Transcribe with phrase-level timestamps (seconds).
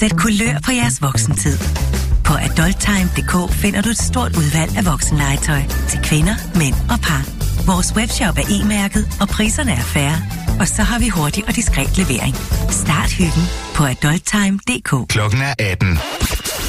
[0.00, 1.58] Sæt kulør på jeres voksentid.
[2.28, 7.22] På adulttime.dk finder du et stort udvalg af voksenlegetøj til kvinder, mænd og par.
[7.70, 10.18] Vores webshop er e-mærket, og priserne er færre.
[10.60, 12.34] Og så har vi hurtig og diskret levering.
[12.82, 13.44] Start hyggen
[13.76, 15.08] på adulttime.dk.
[15.08, 15.88] Klokken er 18.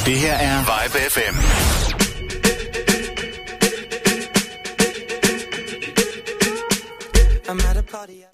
[0.05, 1.35] Det her er Vibe FM.
[7.49, 8.30] I'm at a party.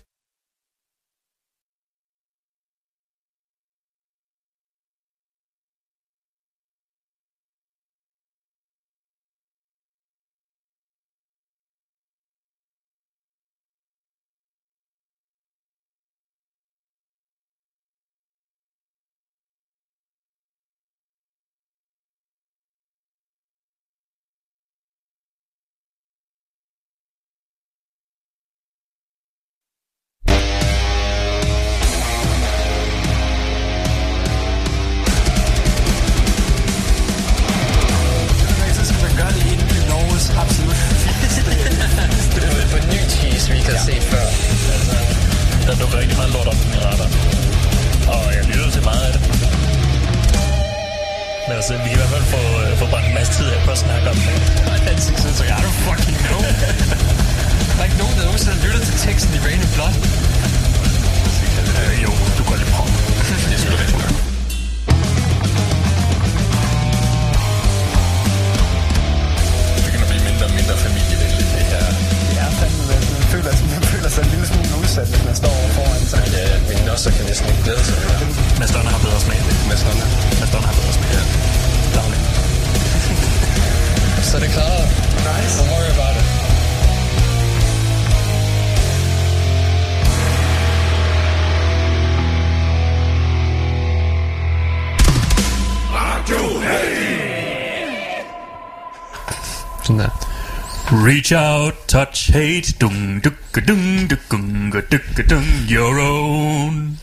[101.08, 106.98] Reach out, touch hate, dung, duk, dung, duk, dung, duk, dung, your own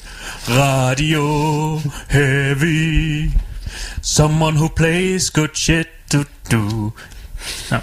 [0.47, 1.78] radio
[2.10, 3.32] heavy.
[4.03, 6.92] Someone who plays good shit to do.
[7.70, 7.81] No.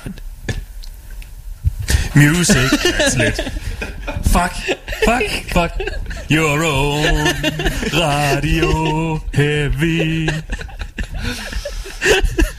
[2.15, 3.37] Music, that's lit.
[4.29, 4.53] Fuck,
[5.03, 5.73] fuck, fuck.
[6.29, 7.33] Your own
[7.97, 10.29] radio heavy.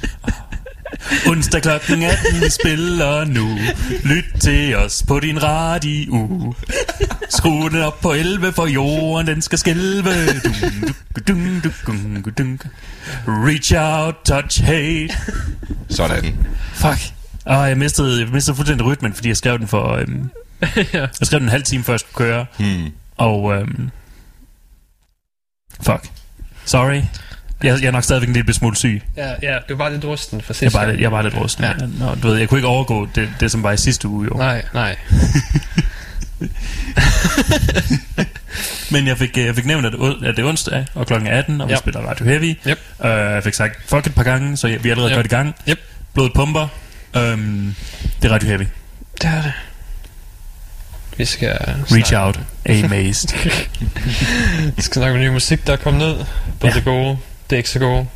[1.26, 3.58] Onsdag klokken 18, vi spiller nu.
[4.04, 6.54] Lyt til os på din radio.
[7.28, 10.10] Skru den op på 11, for jorden den skal skælve.
[13.28, 15.08] Reach out, touch hate.
[15.90, 16.36] Sådan.
[16.74, 17.00] Fuck.
[17.44, 19.92] Og jeg mistede, jeg mistede fuldstændig rytmen, fordi jeg skrev den for...
[19.96, 20.30] Øhm,
[20.92, 22.46] Jeg skrev den en halv time før jeg skulle køre.
[22.58, 22.88] Hmm.
[23.16, 23.52] Og...
[23.54, 23.90] Øhm,
[25.82, 26.10] fuck.
[26.64, 27.02] Sorry.
[27.62, 29.02] Jeg, jeg er nok stadigvæk en lille smule syg.
[29.16, 30.90] Ja, ja, du var lidt rusten for Jeg sidste gang.
[30.90, 31.64] lidt- jeg bare lidt rusten.
[31.64, 31.72] Ja.
[31.98, 34.36] Nå, du ved, jeg kunne ikke overgå det, det, som var i sidste uge, jo.
[34.38, 34.96] Nej, nej.
[38.90, 41.28] Men jeg fik, øh, jeg fik nævnt, at, det- at det er onsdag, og klokken
[41.28, 41.78] er 18, og vi Yep.
[41.78, 42.54] spiller Radio Heavy.
[42.68, 42.78] Yep.
[42.98, 45.16] Uh, jeg fik sagt fuck et par gange, så jeg, vi er allerede Yep.
[45.16, 45.54] godt i gang.
[45.68, 45.78] Yep.
[46.14, 46.68] Blodet pumper.
[47.16, 47.74] Um,
[48.22, 48.62] det er Radio Heavy.
[49.22, 49.52] Det er det.
[51.16, 52.40] Vi skal Reach snakke- out.
[52.84, 53.28] Amazed.
[54.76, 56.16] Vi skal snakke om ny musik, der er kommet ned.
[56.60, 56.76] Både Ja.
[56.76, 57.18] det gode,
[57.52, 58.06] det er ikke så gode.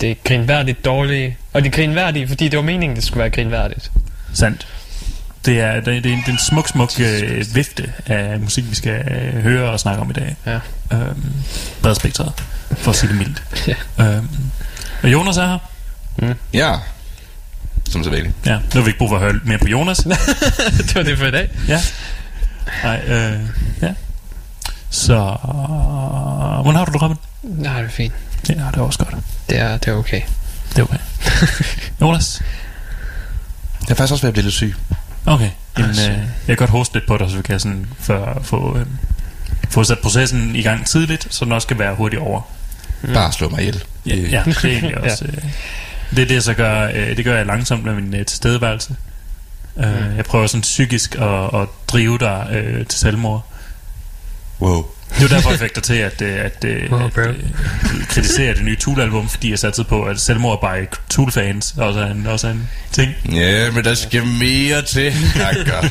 [0.00, 1.36] Det er grinværdigt dårlige.
[1.52, 3.90] Og det er grinværdige, fordi det var meningen, det skulle være grinværdigt.
[4.34, 4.66] Sandt.
[5.44, 8.40] Det er, det, er, det er en, det er en smuk, smuk øh, vifte af
[8.40, 10.36] musik, vi skal øh, høre og snakke om i dag.
[10.46, 10.58] Ja.
[10.92, 11.32] Øhm,
[11.82, 12.32] bred spektret,
[12.76, 13.42] for at sige det mildt.
[13.66, 13.74] Ja.
[14.04, 14.28] Øhm,
[15.02, 15.58] og Jonas er
[16.20, 16.34] her.
[16.52, 16.74] Ja.
[17.90, 18.34] Som så vanligt.
[18.46, 19.98] Ja, nu har vi ikke brug for at høre mere på Jonas.
[20.78, 21.50] det var det for i dag.
[21.68, 21.80] Ja.
[22.82, 23.40] Nej, øh,
[23.82, 23.92] ja.
[24.90, 25.36] Så,
[26.62, 27.16] hvordan har du det, Robin?
[27.42, 28.12] Nej, det er fint.
[28.48, 29.14] Ja, det er også godt.
[29.50, 30.20] Det er, det er okay.
[30.70, 30.98] Det er okay.
[32.00, 32.42] Jonas?
[33.80, 34.74] Jeg er faktisk også ved at blive lidt syg.
[35.26, 35.50] Okay.
[35.78, 36.10] Jamen, Altså.
[36.10, 38.86] øh, jeg kan godt hoste lidt på dig, så vi kan sådan for, få, øh,
[39.70, 42.40] få sat processen i gang tidligt, så den også skal være hurtigt over.
[43.02, 43.12] Mm.
[43.12, 43.84] Bare slå mig ihjel.
[44.06, 45.24] Ja, ja det er egentlig også...
[45.24, 45.32] Øh,
[46.10, 48.90] det er det, jeg så gør, øh, det gør jeg langsomt med min øh, tilstedeværelse.
[48.90, 48.98] Øh,
[49.78, 50.16] Mm.
[50.16, 53.44] Jeg prøver sådan psykisk at, at drive dig øh, til selvmord.
[54.60, 54.86] Wow.
[55.16, 57.20] Det er derfor, jeg fik dig til at, øh, at, øh, at bro.
[57.20, 57.34] øh,
[58.08, 62.26] kritisere det nye Tool-album, fordi jeg satte på, at selvmord bare Tool-fans også er en,
[62.26, 63.14] også er en ting.
[63.32, 65.88] Ja, men der skal mere til, Hakker.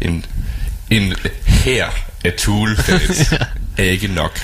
[0.00, 0.24] en,
[0.90, 1.14] en
[1.46, 1.86] her
[2.24, 3.32] af Tool-fans
[3.78, 4.38] er ikke nok.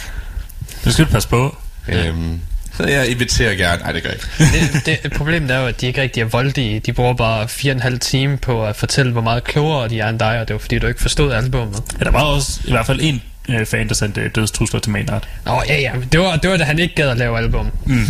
[0.85, 1.57] Du skal passe på.
[1.89, 2.41] Øhm,
[2.76, 3.82] så jeg inviterer gerne.
[3.82, 4.84] Nej, det gør jeg ikke.
[4.87, 6.81] det, det, problemet er jo, at de ikke rigtig er voldige.
[6.81, 10.00] De bruger bare fire og en halv time på at fortælle, hvor meget klogere de
[10.00, 11.82] er end dig, og det var fordi, du ikke forstod albumet.
[11.99, 14.93] Ja, der var også i hvert fald en øh, fan, der sendte øh, dødstrusler til
[14.93, 15.28] Maynard.
[15.44, 15.93] Nå, ja, ja.
[16.12, 17.70] Det var, det var da han ikke gad at lave album.
[17.84, 18.06] Mm.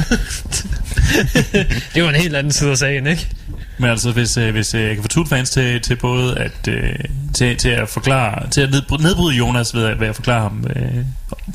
[1.95, 3.29] det var en helt anden side af sagen, ikke?
[3.79, 6.95] Men altså, hvis, øh, hvis øh, jeg kan få Tool-fans til, til både at, øh,
[7.35, 11.05] til, til at forklare, til at nedbryde, Jonas ved at, ved at forklare ham øh,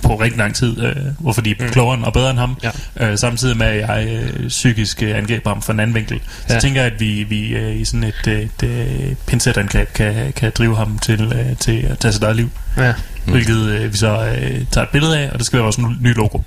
[0.03, 1.69] på rigtig lang tid, øh, hvorfor de er mm.
[1.69, 2.71] klogere og bedre end ham, Ja.
[3.11, 4.07] øh, samtidig med, at jeg
[4.41, 6.59] øh, psykisk øh, angriber ham fra en anden vinkel, så Ja.
[6.59, 10.51] tænker jeg, at vi, vi øh, i sådan et, øh, et øh, pincetangreb kan, kan
[10.57, 12.93] drive ham til, øh, til at tage sit eget liv, Ja.
[13.25, 13.31] mm.
[13.31, 16.15] hvilket øh, vi så øh, tager et billede af, og det skal være vores ny
[16.15, 16.39] logo.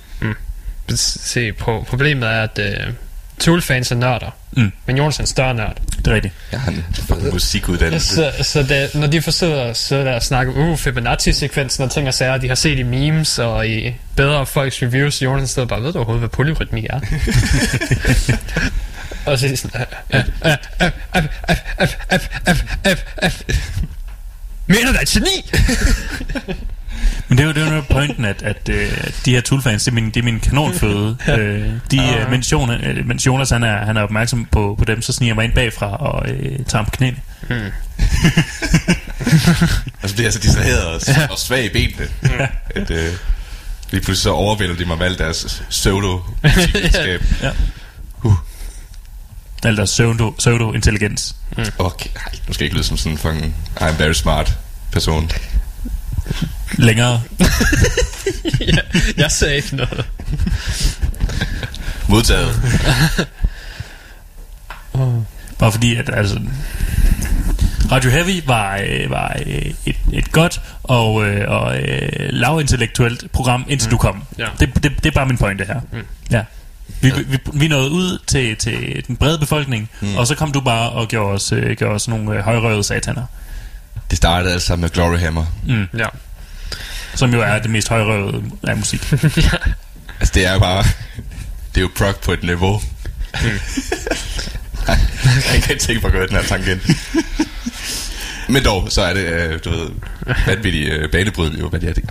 [0.97, 2.93] Se, på, problemet er, at uh,
[3.40, 4.72] Tool-fans er nørder, mm.
[4.86, 5.76] men Jonas er en større nørd.
[5.96, 6.34] Det er rigtigt.
[6.52, 6.84] Jeg har en
[7.32, 8.14] musikuddannelse.
[8.14, 12.08] Så, så det, når de forsøger så der og snakke om uh, Fibonacci-sekvensen og ting
[12.08, 15.82] og sager, de har set i memes og i bedre folks reviews, Jonas sidder bare,
[15.82, 17.00] ved du overhovedet, hvad polyrytmi er?
[19.26, 19.86] og så er de sådan,
[24.66, 25.50] mener du, at geni?
[27.29, 29.41] Men det er jo, det er jo noget pointen, at, at, øh, at de her
[29.41, 31.17] Tool-fans, det er min, det er min kanonføde.
[31.38, 34.85] øh, de, øh, mens, Jonas, øh, mens Jonas han er, han er opmærksom på, på
[34.85, 37.17] dem, så sniger jeg mig ind bagfra og øh, tager ham på knæene.
[40.02, 41.26] Og så bliver jeg så distraheret og, ja.
[41.31, 42.08] og svag i benene.
[42.70, 43.12] At, øh,
[43.91, 47.23] lige pludselig så overvælder de mig med alt deres pseudo musikvidenskab.
[49.64, 51.37] Eller deres pseudo, pseudo-intelligens.
[51.79, 54.58] Okay, ej, nu skal jeg ikke lyde som sådan en fucking I'm very smart
[54.93, 55.31] person.
[56.79, 57.21] Længere.
[59.17, 60.06] Jeg sagde ikke noget.
[62.09, 62.61] Modtaget.
[65.59, 66.41] Bare fordi, at altså...
[67.93, 73.65] Radio Heavy var, øh, var øh, et, et godt og, øh, og øh, lavintellektuelt program,
[73.69, 73.91] indtil mm.
[73.91, 74.23] du kom.
[74.38, 74.47] Ja.
[74.61, 75.81] Det, det, det er bare min pointe her.
[75.93, 75.99] Mm.
[76.31, 76.44] Ja.
[77.00, 80.17] Vi, vi, vi nåede ud til, til den brede befolkning, mm.
[80.17, 83.27] og så kom du bare og gjorde os, øh, gjorde os nogle øh, højrøvede sataner.
[84.11, 85.47] Det startede alt sammen med Glory Hammer.
[85.99, 86.06] Ja.
[87.15, 89.12] Som jo er det mest højrøvede af musik.
[90.21, 90.85] Altså, det er jo bare...
[91.75, 92.83] Det er jo prog på et niveau.
[95.53, 96.83] jeg kan ikke tænke på at gøre den her tangent.
[98.49, 99.91] Men dog, så er det, øh, du ved,
[100.47, 101.93] vanvittigt øh, banebrydende jo, hvad det er.
[101.93, 102.05] Det.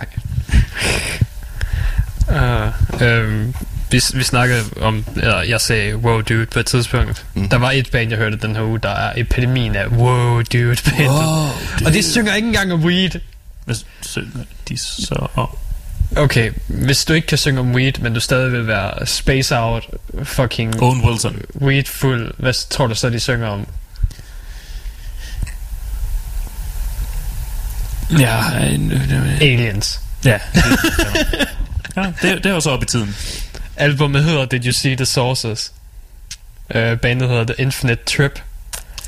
[2.28, 3.54] Uh, øhm,
[3.90, 7.26] vi, vi snakkede om, eller jeg sagde wow dude på et tidspunkt.
[7.34, 7.48] Mm.
[7.48, 10.76] Der var et band, jeg hørte den her uge, der er epidemien af wow dude
[10.90, 11.08] bandet.
[11.08, 11.48] Wow,
[11.86, 13.10] og de synger ikke engang om weed.
[13.64, 15.48] Hvad synger de så om?
[16.16, 19.88] Okay, hvis du ikke kan synge om weed, men du stadig vil være space out,
[20.22, 21.42] fucking Owen Wilson.
[21.60, 23.66] weed fuld, hvad tror du så, de synger om?
[28.18, 28.92] Ja, en,
[29.40, 30.00] Aliens.
[30.24, 30.38] ja.
[31.96, 33.16] ja det, det er jo så op i tiden.
[33.76, 35.72] Albumet hedder Did You See The Sources?
[36.74, 38.40] Uh, bandet hedder The Infinite Trip.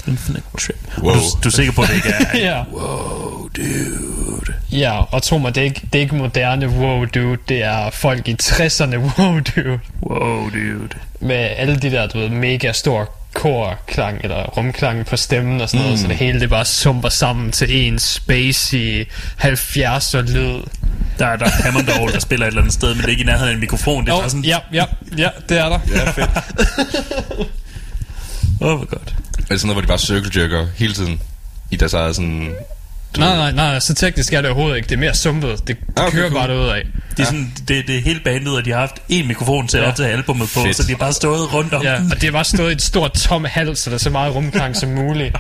[0.06, 0.76] Infinite Trip.
[0.98, 1.14] Wow.
[1.14, 2.38] Du, du er sikker på, at det ikke er...
[2.50, 2.64] ja.
[2.72, 4.54] Wow, dude.
[4.72, 7.90] Ja, og tro mig, det er ikke, det er ikke moderne wow dude, det er
[7.90, 9.80] folk i 60'erne wow dude.
[10.02, 10.88] Wow, dude.
[11.20, 13.06] Med alle de der, du ved, mega store
[13.36, 17.52] korklang eller rumklang på stemmen og sådan noget, så det hele det bare sumper sammen
[17.52, 19.08] til en spacey
[19.40, 20.60] 70'er lyd.
[21.18, 23.10] Der er der er Hammond Orgel, der spiller et eller andet sted, men det er
[23.10, 24.04] ikke i nærheden af en mikrofon.
[24.04, 24.44] Det er Oh, bare sådan...
[24.44, 24.84] ja, ja,
[25.18, 25.78] ja, det er der.
[25.94, 26.30] Ja, fedt.
[28.60, 29.14] Åh, oh, hvor godt.
[29.38, 31.20] Er det sådan noget, hvor de bare circle jerker hele tiden?
[31.70, 32.54] I deres eget sådan...
[33.18, 34.88] Nej, nej, nej, så teknisk er det overhovedet ikke.
[34.88, 35.68] Det er mere sumpet.
[35.68, 36.40] Det Ah, okay, kører cool.
[36.40, 36.82] bare derud af.
[37.16, 39.76] Det er, sådan, det, det er hele bandet, og de har haft en mikrofon til
[39.78, 39.88] at Ja.
[39.88, 40.76] optage albumet på, Fedt.
[40.76, 42.12] så de har bare stået rundt om Ja, den.
[42.12, 44.34] og det er bare stået i et stort tom hals, så der er så meget
[44.34, 45.36] rumklang som muligt.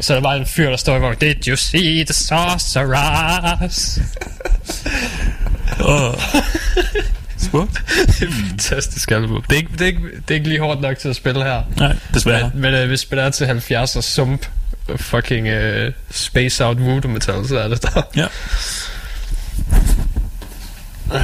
[0.00, 4.00] Så er der bare en fyr, der står i hvor Did you see the sorceress?
[5.84, 6.14] Åh.
[7.38, 7.82] Smukt.
[8.20, 9.42] det er fantastisk album.
[9.42, 11.44] Det er, ikke, det, er ikke, det er ikke lige hårdt nok til at spille
[11.44, 11.62] her.
[11.76, 12.50] Nej, desværre.
[12.54, 14.46] Men, men øh, hvis det er til 70'er sump,
[14.96, 18.02] fucking uh, space out voodoo metal, så er det der.
[18.16, 18.26] Ja.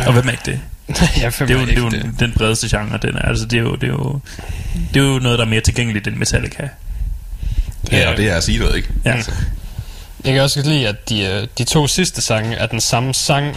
[0.07, 0.61] Og hvem er ikke det?
[1.23, 3.23] jeg Det er jo, det er jo den bredeste genre, den er.
[3.23, 4.21] Altså, det er jo, det er jo,
[4.95, 6.69] det er jo noget, der er mere tilgængeligt end Metallica.
[7.93, 8.89] Ja, og det er at sige noget, ikke?
[9.05, 9.13] Ja.
[9.13, 9.33] Altså,
[10.25, 13.57] Jeg kan også lide, at de, øh, de to sidste sange er den samme sang,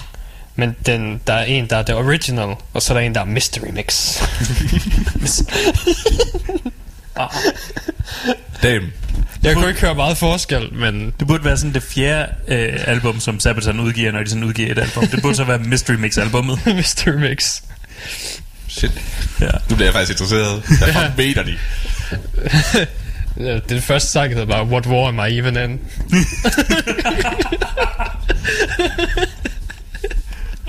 [0.56, 3.22] men den, der er en, der er the original, og så er der en, der
[3.22, 4.22] er mystery mix.
[8.64, 8.92] damn.
[9.48, 13.20] Jeg kunne ikke høre meget forskel, men Det burde være sådan det fjerde øh, album,
[13.20, 15.08] som Sabaton udgiver, når de sådan udgiver et album.
[15.08, 16.60] Det burde så være Mystery Mix-albummet.
[16.77, 17.62] mystery mix.
[18.68, 18.92] Shit.
[19.42, 19.50] Ja.
[19.70, 20.63] Nu bliver jeg faktisk interesseret.
[20.77, 21.58] Hvad fuck mener de?
[23.39, 25.80] Ja, Det første sang hedder bare, What War Am I Even In?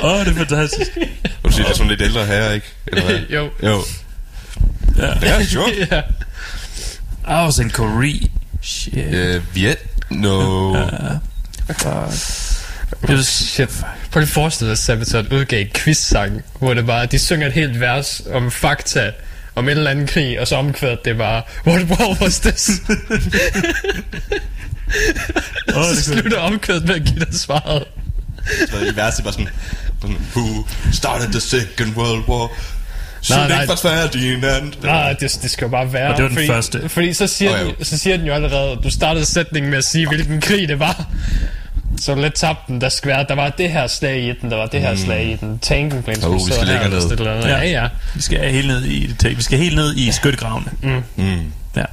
[0.02, 0.90] Åh, oh, det er fantastisk.
[1.44, 2.66] Du siger, det er sådan lidt ældre her, ikke?
[2.86, 3.20] Eller hvad?
[3.30, 3.50] jo.
[3.62, 3.82] Jo.
[4.96, 5.12] Ja.
[5.22, 5.70] Ja, sure.
[5.90, 6.00] ja.
[7.28, 8.26] I was in Korea.
[8.60, 9.14] Shit.
[9.14, 9.78] Øh, Viet?
[10.10, 10.74] No.
[11.66, 13.08] Fuck.
[13.08, 13.68] Det Shit.
[14.10, 17.46] Prøv lige at forestille dig, at Sabaton udgav en quiz-sang, hvor det bare, de synger
[17.46, 19.12] et helt vers om fakta,
[19.54, 22.70] om en eller anden krig, og så omkvædet det bare, what war was this?
[25.76, 27.84] Åh, så det slutter omkvædet med at give dig svaret.
[28.70, 29.48] Så verset bare sådan,
[30.00, 32.50] sådan, Who started the second world war?
[33.30, 33.66] Nej, nej.
[33.66, 34.72] Ferdinand.
[34.82, 36.10] Nej, det, det skal jo bare være.
[36.10, 36.88] Og det var den fordi, første.
[36.88, 37.72] Fordi så siger, oh, jo.
[37.78, 40.78] den, så siger den jo allerede, du startede sætningen med at sige, hvilken krig det
[40.78, 41.06] var.
[42.00, 42.80] Så lidt tabte den.
[42.80, 45.26] Der, skal være, der var det her slag i den, der var det her slag
[45.26, 45.58] i den.
[45.58, 47.10] Tanken blev Oh, vi skal eller ned.
[47.10, 47.48] eller andet.
[47.48, 47.88] Ja, ja.
[48.14, 49.36] Vi skal helt ned i det.
[49.36, 50.70] Vi skal helt ned i skyttegravene.
[51.16, 51.42] Mm.
[51.76, 51.84] Ja.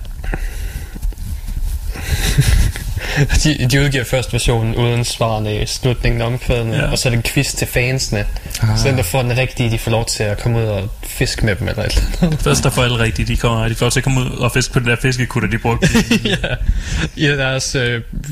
[3.44, 6.84] De, de udgiver først versionen uden svarene i slutningen af omkvædene, Ja.
[6.86, 6.92] ja.
[6.92, 8.26] og så er det en quiz til fansene.
[8.62, 8.78] Ah.
[8.80, 11.46] Så den, der får den rigtige, de får lov til at komme ud og fiske
[11.46, 12.40] med dem eller et eller andet.
[12.42, 14.52] Først der får alle rigtigt, de kommer, de får lov til at komme ud og
[14.52, 15.88] fiske på den der fiskekutter, de brugte.
[16.26, 16.36] ja.
[17.16, 17.82] I deres uh,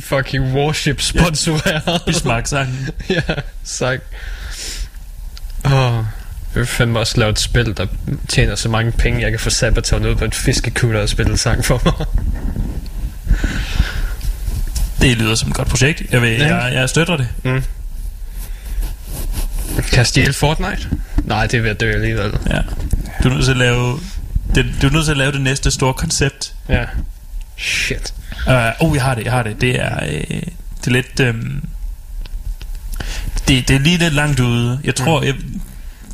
[0.03, 2.01] fucking warship sponsoreret.
[2.05, 2.89] Bismarck-sangen.
[3.09, 3.21] ja,
[3.63, 4.03] sagt.
[5.65, 7.85] Åh, jeg vil fandme også lave et spil, der
[8.29, 11.65] tjener så mange penge, jeg kan få Sabaton ud på et fiskekutter og spille sang
[11.65, 11.93] for mig.
[15.03, 16.03] Det lyder som et godt projekt.
[16.11, 16.55] Jeg, vil, Ja.
[16.55, 17.27] jeg, jeg støtter det.
[17.43, 17.63] Kan
[19.97, 20.89] jeg stjæle Fortnite?
[21.23, 22.33] Nej, det er ved at dø alligevel.
[22.49, 22.61] Ja.
[23.23, 23.99] Du er nødt til at lave
[24.55, 26.53] det, du er nødt til at lave det næste store koncept.
[26.69, 26.85] Ja.
[27.57, 28.13] Shit.
[28.47, 28.53] Uh,
[28.89, 29.61] oh, jeg har det, jeg har det.
[29.61, 30.09] Det er, uh,
[30.79, 31.19] det er lidt...
[31.19, 31.63] Um,
[33.47, 34.79] det, det er lige lidt langt ude.
[34.83, 35.33] Jeg tror, jeg,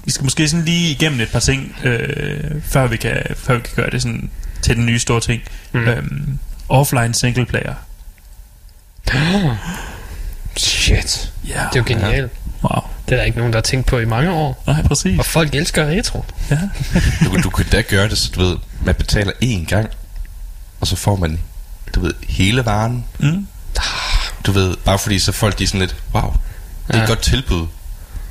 [0.06, 3.62] vi skal måske sådan lige igennem et par ting, øh, før, vi kan, før vi
[3.62, 4.30] kan gøre det sådan
[4.62, 5.42] til den nye store ting.
[5.72, 5.80] Mm.
[5.80, 5.88] Mm.
[5.90, 7.74] Um, offline single player.
[10.58, 11.32] Shit.
[11.48, 11.54] Ja.
[11.54, 12.32] Det er jo genialt.
[12.64, 12.82] Wow.
[13.06, 14.64] Det er der ikke nogen, der har tænkt på i mange år.
[14.68, 15.20] Nej, præcis.
[15.20, 16.26] Og folk elsker retro.
[16.52, 16.58] Ja.
[17.26, 19.90] Du, du kan da gøre det, så du ved, man betaler én gang,
[20.82, 21.40] og så får man,
[21.96, 23.06] du ved, hele varen.
[23.20, 23.48] Mm.
[24.46, 26.34] Du ved, bare fordi så folk de er sådan lidt, wow,
[26.88, 27.04] det er Ja.
[27.04, 27.68] et godt tilbud.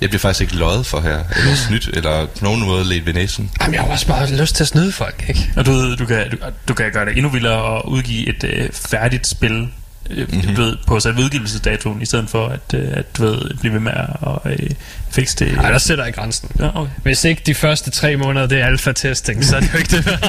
[0.00, 3.14] Jeg bliver faktisk ikke løjet for her, eller snydt, eller på nogen måde lidt ved
[3.14, 3.50] næsen.
[3.61, 5.52] Jamen, jeg har også bare lyst til at snyde folk, ikke?
[5.56, 6.37] Og du, ved, du, kan, du,
[6.68, 9.68] du kan gøre det endnu vildere og udgive et øh, færdigt spil
[10.08, 10.56] mm-hmm.
[10.56, 13.92] ved, på selve udgivelsesdatoen, i stedet for at, øh, at du ved, blive ved med
[13.92, 14.70] at og, øh,
[15.10, 15.56] fikse det.
[15.56, 16.50] Nej, der sætter jeg grænsen.
[16.58, 16.90] Ja, okay.
[17.02, 20.06] Hvis ikke de første tre måneder, det er alfa-testing, så er det jo ikke det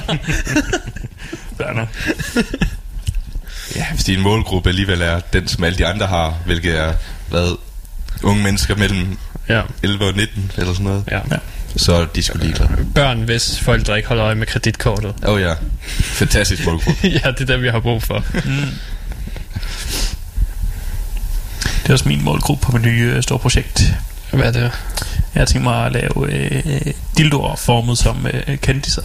[1.59, 1.87] værd.
[3.75, 6.93] Ja, hvis din målgruppe alligevel er den, som alle de andre har, hvilket er,
[7.29, 7.57] hvad,
[8.23, 9.17] unge mennesker mellem
[9.49, 9.61] ja.
[9.83, 11.19] 11 og 19, eller sådan noget, ja.
[11.31, 11.37] Ja.
[11.75, 12.69] så er de sgu ligeglade.
[12.95, 15.13] Børn, hvis forældre ikke holder øje med kreditkortet.
[15.25, 15.53] Åh oh, ja,
[15.89, 17.07] fantastisk målgruppe.
[17.23, 18.23] ja, det er det, vi har brug for.
[21.83, 23.93] Det er også min målgruppe på mit nye øh, store projekt.
[24.33, 24.71] Hvad er det?
[25.33, 26.81] Jeg har tænkt mig at lave øh,
[27.17, 29.01] dildoer formet som øh, kendiser.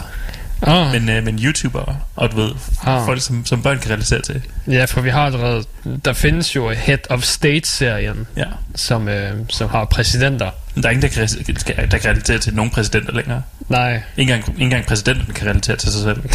[0.62, 2.50] Oh, Men, øh, men YouTubere, og du ved,
[2.86, 3.06] Ah.
[3.06, 4.42] folk som, som børn kan relatere til.
[4.68, 5.64] ja, for vi har allerede...
[6.04, 8.44] Der findes jo Head of State-serien, Ja.
[8.74, 10.50] som, øh, som har præsidenter.
[10.74, 13.42] Men der er ingen, der kan, der kan relatere til nogen præsidenter længere.
[13.68, 16.22] Nej, engang, ikke engang præsidenten kan relatere til sig selv.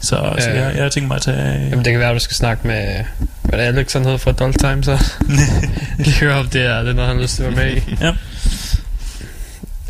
[0.00, 0.56] så så Øh.
[0.56, 1.68] jeg, jeg tænkt mig at tage...
[1.70, 3.04] Jamen, det kan være, at du skal snakke med...
[3.42, 5.04] Hvad er det, Alex, han hedder fra Adult Time, så?
[5.98, 7.76] Lige høre om det er, det er noget, han har lyst til at være med
[7.76, 7.96] i.
[8.00, 8.12] Ja.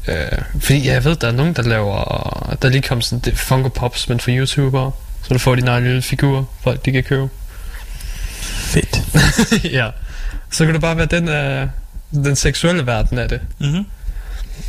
[0.08, 2.56] Øh, fordi jeg ved, der er nogen, der laver...
[2.62, 4.92] Der er lige kommet sådan det Funko Pops, men for YouTubere.
[5.22, 7.28] Så du får dine egne lille figurer, folk de kan købe.
[8.42, 9.00] Fedt.
[9.78, 9.90] ja.
[10.50, 11.68] Så kan det bare være den, øh,
[12.12, 13.40] den seksuelle verden af det.
[13.58, 13.84] Mm-hmm.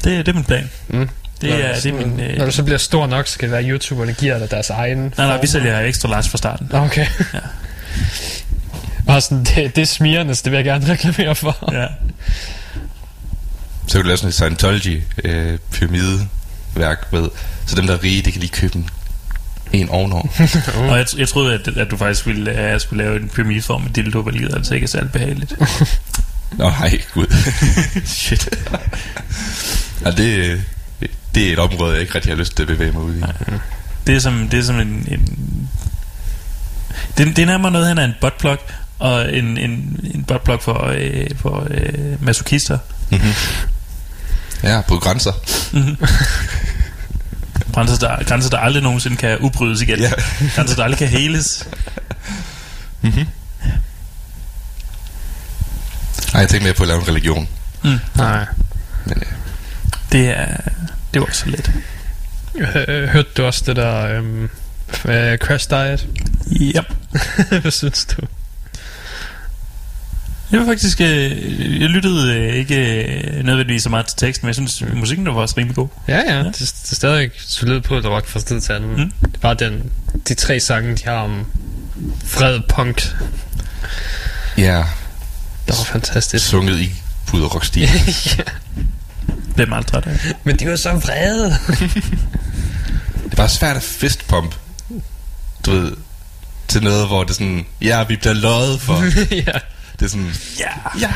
[0.03, 0.69] Det, det er min plan.
[0.87, 1.09] Mm.
[1.41, 2.19] Det Når er, du det er min...
[2.19, 4.51] Øh, Når du så bliver stor nok, så kan det være, at YouTuberne giver dig
[4.51, 5.47] deres egen nej, nej, vi form.
[5.47, 6.69] sælger ekstra large fra starten.
[6.73, 7.05] Okay.
[7.33, 7.39] Ja.
[9.07, 11.69] Bare sådan, det, det er smirende, så det vil jeg gerne reklamere for.
[11.71, 11.85] Ja.
[13.87, 17.29] Så kan du lave sådan et Scientology-pyramideværk med,
[17.65, 18.89] så dem, der er rige, de kan lige købe en,
[19.73, 20.27] en ovenover.
[20.89, 23.81] Og jeg, jeg troede, at, at du faktisk ville, at jeg skulle lave en pyramideform
[23.81, 25.53] med dildo, hvilket altså ikke er særlig behageligt.
[26.51, 27.25] Nå, nej, gud.
[28.05, 28.49] Shit.
[30.05, 30.61] ja, det,
[31.35, 33.23] det er et område, jeg ikke rigtig har lyst til at bevæge mig ud i.
[34.07, 35.07] Det er som, det er som en...
[35.11, 35.69] en
[37.17, 38.57] det, det er nærmere noget, han er en buttplug,
[38.99, 42.77] og en, en, en buttplug for, øh, for øh, masochister.
[44.63, 45.31] Ja, på grænser.
[47.73, 49.99] Grænser der, grænser, der aldrig nogensinde kan ubrydes igen.
[49.99, 50.11] Ja.
[50.55, 51.67] grænser, der aldrig kan heles.
[56.33, 57.47] Nej, jeg tænkte mere på at lave en religion.
[58.15, 58.45] Nej.
[59.05, 59.25] Men, øh,
[60.11, 60.57] Det er,
[61.13, 61.71] det var så let.
[62.55, 64.43] Øh, Hørte du også det der øhm,
[65.05, 66.07] øh, Crash Diet?
[66.61, 66.93] Yep.
[67.61, 68.21] Hvad synes du?
[70.51, 71.01] Jeg var faktisk...
[71.01, 75.25] Øh, jeg lyttede øh, ikke øh, nødvendigvis så meget til teksten, men jeg synes, musikken
[75.25, 75.87] der var også rimelig god.
[76.07, 76.43] Ja, ja.
[76.43, 78.89] Det, det er stadig solid på rock fra sted til anden.
[78.91, 79.11] Mm.
[79.21, 79.91] Det er bare den,
[80.27, 81.45] de tre sange, de har om
[82.25, 83.15] fred punk.
[84.57, 84.83] ja,
[85.67, 86.45] Det var fantastisk.
[86.45, 86.91] Sunget i
[87.27, 87.89] puderrockstil.
[89.57, 90.35] Hvem aldrig det?
[90.43, 91.57] Men de var så vrede.
[93.23, 94.55] Det er bare svært at fistpump.
[95.65, 95.91] Du ved,
[96.67, 99.03] til noget, hvor det er sådan, ja, vi bliver løjet for.
[99.47, 99.59] ja.
[99.99, 100.69] Det er sådan, ja,
[101.01, 101.09] ja.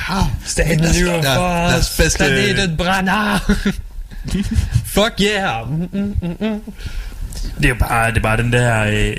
[0.46, 1.90] Staten os- lyver ja, for lad os.
[1.90, 2.18] os feste.
[2.18, 3.40] Planeten brænder.
[4.96, 5.70] Fuck yeah.
[5.72, 6.62] Mm, mm, mm, mm.
[7.62, 8.84] Det er bare, det er bare den der...
[8.84, 9.18] Øh,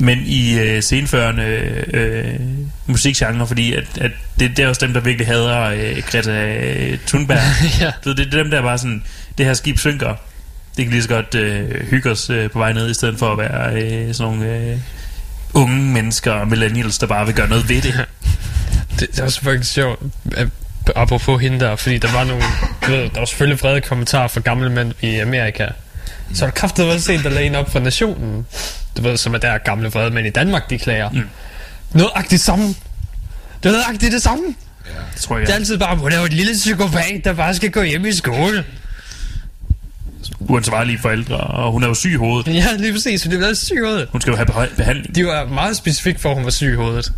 [0.00, 1.42] men i øh, senførende
[1.94, 2.34] øh,
[2.86, 7.38] musikgenre, fordi at, at det, det er også dem, der virkelig hader øh, Greta Thunberg.
[7.80, 7.92] ja.
[8.02, 9.02] Så det er dem, der er bare sådan,
[9.38, 10.14] det her skib synker.
[10.76, 13.32] Det kan lige så godt øh, hygge os øh, på vej ned, i stedet for
[13.32, 14.76] at være øh, sådan nogle øh,
[15.54, 17.94] unge mennesker og millennials, der bare vil gøre noget ved det.
[19.00, 20.00] Det, det er også faktisk sjovt,
[20.36, 20.48] at-
[20.96, 22.42] apropos hende der, fordi der var nogle,
[22.88, 25.66] ved, der var selvfølgelig vrede kommentarer fra gamle mænd i Amerika.
[26.34, 28.46] Så har du kraftigt været set, der lagde en op fra nationen.
[28.96, 31.10] Du ved, som er der gamle vrede mænd i Danmark, de klager.
[31.10, 31.22] Mm.
[31.92, 32.66] Noget samme.
[33.62, 34.44] Det er noget det samme.
[35.14, 35.46] Det tror jeg.
[35.46, 38.06] Det er altid bare, hun er jo et lille psykopat, der bare skal gå hjem
[38.06, 38.64] i skole.
[40.38, 42.54] uansvarlige forældre, og hun er jo syg i hovedet.
[42.54, 44.08] Ja, lige præcis, det er syg i hovedet.
[44.12, 45.14] Hun skal jo have behandling.
[45.14, 47.12] De var meget specifikt for, at hun var syg i hovedet.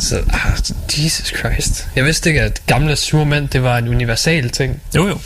[0.00, 1.88] Så, ah, Jesus Christ.
[1.96, 4.82] Jeg vidste ikke, at gamle sure mænd, det var en universal ting.
[4.96, 5.18] Jo, jo.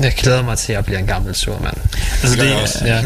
[0.00, 1.76] Jeg glæder mig til, at jeg bliver en gammel sur mand.
[2.22, 2.84] Altså, det, også.
[2.84, 3.02] Ja.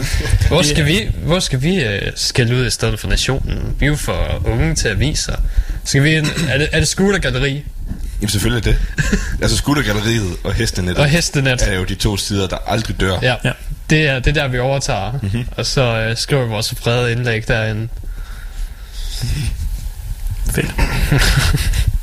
[0.49, 1.85] Hvor skal vi, hvor skal vi
[2.17, 3.75] skælde ud i stedet for nationen?
[3.79, 5.37] Vi er jo for unge til aviser.
[5.85, 7.65] Skal vi, en- er det, er det skutergalleri
[8.21, 8.79] Jamen selvfølgelig er det.
[9.43, 11.63] altså skuldergalleriet og hestenettet og hestenet?
[11.69, 13.19] er jo de to sider, der aldrig dør.
[13.23, 13.53] Ja, Ja.
[13.91, 15.13] det er, det er der, vi overtager.
[15.23, 15.45] Mm-hmm.
[15.57, 17.89] Og så uh, skriver vi vores brede indlæg derinde.
[20.55, 20.75] fedt.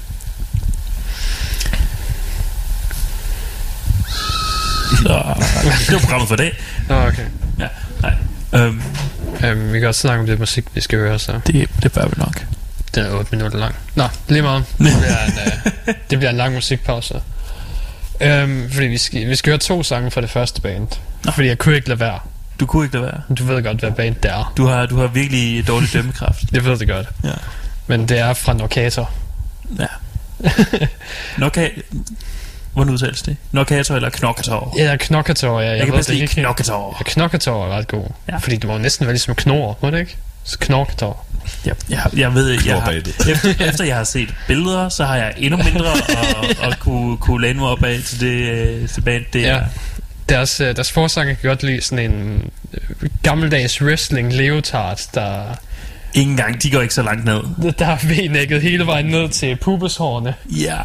[5.01, 5.23] Så,
[5.87, 6.51] det var programmet for i dag.
[6.89, 7.25] Nå, okay.
[7.59, 7.67] Ja,
[8.01, 8.13] nej.
[8.55, 8.81] Øhm,
[9.51, 12.05] Um, vi kan også snakke om det musik, vi skal høre, så det, det bør
[12.05, 12.45] vi nok.
[12.95, 13.75] den er 8 minutter lang.
[13.95, 14.65] Nå, lige meget.
[14.79, 15.33] Det bliver en,
[15.87, 17.13] uh, det bliver en lang musikpause.
[18.43, 20.87] Um, fordi vi skal, vi skal høre to sange fra det første band.
[21.35, 22.19] Fordi jeg kunne ikke lade være.
[22.59, 23.21] Du kunne ikke lade være.
[23.37, 24.53] Du ved godt, hvad band det er.
[24.57, 26.43] Du har, du har virkelig dårlig dømmekraft.
[26.53, 27.07] Jeg ved det godt.
[27.23, 27.33] Ja.
[27.87, 29.11] Men det er fra Norcator.
[29.79, 29.87] ja.
[31.37, 31.69] Noka...
[32.73, 33.37] Hvordan udtales det?
[33.51, 34.73] Nokator eller Knokkator?
[34.77, 35.67] Ja, Knokkator, ja.
[35.69, 36.33] Jeg, Jeg kan ved bedst lide ikke.
[36.33, 36.95] Knokkator.
[36.99, 38.03] Ja, Knokkator er ret god.
[38.27, 38.33] Ja.
[38.33, 38.37] Ja.
[38.37, 40.17] Fordi det må næsten være ligesom knor, må det ikke?
[40.43, 41.25] Så Knokkator.
[41.65, 43.29] Jeg, jeg, jeg ved, jeg har, Knurbatet.
[43.29, 47.41] efter, efter jeg har set billeder, så har jeg endnu mindre at, at kunne, kunne
[47.47, 49.23] læne mig op af til det, øh, til band.
[49.33, 49.47] Det Ja.
[49.47, 49.63] er,
[50.29, 55.43] Deres, øh, deres forsanger kan godt lide sådan en øh, gammeldags wrestling leotard, der,
[56.13, 57.41] Ingen gang, de går ikke så langt ned.
[57.79, 60.33] der er V-nækket hele vejen ned til pubeshårene.
[60.49, 60.77] Ja.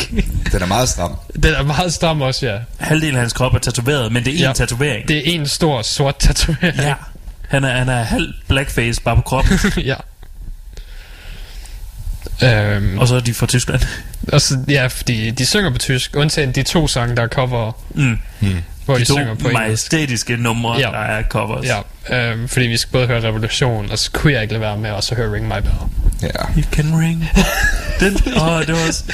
[0.52, 1.16] Den er meget stram.
[1.42, 2.58] Den er meget stram også, ja.
[2.78, 4.52] Halvdelen af hans krop er tatoveret, men det er en Ja.
[4.52, 5.08] tatovering.
[5.08, 6.76] Det er en stor sort tatovering.
[6.76, 6.94] Ja.
[7.48, 9.58] Han er, han er halv blackface bare på kroppen,
[9.92, 9.94] ja.
[12.44, 13.80] Øhm, og så er de fra Tyskland.
[14.32, 17.72] og så, ja, fordi de synger på tysk, undtagen de to sange, der er cover,
[17.94, 18.18] Mm.
[18.40, 18.48] hvor
[18.86, 19.52] de, De to synger på engelsk.
[19.58, 20.86] majestætiske numre, Ja.
[20.86, 21.66] der er covers.
[21.66, 24.76] Ja, øhm, fordi vi skal både høre Revolution, og så kunne jeg ikke lade være
[24.76, 25.74] med at så høre Ring My Bell.
[26.22, 26.28] Ja.
[26.60, 27.28] It can ring.
[28.00, 29.04] Den, åh, det var også,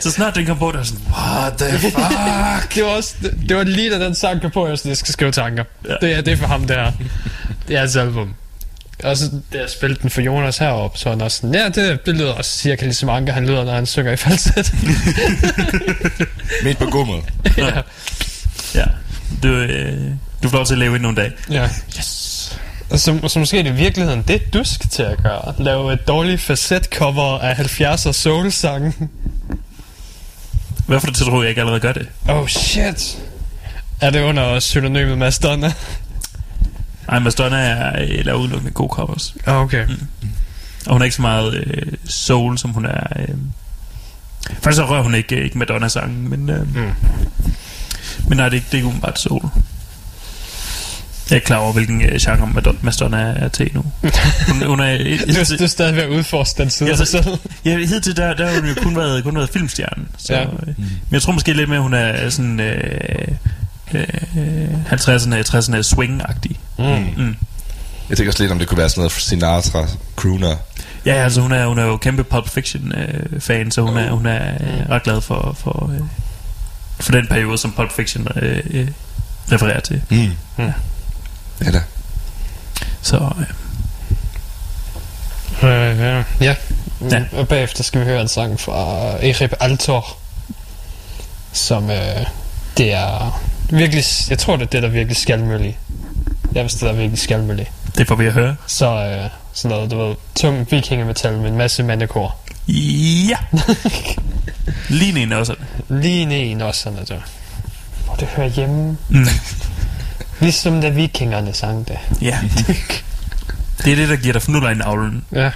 [0.00, 2.74] så snart den kom på, der var sådan, what the fuck?
[2.74, 4.96] det var, også, det, det var lige da den sang kom på, jeg sådan, jeg
[4.96, 5.64] skal skrive tanker.
[5.88, 5.94] Ja.
[6.00, 6.92] Det, er, det er for ham der.
[7.68, 8.34] Det er hans album.
[9.04, 12.06] Og så da jeg spillede den for Jonas heroppe, så han også sådan, ja, det,
[12.06, 14.74] det lyder også cirka ligesom Anker, han lyder, når han synger i falset.
[16.64, 17.22] Midt på gummet.
[17.58, 17.70] ja.
[18.74, 18.84] Ja,
[19.42, 20.10] du, øh,
[20.42, 21.32] du får lov til at leve i nogle dage.
[21.50, 21.68] ja.
[21.98, 22.58] Yes.
[22.96, 25.54] Så, så måske er det i virkeligheden det, du skal til at gøre.
[25.58, 28.92] Lave et dårligt facet-cover af 70'er soul-sange.
[30.86, 32.08] Hvorfor tror du, jeg ikke allerede gør det?
[32.28, 33.18] Oh shit.
[34.00, 35.72] Er det under synonymet Madonna?
[37.08, 39.34] Ej, Madonna er, laver udelukkende gode covers.
[39.46, 39.86] Ah, okay.
[40.86, 43.06] Og hun er ikke så meget øh, soul, som hun er...
[43.16, 43.28] Øh...
[44.62, 46.50] Faktisk så rører hun ikke, ikke Madonna-sangen, men...
[46.50, 46.76] Øh...
[46.76, 46.92] Mm.
[48.28, 49.42] Men nej, det er, ikke- det er ikke umiddelbart soul.
[51.30, 53.84] Jeg er ikke klar over, hvilken øh, genre Madonna, Madonna er til nu.
[54.48, 54.96] Hun, hun er...
[55.26, 57.38] Du, du er stadig ved at udforske den side Ja, af dig så- selv.
[57.64, 60.04] Ja, hidtil der, der har hun jo kun været, kun været filmstjerne.
[60.18, 60.42] Så, Ja.
[60.42, 62.60] øh, men jeg tror måske lidt mere, hun er sådan...
[62.60, 63.28] Øh,
[63.94, 64.04] øh,
[64.92, 66.56] 50'erne, 60'erne swing-agtig.
[66.78, 66.84] Mm.
[67.24, 67.36] Mm.
[68.08, 70.56] Jeg tænker også lidt, om det kunne være sådan noget Sinatra, crooner.
[71.06, 74.52] Ja, altså hun er, hun er jo kæmpe Pulp Fiction-fan, så hun er, hun er
[74.54, 76.00] øh, ret glad for, for, øh,
[77.02, 78.88] for den periode, som Pulp Fiction øh, øh,
[79.52, 80.02] refererer til.
[80.10, 80.30] Mm.
[80.64, 80.72] Mm.
[81.64, 81.82] Ja da.
[83.02, 83.46] Så øh,
[85.62, 86.18] Øh, ja.
[86.18, 86.24] ja.
[86.40, 86.54] Ja.
[87.10, 87.22] ja.
[87.32, 90.16] Og bagefter skal vi høre en sang fra Erip Altor,
[91.52, 92.26] som øh,
[92.76, 95.78] det er virkelig, jeg tror det er det, der er virkelig skalmøllig.
[96.54, 97.70] Jeg vidste, det der er virkelig skalmøllig.
[97.98, 98.56] Det får vi at høre.
[98.66, 102.36] Så øh, sådan noget, du ved, tung vikingemetal med en masse mandekor.
[102.68, 103.36] Ja.
[104.88, 105.54] Lige en også.
[105.88, 107.14] Lige ned i nosserne, du.
[108.04, 108.96] Hvor det hører hjemme.
[109.08, 109.26] Mm.
[110.40, 111.98] Ligesom da vikingerne sang det.
[112.22, 112.38] Ja.
[113.84, 115.24] Det er det, der giver dig fnuller i navlen.
[115.32, 115.50] Ja.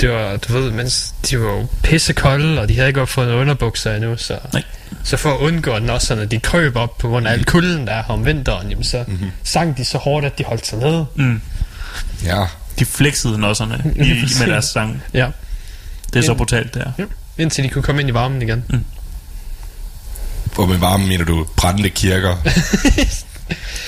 [0.00, 3.94] Det var, du ved, mens de var jo pissekolde, og de havde ikke opfundet underbukser
[3.94, 4.62] endnu, så, Nej.
[5.04, 7.92] så for at undgå, at nosserne de krøb op på grund af al kulden, der
[7.92, 9.12] er om vinteren, jamen så Mhm.
[9.16, 9.30] mm-hmm.
[9.44, 11.06] sang de så hårdt, at de holdt sig nede.
[11.14, 11.40] Mm.
[12.24, 12.44] Ja.
[12.78, 14.00] De flexede nosserne i,
[14.40, 15.02] med deres sang.
[15.14, 15.28] Ja.
[16.14, 16.92] Det er så brutalt, der.
[16.98, 17.04] ja.
[17.38, 18.84] Indtil de kunne komme ind i varmen igen.
[20.56, 22.36] Og med varme mener du brændende kirker.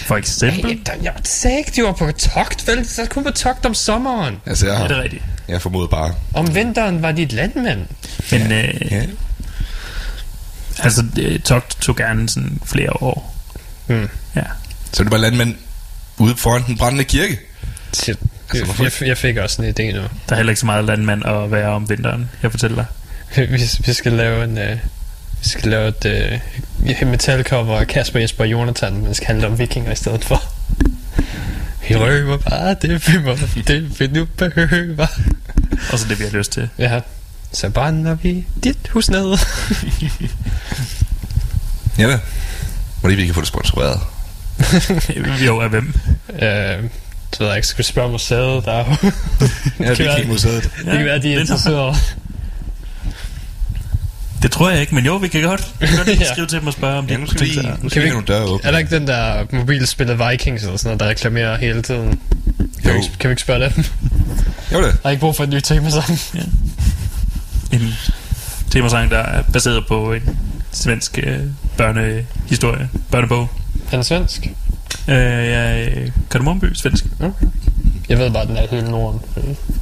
[0.07, 0.71] For eksempel.
[0.71, 2.89] Hey, der, jeg sagde ikke, de var på togt, vel?
[2.89, 4.37] Så kun på togt om sommeren.
[4.47, 5.23] Altså, jeg, Ja, det er rigtigt.
[5.49, 6.15] jeg formoder bare.
[6.35, 7.87] Om vinteren var de et landmand.
[8.31, 9.03] Men øh, Ja.
[10.79, 13.35] altså, det- togt tog gerne sådan flere år.
[13.87, 14.09] Hmm.
[14.37, 14.43] Ja.
[14.93, 15.55] Så det bare landmænd
[16.19, 17.39] ude foran den brændende kirke.
[17.93, 18.19] Shit.
[18.51, 20.03] Altså, hvorfor jeg, jeg fik også en idé nu.
[20.03, 22.87] Der er heller ikke så meget landmand at være om vinteren, jeg fortæller dig.
[23.51, 24.59] Vi, vi skal lave en...
[24.59, 24.79] Uh,
[25.43, 26.41] vi skal lave et
[27.03, 30.25] uh, metalcover af Kasper Jesper og Jonathan, men det skal handle om vikinger i stedet
[30.25, 30.43] for.
[31.89, 35.07] Vi røver bare det, vi må, det vi nu behøver.
[35.93, 36.69] Og så det, vi har lyst til.
[36.79, 37.01] Ja,
[37.53, 39.39] så brænder vi dit hus ned.
[41.99, 42.19] Ja da.
[43.03, 44.01] Må lige vi kan få det sponsoreret.
[45.47, 45.95] jo, af hvem?
[46.29, 46.91] uh,
[47.31, 48.93] det ved jeg ikke, skal vi spørge museet, der er jo...
[49.85, 50.62] Ja, kan være- Vikingmuseet.
[50.62, 51.95] det kan være, de er interesserede.
[54.43, 56.33] Det tror jeg ikke, men jo, vi kan godt, vi kan godt lige Ja.
[56.33, 58.12] skrive til dem og spørge, om de Ja, nu skal vi, Kan skal vi vi
[58.12, 58.67] nogle døre åbne.
[58.69, 62.21] Er der ikke den der mobilspillet Vikings eller sådan noget, der reklamerer hele tiden?
[62.85, 63.85] Kan, vi, kan vi ikke spørge dem?
[64.73, 64.87] Jo da.
[64.87, 66.19] Der er ikke brug for en ny temasang.
[67.73, 67.95] En
[68.71, 70.39] temasang, der er baseret på en
[70.73, 71.39] svensk øh,
[71.77, 73.49] børnehistorie, børnebog.
[73.91, 74.47] Den er svensk.
[75.09, 75.14] Øh,
[75.46, 77.05] ja, øh, Kardemommeby, svensk.
[77.20, 77.46] Okay.
[78.09, 79.20] Jeg ved bare, at den er hele Norden.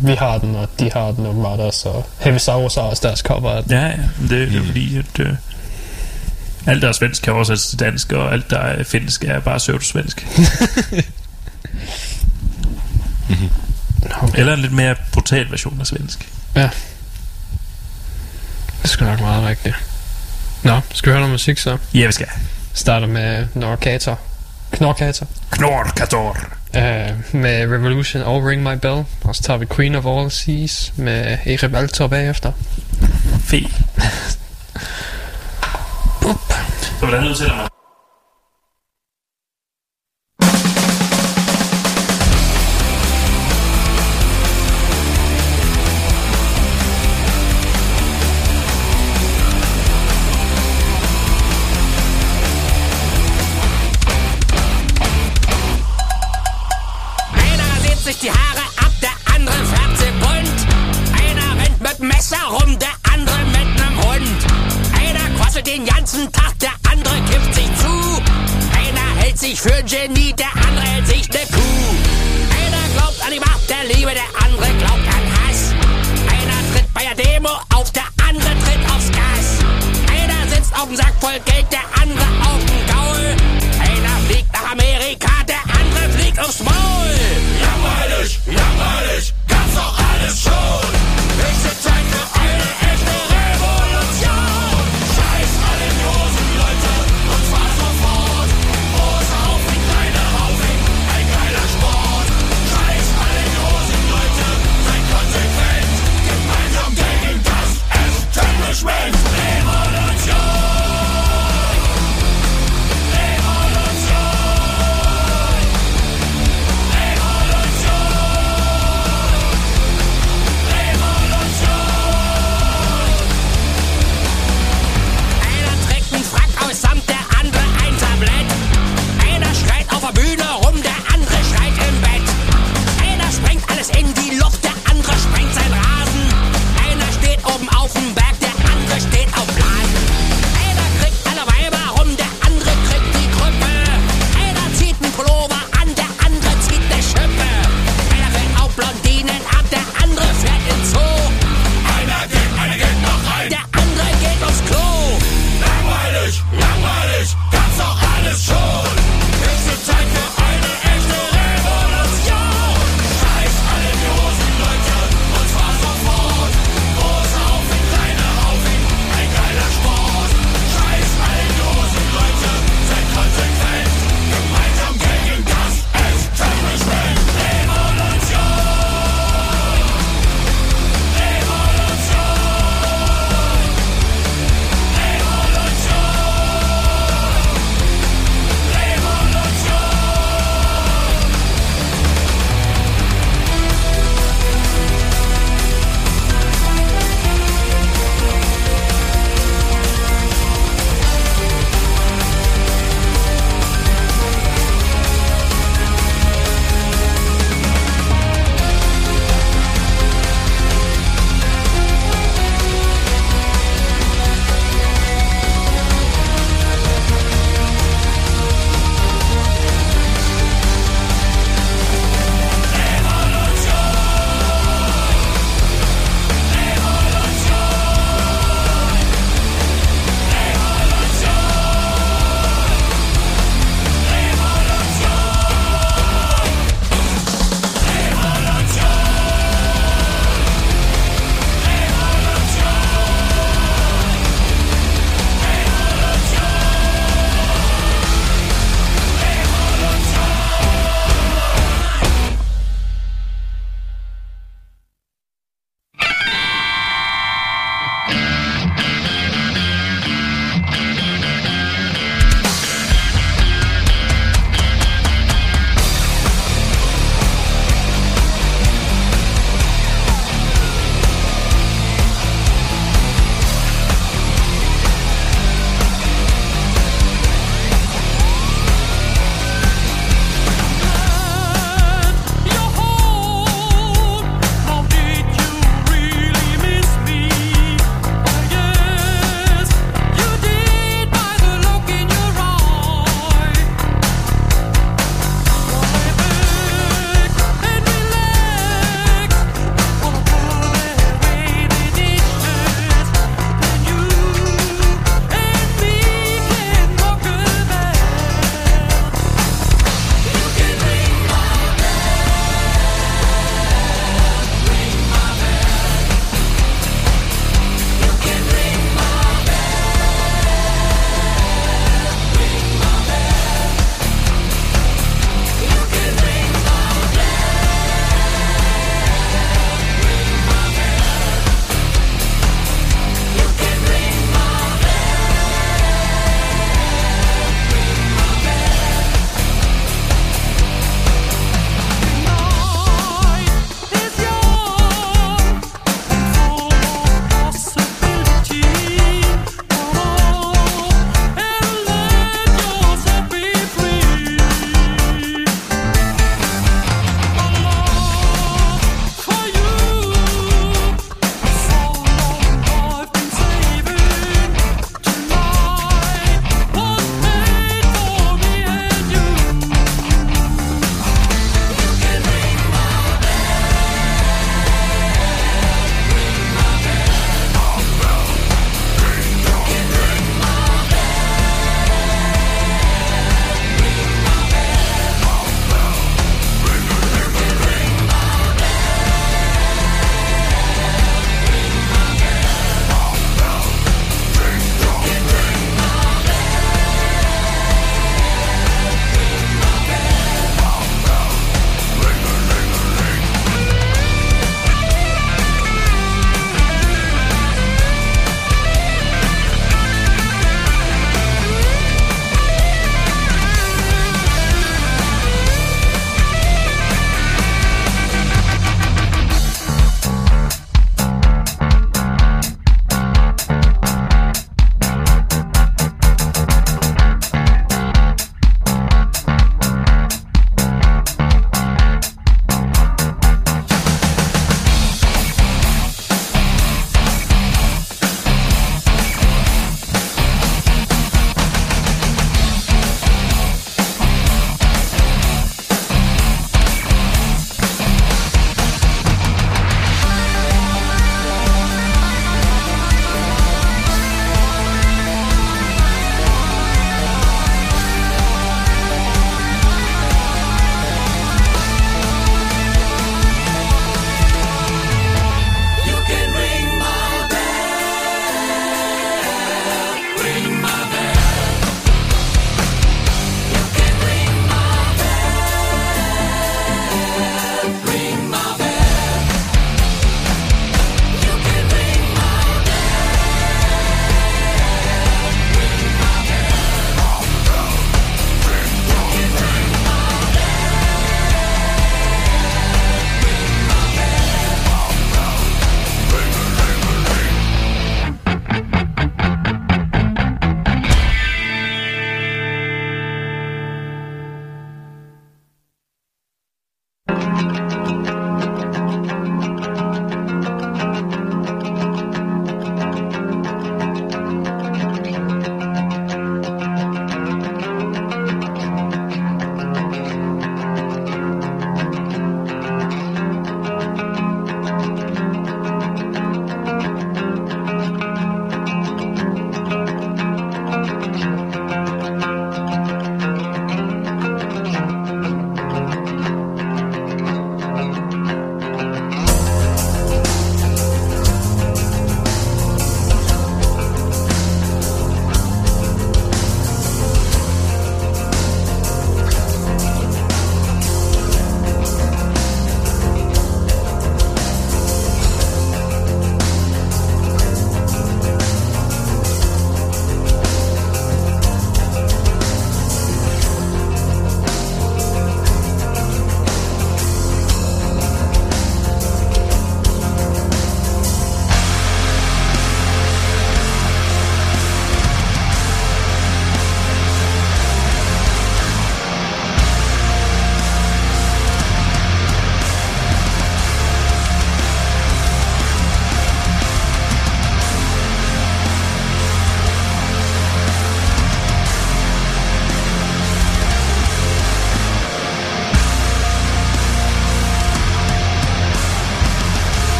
[0.00, 1.88] Vi har den, og de har den åbenbart også.
[1.88, 3.72] Og Heavisaurus har også deres cover af den.
[3.72, 5.32] Ja, ja, men det er jo fordi, at øh,
[6.66, 9.58] alt der er svensk kan oversættes til dansk, og alt der er finsk er bare
[9.58, 10.26] pseudo-svensk.
[14.22, 14.38] Okay.
[14.38, 16.28] Eller en lidt mere brutal version af svensk.
[16.54, 16.70] Ja.
[18.82, 19.74] Det skal nok meget rigtigt.
[20.62, 21.78] Nå, skal vi høre noget musik så?
[21.94, 22.26] Ja, vi skal.
[22.72, 24.18] Starter med Norcator.
[24.70, 25.26] Knorkator.
[25.50, 26.36] Knorkator.
[26.76, 26.82] Uh,
[27.32, 29.04] med Revolution og Ring My Bell.
[29.24, 32.52] Og så tager vi Queen of All Seas med Erik Valtor bagefter.
[33.40, 33.68] Fe.
[37.00, 37.66] Så hvordan udtaler man?
[37.66, 37.75] Einer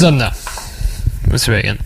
[0.00, 0.30] Sådan der.
[1.22, 1.78] Nu er vi tilbage igen.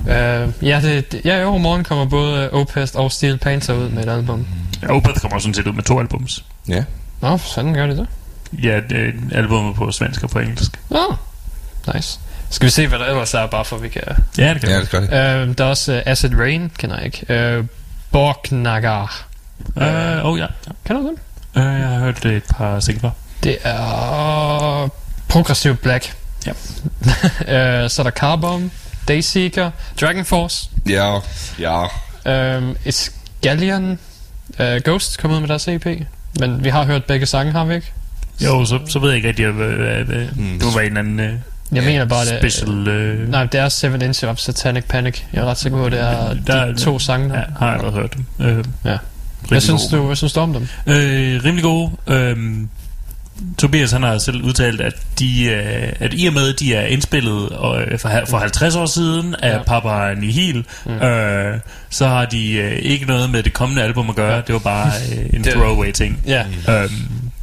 [0.00, 4.02] Uh, ja, det, ja, i overmorgen kommer både uh, Opest og Steel Panther ud med
[4.02, 4.46] et album.
[4.82, 6.44] Ja, Opeth kommer sådan set ud med to albums.
[6.68, 6.84] Ja.
[7.20, 8.06] Nå, for sådan gør det det.
[8.62, 10.80] Ja, det er albumet på svensk og på engelsk.
[10.90, 11.14] Nå,
[11.94, 12.18] nice.
[12.50, 14.02] Skal vi se, hvad der ellers er, bare for at vi kan...
[14.38, 15.48] Ja, det kan Ja, det det.
[15.48, 17.58] Uh, der er også uh, Acid Rain, kender jeg ikke.
[17.58, 17.66] Uh,
[18.10, 19.26] Borgnagar.
[19.76, 20.46] Øh, oh ja.
[20.84, 21.16] Kender du dem?
[21.56, 23.10] Øh, jeg har hørt et par singler.
[23.42, 24.88] Det er
[25.28, 26.14] progressiv black.
[26.46, 26.50] Ja.
[27.84, 28.70] uh, så er der Carbon,
[29.08, 29.70] Dayseeker,
[30.00, 31.18] Dragon Force, Ja,
[31.58, 31.82] ja.
[32.58, 33.98] um, Escallion,
[34.60, 35.86] uh, Ghost kom ud med deres EP.
[36.40, 37.92] Men vi har hørt begge sange, har vi ikke?
[38.44, 40.58] Jo, så, så ved jeg ikke rigtig, hvad, hvad, hvad Hmm.
[40.58, 42.68] det var en anden uh, Jeg mener bare, det special...
[42.70, 45.20] Uh, Nej, det er Seven Inch of Satanic Panic.
[45.32, 47.38] Jeg er ret sikker på, at det er Der- de to sange der.
[47.38, 48.58] ja, har jeg allerede hørt dem.
[48.58, 48.96] Uh, Ja.
[49.48, 50.68] Hvad synes, du, hvad synes du om dem?
[50.86, 51.90] Øh, rimelig gode.
[52.06, 52.68] Øhm,
[53.58, 56.86] Tobias han har selv udtalt, at, de, øh, at i og med, at de er
[56.86, 59.56] indspillet øh, for, for 50 år siden af Ja.
[59.56, 59.62] ja.
[59.62, 60.92] Papa Nihil, mm.
[60.92, 61.58] øh,
[61.90, 64.42] så har de øh, ikke noget med det kommende album at gøre.
[64.46, 66.22] Det var bare øh, en Det- throwaway ting.
[66.26, 66.44] Ja.
[66.68, 66.90] Øhm,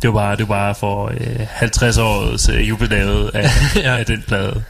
[0.02, 3.82] det var bare, det var bare for øh, 50 års øh, jubilæet af, Ja.
[3.94, 3.98] ja.
[3.98, 4.64] af den plade.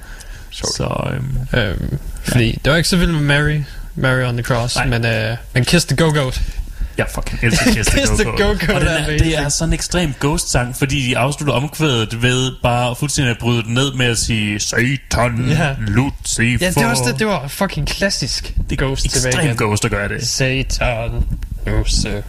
[0.51, 0.74] Sjovt.
[0.76, 3.59] Så øhm, Øhm, fordi det var ikke så vildt med Mary,
[3.95, 4.86] Mary on the Cross, Nej.
[4.88, 6.41] men, øh, men Kiss the Go-Goat.
[7.00, 8.38] Jeg fucking elsker Kiss the Kiss the Go-Go.
[8.38, 12.52] Go-Go Og den er det er sådan en ekstrem ghost-sang, fordi de afslutter omkvædet ved
[12.64, 15.76] bare fuldstændig at bryde den ned med at sige Satan, Ja.
[15.88, 16.66] Lucifer.
[16.66, 19.58] Ja, det var, også det, det var fucking klassisk det er Ghost tilbage ekstrem igen.
[19.58, 20.28] ghost at gøre det.
[20.28, 21.12] Satan,
[21.68, 22.22] Lucifer.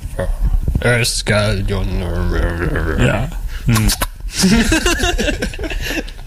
[3.05, 3.27] Ja.
[3.67, 3.75] Mm.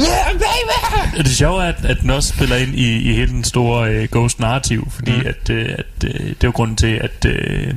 [0.00, 1.18] Yeah, baby!
[1.18, 4.08] Det sjove er, at, at den også spiller ind i, i hele den store øh,
[4.12, 5.26] Ghost-narrativ, fordi Mm.
[5.26, 7.74] at, øh, at øh, det er jo grunden til, at, øh,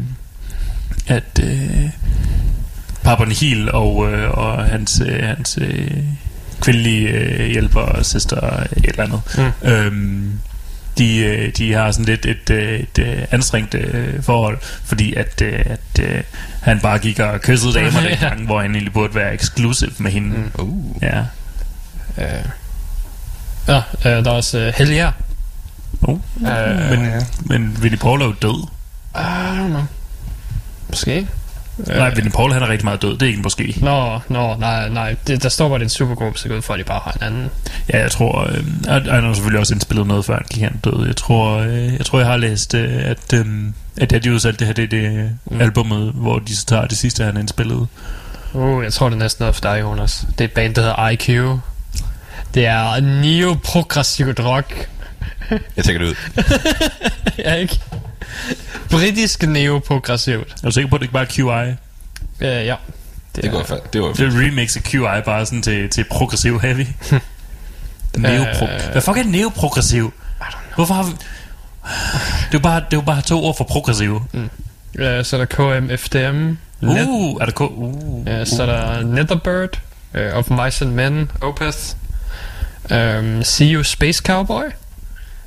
[1.08, 1.90] at øh,
[3.04, 5.92] Papa Nihil og, øh, og hans, øh, hans øh,
[6.62, 9.22] kvindelige øh, hjælper, søster, et eller andet,
[9.64, 9.70] Mm.
[9.70, 10.32] øhm,
[10.98, 15.42] de, øh, de har sådan lidt et, øh, et øh, anstrengt øh, forhold, fordi at,
[15.42, 16.22] øh, at øh,
[16.62, 18.08] han bare gik og kyssede damer Ja.
[18.10, 20.30] dengang, hvor han egentlig burde være exclusive med hende.
[20.38, 20.52] Mm.
[20.64, 21.04] Uh.
[21.04, 21.24] Ja.
[22.18, 22.26] Øh,
[23.68, 25.12] ja, øh, der er også uh, Hellier.
[26.02, 26.18] Oh.
[26.42, 27.12] Øh, men,
[27.42, 28.68] men Vinnie Paul er jo død.
[29.16, 29.20] I
[29.60, 29.84] don't know.
[30.90, 31.28] Måske.
[31.88, 31.96] Øh.
[31.98, 33.12] Nej, Vinnie Paul han er rigtig meget død.
[33.14, 33.76] Det er ikke måske.
[33.82, 35.16] Nå, nå, nej, nej.
[35.28, 37.12] Det, der står bare, det en supergruppe, så går ud for, at de bare har
[37.12, 37.50] en anden.
[37.94, 38.42] Ja, jeg tror...
[38.50, 41.06] Øh, han han har selvfølgelig også indspillet noget, før han gik hen død.
[41.08, 43.46] Jeg tror, øh, jeg tror, jeg har læst, øh, at, øh,
[43.98, 45.62] at det, de udsatte det her, det det Mm.
[45.62, 47.88] albumet, hvor de så tager det sidste, han har indspillet.
[48.54, 50.26] Uh, jeg tror, det er næsten noget for dig, Jonas.
[50.32, 51.60] Det er et band, der hedder IQ.
[52.58, 54.90] Det er neo-progressivt rock.
[55.76, 56.16] Jeg tænker det ud.
[57.46, 57.80] ja, ikke?
[58.90, 60.52] Britisk neo-progressivt.
[60.52, 61.28] Er du sikker på, at det ikke bare er
[61.68, 61.76] QI?
[62.42, 62.76] Uh, ja.
[63.36, 66.60] Det går fa- det var Det er remix af QI, bare sådan til, til progressiv
[66.62, 66.86] heavy.
[68.18, 68.66] Neopro...
[68.66, 68.92] Øh.
[68.92, 70.14] Hvad fuck er neoprogressiv?
[70.76, 71.10] Hvorfor har vi...
[71.12, 71.18] Det
[71.90, 74.22] er jo bare, det er jo bare to ord for progressiv.
[74.34, 74.42] Uh,
[75.24, 76.36] så er der KMFDM.
[76.82, 77.68] Net, Uh, er der ko...
[77.68, 79.80] Uh, uh, så er der Netherbird.
[80.16, 81.32] Uh, of Mice and Men.
[81.42, 81.78] Opeth.
[82.92, 84.64] Um, See You Space Cowboy.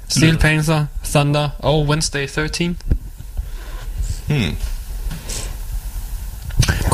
[0.09, 0.87] Steel Lyder- Panther.
[1.05, 1.49] Thunder.
[1.59, 2.77] Og Wednesday 13.
[4.27, 4.57] Hmm.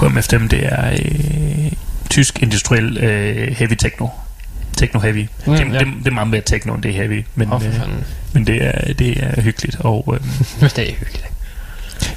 [0.01, 1.73] KMF5, det er øh,
[2.11, 4.09] tysk industriel øh, heavy techno.
[4.77, 5.23] Techno heavy.
[5.47, 5.79] Mm, Mm, det, ja.
[5.79, 7.25] det, det er meget mere techno, end det er heavy.
[7.35, 9.77] Men, for øh, men det, er, det er hyggeligt.
[9.81, 10.21] Og øh,
[10.77, 11.27] det er hyggeligt.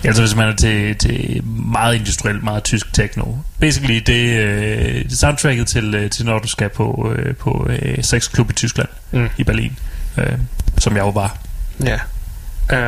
[0.04, 3.26] Altså hvis man er til, til meget industriel, meget tysk techno.
[3.60, 8.50] Basically det øh, soundtracket til, øh, til når du skal på, øh, på øh, sexklub
[8.50, 9.30] i Tyskland, Mm.
[9.38, 9.78] i Berlin.
[10.18, 10.34] Øh,
[10.78, 11.38] som jeg jo var.
[11.84, 12.00] Ja.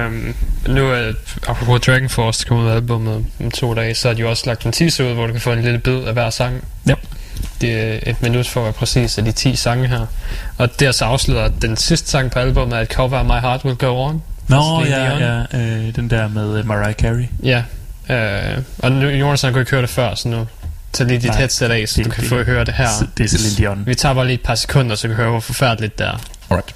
[0.05, 0.35] Um,
[0.67, 1.13] nu er,
[1.47, 4.65] apropos Dragon Force kommer ud af albumet om to dage, så har de også lagt
[4.65, 6.63] en teaser ud, hvor du kan få en lille bid af hver sang.
[6.87, 6.93] Ja.
[7.61, 10.05] Det er et minut for at være præcis af de 10 sange her.
[10.57, 13.25] Og det er så afsløret, at den sidste sang på albumet er et cover af
[13.25, 14.21] My Heart Will Go On.
[14.47, 14.87] Nå, Dion.
[14.87, 17.25] ja, ja øh, den der med øh, Mariah Carey.
[17.43, 17.63] Ja.
[18.09, 20.47] Uh, og nu, Jonas han kunne ikke høre det før, så nu
[20.93, 22.87] tag lige dit Nej, headset af, så det- du kan det- få høre det her.
[23.17, 23.83] Det er Celine Dion.
[23.85, 26.21] Vi tager bare lige et par sekunder, så du kan høre, hvor forfærdeligt det er.
[26.49, 26.75] Alright.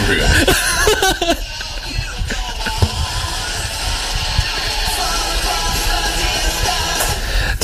[0.00, 0.54] Nu hører.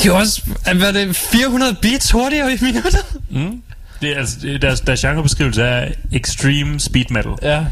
[0.03, 3.05] De er også, hvad er det, 400 beats hurtigere i minuttet?
[3.31, 3.61] Mm.
[4.01, 7.31] Det er, altså, det er deres, deres genrebeskrivelse er extreme speed metal.
[7.41, 7.65] Ja.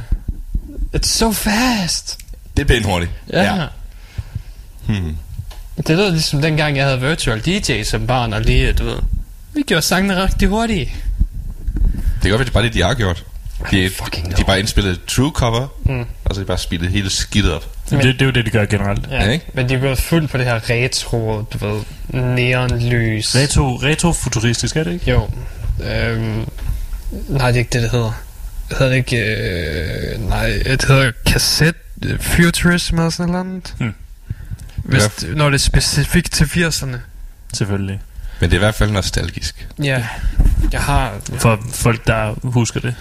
[0.95, 2.17] It's so fast.
[2.57, 3.11] Det er pænt hurtigt.
[3.33, 3.43] Ja.
[3.55, 3.65] ja.
[4.87, 5.17] Hmm.
[5.87, 8.97] Det lød ligesom dengang, jeg havde virtual DJ som barn, og lige, du ved,
[9.53, 10.85] vi gjorde sangene rigtig hurtige.
[10.85, 13.25] Det kan godt være, det er bare det, de har gjort.
[13.71, 15.99] De, fucking de har bare indspillet true cover, Mm.
[15.99, 16.05] og
[16.35, 17.69] så har de bare spillet hele skidtet op.
[17.91, 19.07] Men, det, det er jo det, de gør generelt.
[19.11, 19.45] Ja, Ja, ikke?
[19.53, 21.81] men de er blevet fuldt på det her retro, du ved,
[22.35, 23.35] neonlys.
[23.35, 25.11] Retro, retrofuturistisk, er det ikke?
[25.11, 25.29] Jo.
[25.79, 26.45] Øhm,
[27.27, 28.23] nej, det er ikke det, det hedder.
[28.69, 29.17] Det hedder det ikke...
[29.17, 33.73] Øh, nej, det hedder cassette øh, futurism eller sådan noget.
[33.79, 33.93] Hmm.
[34.75, 35.07] Hvis, Ja.
[35.27, 36.97] det, når det er specifikt til 80'erne.
[37.53, 38.01] Selvfølgelig.
[38.39, 39.67] Men det er i hvert fald nostalgisk.
[39.83, 40.07] Ja,
[40.71, 41.13] jeg har...
[41.37, 42.95] For folk, der husker det.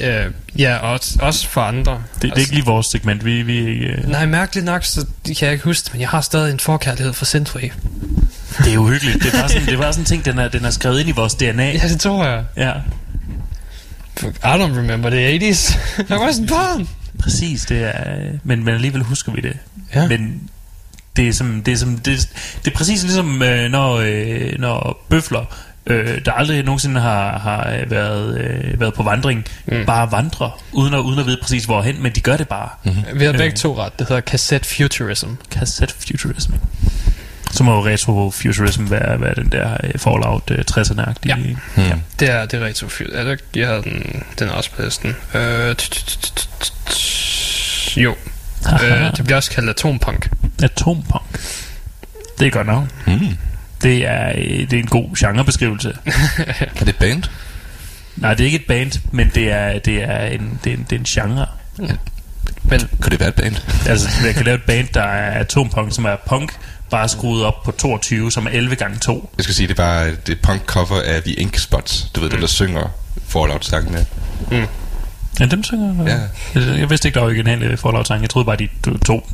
[0.00, 2.02] Øh, ja, og også, også for andre.
[2.14, 3.24] Det, det er ikke lige vores segment.
[3.24, 3.86] Vi, vi er ikke...
[3.86, 6.60] øh, Nej, mærkeligt nok, så kan jeg ikke huske det, men jeg har stadig en
[6.60, 7.70] forkærlighed for Synthwave.
[8.64, 9.22] Det er uhyggeligt.
[9.22, 11.00] Det er bare sådan, det er bare sådan en ting, den er, den er skrevet
[11.00, 11.72] ind i vores DNA.
[11.72, 12.44] Ja, det tror jeg.
[12.56, 12.72] Ja,
[14.22, 15.78] I don't remember the 80s.
[16.08, 16.88] Jeg var sådan et barn.
[17.18, 17.64] præcis.
[17.64, 19.56] Det er, men, men alligevel husker vi det.
[19.94, 20.08] Ja.
[20.08, 20.50] Men
[21.16, 22.28] det er, som, det, er som, det,
[22.64, 25.44] det er præcis ligesom, øh, når, øh, når bøfler,
[25.86, 29.86] øh, der aldrig nogensinde har, har øh, været, øh, været på vandring, mm.
[29.86, 32.68] bare vandrer, uden at, uden at vide præcis hvorhen, men de gør det bare.
[32.84, 33.20] Mm-hmm.
[33.20, 33.98] Vi har begge to ret.
[33.98, 35.28] Det hedder cassette futurism.
[35.50, 36.52] Cassette futurism.
[37.56, 41.26] Så må jo retrofuturism være, være den der øh, Fallout øh, 60'erne-agtige.
[41.26, 41.34] Ja.
[41.34, 42.00] Hmm.
[42.20, 43.44] Det er, det er ikke?
[43.56, 45.16] jeg havde den, den også på listen.
[45.34, 45.76] Øh,
[47.96, 48.14] jo.
[48.82, 50.30] Øh, det bliver også kaldt atompunk.
[50.62, 51.32] Atompunk.
[52.38, 52.90] Det er et godt navn.
[53.06, 53.38] Hmm.
[53.82, 55.96] Det er, øh, det er en god genrebeskrivelse.
[56.80, 57.22] Er det band?
[58.16, 60.86] Nej, det er ikke et band, men det er, det er, en, det er, en,
[60.90, 61.46] det er en genre.
[62.62, 63.56] Men Kunne det være et band?
[63.88, 66.52] Altså, jeg kan lave et band, der er atompunk, som er punk,
[66.90, 69.30] bare skruet op på 22, som er 11 gange 2.
[69.36, 72.10] Jeg skal sige, det er bare det er punk cover af The Ink Spots.
[72.14, 72.88] Du ved, dem der synger
[73.28, 74.06] Fallout-sangene.
[75.40, 76.18] Ja, dem synger Ja.
[76.54, 78.22] jeg, jeg vidste ikke, der var originale Fallout-sange.
[78.22, 79.30] Jeg troede bare, de to- to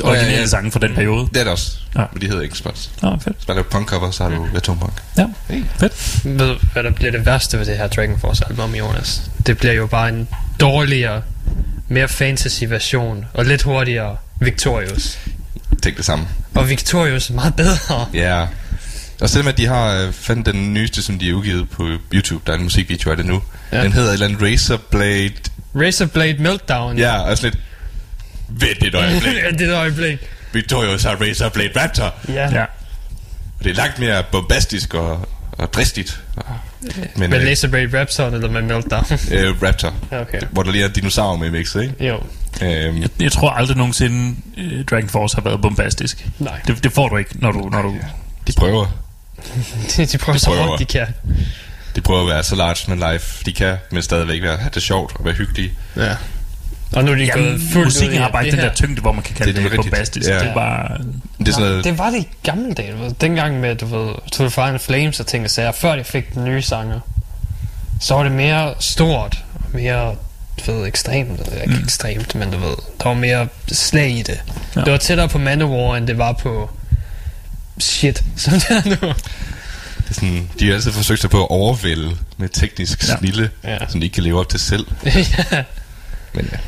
[0.00, 0.46] ja, originale ja.
[0.46, 1.28] sange fra den periode.
[1.28, 1.72] Det er det også.
[1.96, 2.04] Ja.
[2.12, 2.90] Men de hedder Ink Spots.
[3.02, 3.36] Nå, fedt.
[3.36, 4.92] Hvis man laver punk cover, så har du atompunk.
[5.18, 5.62] Ja, Hey.
[5.80, 6.20] fedt.
[6.38, 9.22] ved hvad der bliver det værste ved det her Dragon Force album, Jonas?
[9.46, 10.28] Det bliver jo bare en
[10.60, 11.22] dårligere,
[11.88, 15.18] mere fantasy version, og lidt hurtigere Victorious.
[15.82, 16.28] Tænk det samme.
[16.54, 18.06] Og Victorious er meget bedre.
[18.14, 18.46] Ja.
[19.20, 22.42] Og selvom at de har øh, fandt den nyeste, som de har udgivet på YouTube,
[22.46, 23.42] der er en musikvideo af det nu.
[23.72, 23.82] Ja.
[23.82, 25.30] Den hedder et eller andet Razorblade.
[25.74, 26.98] Razorblade Meltdown.
[26.98, 27.64] Ja, og sådan lidt...
[28.60, 29.34] Ved det et øjeblik.
[29.60, 30.18] Er et øjeblik.
[30.52, 32.14] Victorious har Razorblade Raptor.
[32.28, 32.50] Ja.
[32.50, 32.62] Ja.
[33.58, 36.20] Og det er langt mere bombastisk og, og dristigt.
[37.16, 39.04] Men Med øh, Razorblade Raptor eller med Meltdown?
[39.32, 39.94] øh, Raptor.
[40.12, 40.40] Ja, okay.
[40.50, 42.06] Hvor der lige er en dinosaur med i mixet, ikke?
[42.06, 42.20] Jo.
[42.62, 46.28] Øhm, Jeg, jeg tror aldrig nogensinde, uh, Dragon Force har været bombastisk.
[46.38, 46.60] Nej.
[46.66, 47.68] Det, det får du ikke, når du...
[47.72, 47.94] Når du
[48.46, 48.86] de prøver.
[49.96, 50.62] De, de prøver så prøver.
[50.62, 51.06] hårdt, de kan.
[51.96, 54.82] De prøver at være så large men life de kan, men stadigvæk være, have det
[54.82, 55.72] sjovt og være hyggelige.
[55.96, 56.16] Ja.
[56.92, 58.68] Og nu er de Jamen, gået fuldt musikken ud i, har bare ikke den her-
[58.68, 60.28] der tyngde, hvor man kan kalde Det er det, det bombastisk.
[60.28, 60.38] Ja.
[60.38, 60.98] Det er bare...
[61.38, 63.10] Det er sådan noget, Det var det i gamle dage, du ved.
[63.20, 66.34] Dengang med, du ved, To the Final Flames og ting og sager, før de fik
[66.34, 67.00] den nye sanger.
[68.00, 70.14] Så var det mere stort, og mere,
[70.66, 71.40] du ved, ekstremt.
[71.40, 74.40] Eller Ikke ekstremt, men du ved, der var mere slag i det.
[74.76, 74.80] Ja.
[74.80, 76.70] Det var tættere på Manowar, end det var på
[77.78, 79.08] shit, som det er nu.
[79.08, 83.16] det er sådan, de har altid forsøgt sig på at overvælde med teknisk Ja.
[83.16, 83.72] snille, Ja.
[83.72, 83.78] ja.
[83.88, 84.86] som de ikke kan leve op til selv.
[85.04, 85.64] ja.
[86.34, 86.58] Men ja,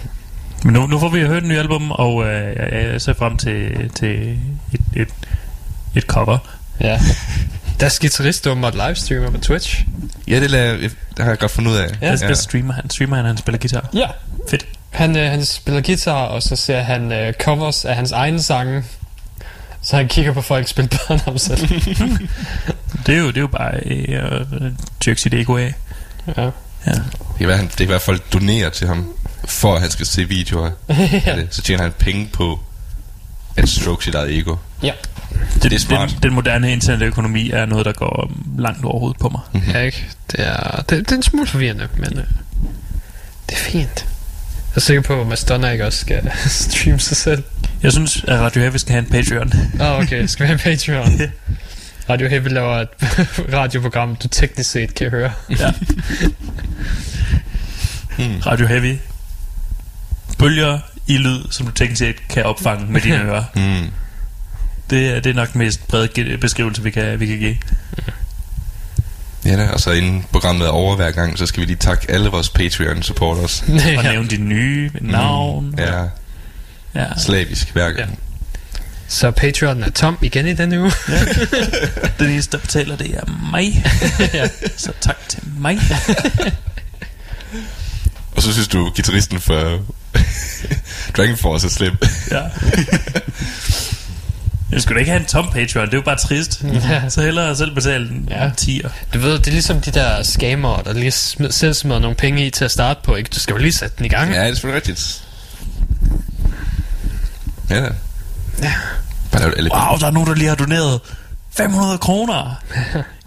[0.65, 3.37] Men nu, nu får vi hørt den nye album, og øh, jeg, jeg ser frem
[3.37, 4.39] til, til
[4.73, 5.09] et, et,
[5.97, 6.39] et cover.
[6.81, 7.01] ja.
[7.81, 9.85] Deres guitarist åbenbart livestreamer på Twitch.
[10.29, 11.89] ja det, lader, det har jeg godt fundet ud af.
[12.03, 12.17] Ja.
[12.17, 12.91] Hvad streamer han?
[12.91, 13.89] Streamer han, han spiller guitar?
[13.95, 14.07] Ja.
[14.51, 14.67] Fedt.
[14.91, 18.85] Han, øh, han spiller guitar, og så ser han øh, covers af hans egne sange.
[19.83, 21.69] Så han kigger på folk spille bedre end ham selv.
[23.07, 25.75] Det er jo, det er jo bare øh, øh, tyrke sit ego af.
[26.37, 26.51] ja.
[26.87, 26.93] Ja.
[26.93, 27.03] Det
[27.39, 29.15] kan, være, han, det kan være, at folk donerer til ham,
[29.45, 30.71] for at han skal se videoer
[31.37, 31.47] det.
[31.51, 32.61] Så tjener han penge på
[33.57, 34.57] at stroke sit eget ego.
[34.83, 34.93] ja.
[35.55, 36.11] Det, det er smart.
[36.11, 39.41] Den, den moderne internetøkonomi er noget, der går langt over hovedet på mig.
[39.75, 40.07] Ja, ikke?
[40.31, 42.25] Det er, det, det er en smule forvirrende, men øh,
[43.49, 44.07] det er fint.
[44.71, 47.43] Jeg er sikker på, at Madonna ikke også skal streame sig selv.
[47.83, 49.53] Jeg synes, at Radio Heavy skal have en Patreon.
[49.81, 50.27] Åh, oh, okay.
[50.27, 51.21] Skal vi have en Patreon?
[52.11, 52.89] Radio Heavy laver et
[53.59, 55.33] radioprogram, du teknisk set kan høre.
[55.51, 55.73] Ja.
[58.47, 58.97] Radio Heavy.
[60.39, 60.79] Bølger
[61.15, 63.45] i lyd, som du teknisk set kan opfange med dine ører.
[63.55, 63.91] Mm.
[64.91, 67.57] Det, er- det er nok den mest brede beskrivelse, vi kan, vi kan give.
[69.45, 72.11] Ja, da, og så inden programmet er over hver gang, så skal vi lige takke
[72.11, 73.63] alle vores Patreon-supporters.
[73.69, 74.03] Og ja.
[74.13, 75.67] nævne de nye navn.
[75.71, 75.75] Mm.
[75.79, 76.03] Ja,
[76.95, 77.07] ja.
[77.19, 78.19] slavisk hver gang.
[79.09, 80.93] Så Patreon er tom igen i denne uge.
[82.19, 83.85] Den eneste, der betaler, det er mig.
[84.35, 84.49] ja.
[84.77, 85.79] Så tak til mig.
[88.41, 89.55] Og så synes du, gitarristen for
[91.17, 91.97] Dragon Force er slem.
[92.31, 92.41] Ja.
[94.73, 96.65] Jeg skulle da ikke have en tom Patreon, det er jo bare trist.
[96.89, 97.09] Ja.
[97.09, 98.45] Så hellere selv betale en Ja.
[98.45, 98.51] ja.
[98.61, 98.89] 10'er.
[99.15, 102.47] Du ved, det er ligesom de der scammer, der lige smed, selv smider nogle penge
[102.47, 103.31] i til at starte på, ikke?
[103.35, 104.33] Du skal jo lige sætte den i gang.
[104.33, 105.23] Ja, det er selvfølgelig rigtigt.
[107.71, 107.89] Ja, da.
[108.63, 108.73] Ja.
[109.33, 111.01] Bare lave alle Wow, der er nogen, der lige har doneret
[111.51, 112.63] 500 kroner.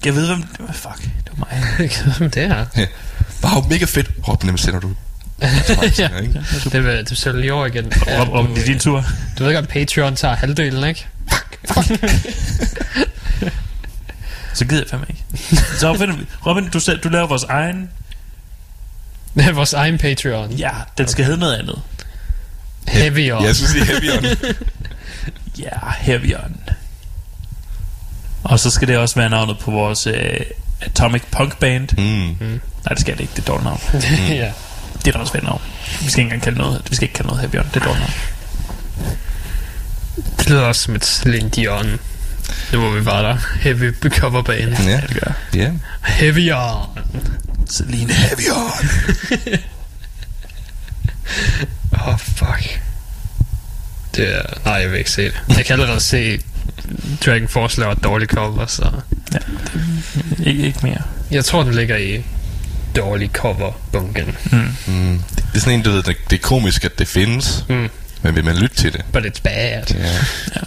[0.05, 0.43] Jeg ved, hvem...
[0.73, 1.89] Fuck, det var mig.
[2.17, 2.65] Hvem det er?
[3.43, 4.11] Wow, mega fedt.
[4.27, 4.91] Robin, dem sender du.
[5.99, 6.09] Ja.
[6.21, 6.41] ikke?
[6.71, 7.93] Det vil du sælger i år igen.
[7.95, 9.05] Rob, Rob, det er din tur.
[9.39, 11.07] Du ved godt, Patreon tager halvdelen, ikke?
[14.53, 15.23] Så gider jeg fandme ikke.
[15.79, 17.89] Så Robin, Robin du, selv, du laver vores egen...
[19.35, 20.51] Det er vores egen Patreon.
[20.51, 21.81] Ja, den skal hedde noget andet.
[22.87, 23.41] Heavy on.
[23.41, 24.25] Ja, jeg synes, det er heavy on.
[25.59, 26.55] Ja, Heavy On.
[28.43, 30.39] Og så skal det også være navnet på vores øh,
[30.81, 31.89] Atomic Punk Band.
[31.97, 32.35] Mm.
[32.39, 33.33] Nej, det skal det ikke.
[33.35, 33.79] Det er dårligt navn.
[34.43, 34.51] ja.
[35.05, 35.61] Det er da også fedt navn.
[36.01, 36.81] Vi skal ikke engang kalde noget.
[36.89, 37.69] Vi skal ikke kalde noget Heavy On.
[37.73, 38.13] Det er dårligt navn.
[40.39, 41.99] Det lyder også som et Celine Dion.
[42.71, 43.37] Det må vi bare der.
[43.59, 44.77] Heavy coverbane.
[44.83, 45.31] Ja, det gør.
[45.53, 45.71] Ja.
[46.03, 46.99] Heavy on.
[47.69, 48.89] Celine Heavy On.
[51.99, 52.81] Åh, oh, fuck.
[54.15, 54.41] Det er...
[54.65, 55.41] Nej, jeg vil ikke se det.
[55.57, 56.39] Jeg kan allerede se
[57.25, 58.91] Dragon Force laver et dårligt cover, så...
[59.33, 59.37] Ja,
[60.37, 61.01] det, ikke, ikke mere.
[61.31, 62.23] Jeg tror, den ligger i
[62.95, 64.37] dårlig cover-bunken.
[64.51, 65.23] Mm.
[65.35, 67.65] Det er sådan en, du ved, det, det er komisk, at det findes.
[67.69, 67.89] Mm.
[68.21, 69.05] Men vil man lytte til det?
[69.13, 69.83] But it's bad.
[69.95, 70.61] Ja.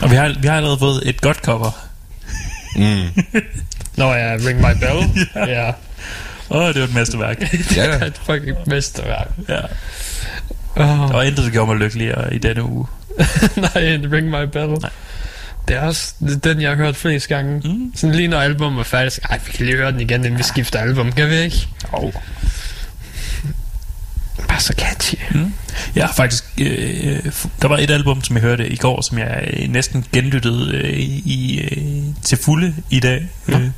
[0.00, 1.70] Og vi har, vi har allerede fået et godt cover.
[2.76, 3.22] Mm.
[3.96, 5.26] Nå ja, Ring My Bell.
[5.56, 5.68] ja.
[6.50, 7.40] Åh, oh, det var et mesterværk.
[7.42, 8.04] Ja, Det er ja.
[8.06, 9.28] et fucking mesterværk.
[9.48, 9.60] ja.
[10.76, 10.86] Oh.
[10.86, 12.86] Der var intet, der gjorde mig lykkeligere i denne uge.
[13.56, 14.68] Nej, Ring My Bell.
[14.68, 14.90] Nej.
[15.68, 17.60] Det er også den, jeg har hørt flest gange.
[17.68, 17.92] Mm.
[17.96, 20.38] Sådan lige når albumet er færdigt, så, ej, vi kan lige høre den igen, inden
[20.38, 21.68] vi skifter album, kan vi ikke?
[21.92, 22.12] Oh.
[24.48, 25.14] Bare så catchy.
[25.34, 25.52] Mm.
[25.94, 26.44] Jeg har faktisk...
[26.60, 30.04] Øh, f- der var et album, som jeg hørte i går, som jeg øh, næsten
[30.12, 33.28] genlyttede øh, i, øh, til fulde i dag.
[33.48, 33.68] Øh,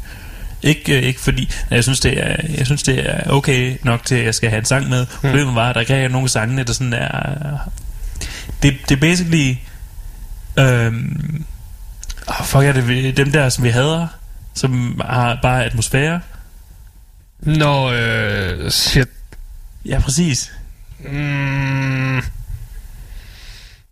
[0.63, 1.51] ikke, øh, ikke fordi...
[1.71, 4.59] Jeg synes, det er, jeg synes, det er okay nok til, at jeg skal have
[4.59, 5.07] en sang med.
[5.07, 7.59] Problemet var, at der ikke er nogen af sangene, der sådan er...
[8.63, 9.55] Det, det er basically...
[10.59, 11.45] Øhm,
[12.29, 14.07] oh, fuck er det dem der, som vi hader,
[14.55, 16.21] som har bare atmosfære.
[17.41, 19.09] Nå, øh, shit.
[19.85, 20.53] Ja, præcis.
[21.05, 22.17] Mm.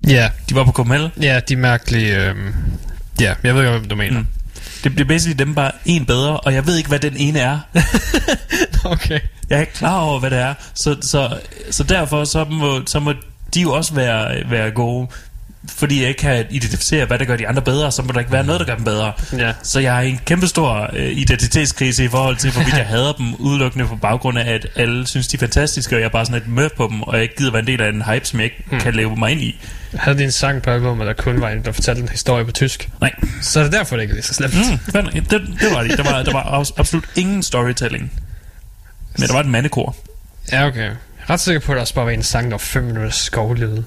[0.09, 1.11] Ja, De var på KML.
[1.23, 2.17] ja, de er mærkelige...
[2.17, 2.37] Øh,
[3.21, 4.19] ja, jeg ved ikke, hvad du mener.
[4.19, 4.27] Mm.
[4.85, 7.59] Det bliver basically dem bare en bedre, og jeg ved ikke, hvad den ene er.
[8.93, 9.21] okay.
[9.51, 10.55] Jeg er ikke klar over, hvad det er.
[10.75, 11.39] Så, så,
[11.71, 13.13] så derfor så må, så må
[13.55, 15.09] de jo også være, være gode.
[15.69, 18.33] Fordi jeg ikke kan identificere, hvad der gør de andre bedre, så må der ikke
[18.33, 19.13] være noget, der gør dem bedre.
[19.39, 19.53] Ja.
[19.63, 23.13] Så jeg er i en kæmpe stor øh, identitetskrise i forhold til, hvorvidt jeg hader
[23.13, 26.27] dem, udelukkende på baggrund af, at alle synes, de er fantastiske, og jeg er bare
[26.27, 28.27] sådan et mør på dem, og jeg ikke gider være en del af en hype,
[28.27, 28.81] som jeg ikke mm.
[28.81, 29.61] kan leve mig ind i.
[29.95, 32.53] Havde de en sang på albumet, der kun var en, der fortalte en historie på
[32.53, 32.89] tysk?
[33.01, 33.13] Nej.
[33.43, 34.55] Så er det derfor, det ikke er lige så slemt.
[34.55, 35.99] Mm, det, det var det.
[35.99, 38.13] Der var, der var abs- absolut ingen storytelling.
[39.19, 39.97] Men der var et mandekor.
[40.53, 40.81] Ja, okay.
[40.81, 40.89] Jeg
[41.29, 43.11] er ret sikker på, at der også bare var en sang, der var 5 minutter
[43.11, 43.83] skovlyd.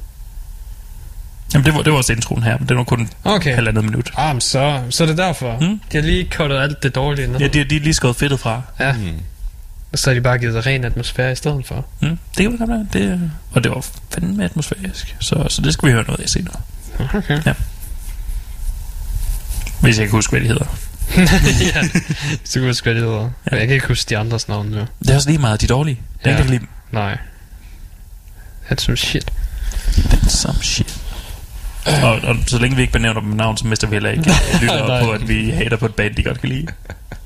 [1.53, 3.55] Jamen, det var, det var også introen her, men det var kun Okay.
[3.55, 4.11] halvandet minut.
[4.17, 5.59] Ah, men så, så er det derfor.
[5.59, 5.81] Mm.
[5.91, 7.39] De har lige kottet alt det dårlige ned.
[7.39, 8.61] Ja, de, de er lige skåret fedtet fra.
[8.79, 8.93] ja.
[8.93, 9.19] Mm.
[9.91, 11.85] Og så har de bare givet det ren atmosfære i stedet for.
[12.01, 12.89] Mm, det kan man.
[12.93, 15.15] Det, og det var fandme atmosfærisk.
[15.19, 16.55] Så, så det skal vi høre noget af senere.
[17.13, 17.39] Okay.
[17.45, 17.53] Ja.
[19.81, 20.65] Hvis jeg kan huske, hvad de hedder.
[21.75, 21.83] ja,
[22.43, 23.29] så kunne jeg sgu det hedder.
[23.51, 23.55] Ja.
[23.57, 24.77] Jeg kan ikke huske de andres navn nu.
[24.99, 25.99] Det er også lige meget de dårlige.
[26.23, 26.37] Den Ja.
[26.37, 26.65] kan lide.
[26.91, 27.17] Nej.
[28.71, 29.31] That's some shit.
[30.11, 30.97] Den some shit.
[32.03, 34.31] Og, og, så længe vi ikke benævner dem med navn, så mister vi heller ikke
[34.61, 36.67] lytter på, at vi hater på et band, de godt kan lide.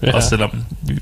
[0.02, 0.16] Ja.
[0.16, 1.00] Også selvom vi,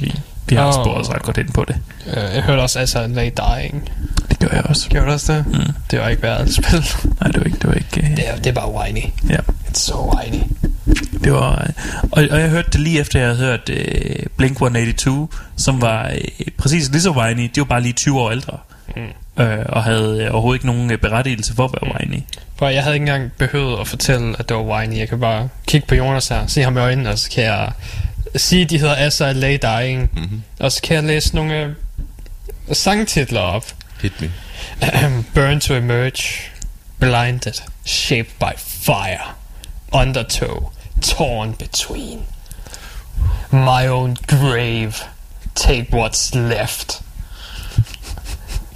[0.00, 0.12] vi,
[0.46, 0.72] vi har oh.
[0.72, 1.76] sporet os ret godt ind på det.
[2.06, 3.90] Uh, jeg hørte også altså Lay Dying.
[4.28, 4.88] Det gør jeg også.
[4.88, 5.46] Gjorde du også det?
[5.46, 5.72] Mm.
[5.90, 6.84] Det var ikke værd at spille.
[7.20, 7.58] Nej, det var ikke...
[7.58, 9.02] Det var ikke øh, det, er, det er bare whiny.
[9.28, 9.36] ja.
[9.68, 10.42] It's so whiny.
[11.24, 11.68] Det var, øh,
[12.12, 16.46] og, og jeg hørte det lige efter, jeg havde hørt øh, Blink-182, som var øh,
[16.58, 17.50] præcis lige så whiny.
[17.54, 18.58] De var bare lige 20 år ældre.
[18.96, 19.02] Mm.
[19.40, 22.22] Øh, og havde øh, overhovedet ikke nogen øh, berettigelse for at være whiny.
[22.56, 24.98] For jeg havde ikke engang behøvet at fortælle, at det var whiny.
[24.98, 27.72] Jeg kan bare kigge på Jonas her, se ham i øjnene, og så kan jeg
[28.36, 30.10] sige, at de hedder Asa Lay Dying.
[30.12, 30.42] Mm-hmm.
[30.60, 31.70] Og så kan jeg læse nogle øh,
[32.72, 33.64] sangtitler op.
[34.02, 34.30] Hit me.
[35.34, 36.50] Burn to emerge,
[36.98, 39.20] blinded, shaped by fire,
[39.92, 40.70] undertow,
[41.02, 42.20] torn between.
[43.52, 44.92] My own grave,
[45.54, 47.02] take what's left.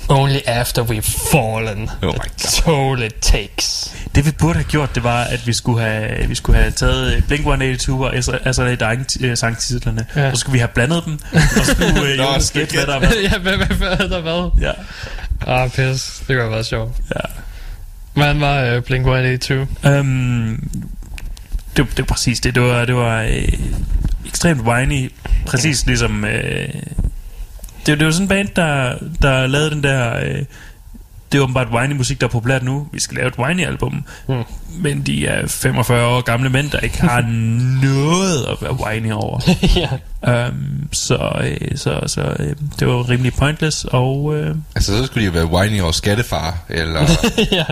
[0.08, 2.28] Only after we've fallen, Oh my
[2.64, 2.98] God.
[3.00, 3.94] it takes.
[4.14, 7.14] Det vi burde have gjort, det var, at vi skulle have, vi skulle have taget
[7.16, 8.14] øh, Blink-182 og
[8.46, 10.20] altså Lay Dying øh, sangtitlerne, Ja.
[10.22, 10.30] ja.
[10.30, 13.00] og så skulle vi have blandet dem, og så skulle øh, Jonas gætte, hvad der
[13.00, 13.12] var.
[13.32, 14.50] ja, hvad, hvad, hvad er der hvad?
[14.60, 14.72] Ja,
[15.46, 16.16] Ah, pis.
[16.18, 16.92] Det kunne have været sjovt.
[17.14, 17.20] ja.
[18.14, 19.88] Hvordan var uh, Blink-182?
[19.88, 20.68] Um,
[21.76, 22.54] det, det var præcis det.
[22.54, 23.48] Det var, det var øh,
[24.26, 25.12] ekstremt whiny.
[25.46, 26.24] Præcis ligesom...
[26.24, 26.68] Øh,
[27.86, 30.16] det, det var sådan en band, der, der lavede den der...
[30.24, 30.44] Øh,
[31.32, 32.88] det er åbenbart whiny-musik, der er populært nu.
[32.92, 34.04] Vi skal lave et whiny-album.
[34.28, 34.42] Mm.
[34.78, 37.20] Men de er 45 år gamle mænd, der ikke har
[37.86, 39.40] noget at være whiny over.
[40.22, 40.48] ja.
[40.48, 45.20] um, så øh, så, så øh, det var rimelig pointless, og øh, Altså, så skulle
[45.20, 47.00] de jo være whiny over skattefar, eller...
[47.52, 47.64] ja.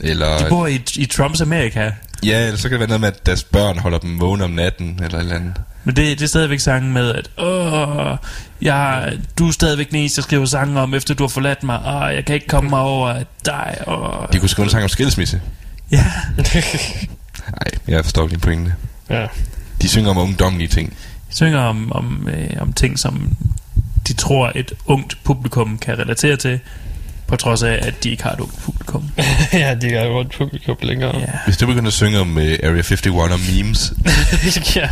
[0.00, 1.90] eller de bor i, i Trumps Amerika.
[2.24, 4.50] Ja, eller så kan det være noget med, at deres børn holder dem vågne om
[4.50, 5.54] natten, eller et eller andet.
[5.84, 8.16] Men det, det er stadigvæk sangen med, at Åh,
[8.62, 11.80] jeg, du er stadigvæk den eneste, jeg skriver sange om, efter du har forladt mig.
[11.86, 13.76] Åh, jeg kan ikke komme mig over dig.
[13.86, 14.32] Og...
[14.32, 15.40] De kunne skrive en sang om skilsmisse.
[15.90, 16.04] Ja,
[17.50, 18.74] Nej, jeg forstår ikke din pointe.
[19.10, 19.26] ja.
[19.82, 20.90] De synger om ungdomlige ting.
[21.30, 23.36] de synger om, om, øh, om ting, som
[24.08, 26.60] de tror, et ungt publikum kan relatere til,
[27.30, 29.10] på trods af, at de ikke har et ungt publikum.
[29.52, 31.18] ja, de er rundt publikum længere.
[31.18, 31.26] Ja.
[31.44, 33.92] Hvis du begynder at synge om uh, Area 51 og memes,
[34.76, 34.88] ja.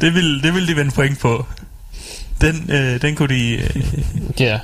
[0.00, 1.46] Det vil, det vil de vinde point på.
[2.40, 3.82] Den, øh, den kunne de, øh,
[4.46, 4.58] Ja.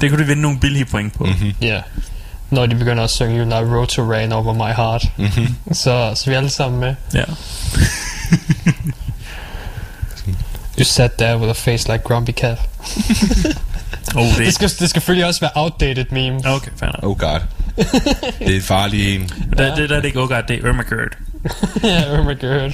[0.00, 1.24] det kunne de vinde nogle billige point på.
[1.24, 1.52] mm-hmm.
[1.62, 1.80] Ja.
[2.50, 5.04] Når de begynder at synge You Know Road to Rain Over My Heart.
[5.16, 5.54] Mm-hmm.
[5.72, 6.94] Så, så er vi alle sammen med.
[7.14, 7.24] Ja.
[10.78, 12.58] You sat there with a face like Grumpy Cat.
[14.16, 16.40] Oh, Det det, skal, det skal selvfølgelig også være outdated meme.
[16.44, 17.10] okay, fair nok.
[17.10, 17.40] Oh god.
[18.38, 19.30] det er en farlig en.
[19.58, 21.16] Der, det, der er det ikke, oh god, det er Irma Gerd.
[21.84, 22.72] Ja, my god.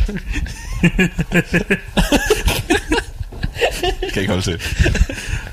[4.12, 4.60] Kan ikke holde til.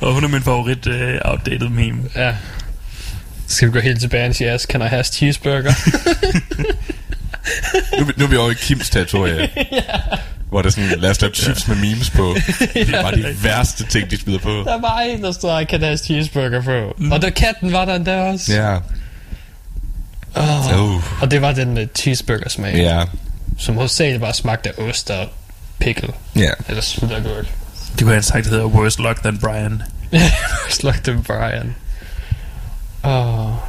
[0.02, 0.94] Og hun er min favorit uh,
[1.32, 2.04] outdated meme.
[2.16, 2.36] Ja.
[3.48, 5.74] Skal vi gå helt tilbage og sige, yes, can I have cheeseburger?
[8.00, 9.50] Nu, nu er vi over i Kims territorie.
[10.54, 12.36] Hvor der er sådan, lad os lave chips med memes på.
[12.74, 14.50] Det er bare de værste ting, de smider på.
[14.50, 16.96] der var en, der stod, I can have cheeseburger på.
[16.98, 17.12] Mm.
[17.12, 18.54] Og der katten var der endda også.
[18.54, 18.78] Ja.
[20.36, 20.80] Oh.
[20.80, 21.22] Uh.
[21.22, 22.76] Og det var den med cheeseburger smag.
[22.76, 23.06] Ja.
[23.58, 25.28] Som hovedsageligt bare smagte af ost og
[25.80, 26.14] pickle.
[26.36, 26.52] Ja.
[26.68, 27.46] Eller sylteragurk.
[27.92, 29.82] Det kunne have en sagt, der hedder Worst Luck Than Brian.
[30.70, 31.76] Slugte dem Brian.
[33.02, 33.60] Og...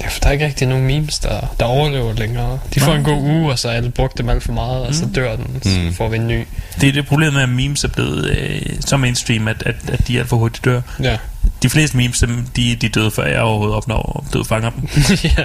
[0.00, 2.58] Ja, for der er ikke rigtig nogen memes, der, der overlever længere.
[2.74, 2.96] De får Nej.
[2.98, 5.36] en god uge, og så har alle brugt dem alt for meget, og så dør
[5.36, 5.94] den, så Mm.
[5.94, 6.46] får vi en ny.
[6.80, 10.08] Det er det problem med, at memes er blevet øh, så mainstream, at, at, at
[10.08, 10.80] de alt for hurtigt dør.
[11.02, 11.16] Ja.
[11.62, 14.70] De fleste memes, dem, de, de er døde, før jeg overhovedet opnår at døde fanger
[14.70, 14.88] dem.
[15.38, 15.44] ja.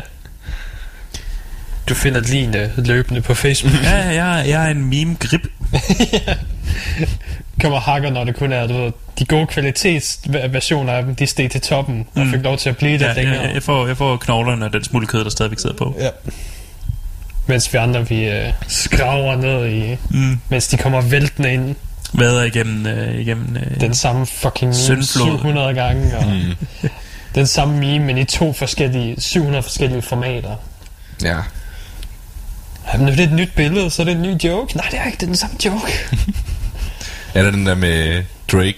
[1.89, 3.73] Du finder line løbende på Facebook.
[3.83, 5.47] ja, jeg, jeg er en meme-grip.
[7.63, 11.51] Kommer hacker, når det kun er, du ved, de gode kvalitetsversioner af dem, de steg
[11.51, 12.31] til toppen, og Mm.
[12.31, 13.41] fik lov til at blive det Ja, længere.
[13.41, 15.95] jeg, jeg, får, jeg får knoglerne og den smule kød, der stadigvæk sidder på.
[15.99, 16.09] Ja.
[17.47, 20.39] Mens vi andre, vi øh, skraver ned i, Mm.
[20.49, 21.75] mens de kommer væltende ind.
[22.13, 25.37] Vader igennem, øh, igennem øh, Den samme fucking meme Syndflod.
[25.37, 26.89] 700 gange, og Mm.
[27.35, 30.55] den samme meme, men i to forskellige, 700 forskellige formater.
[31.23, 31.37] Ja.
[32.93, 34.75] Jamen, det er et nyt billede, så er det en ny joke.
[34.77, 35.91] Nej, det er ikke, det er den samme joke.
[37.33, 38.75] Er der den der med Drake?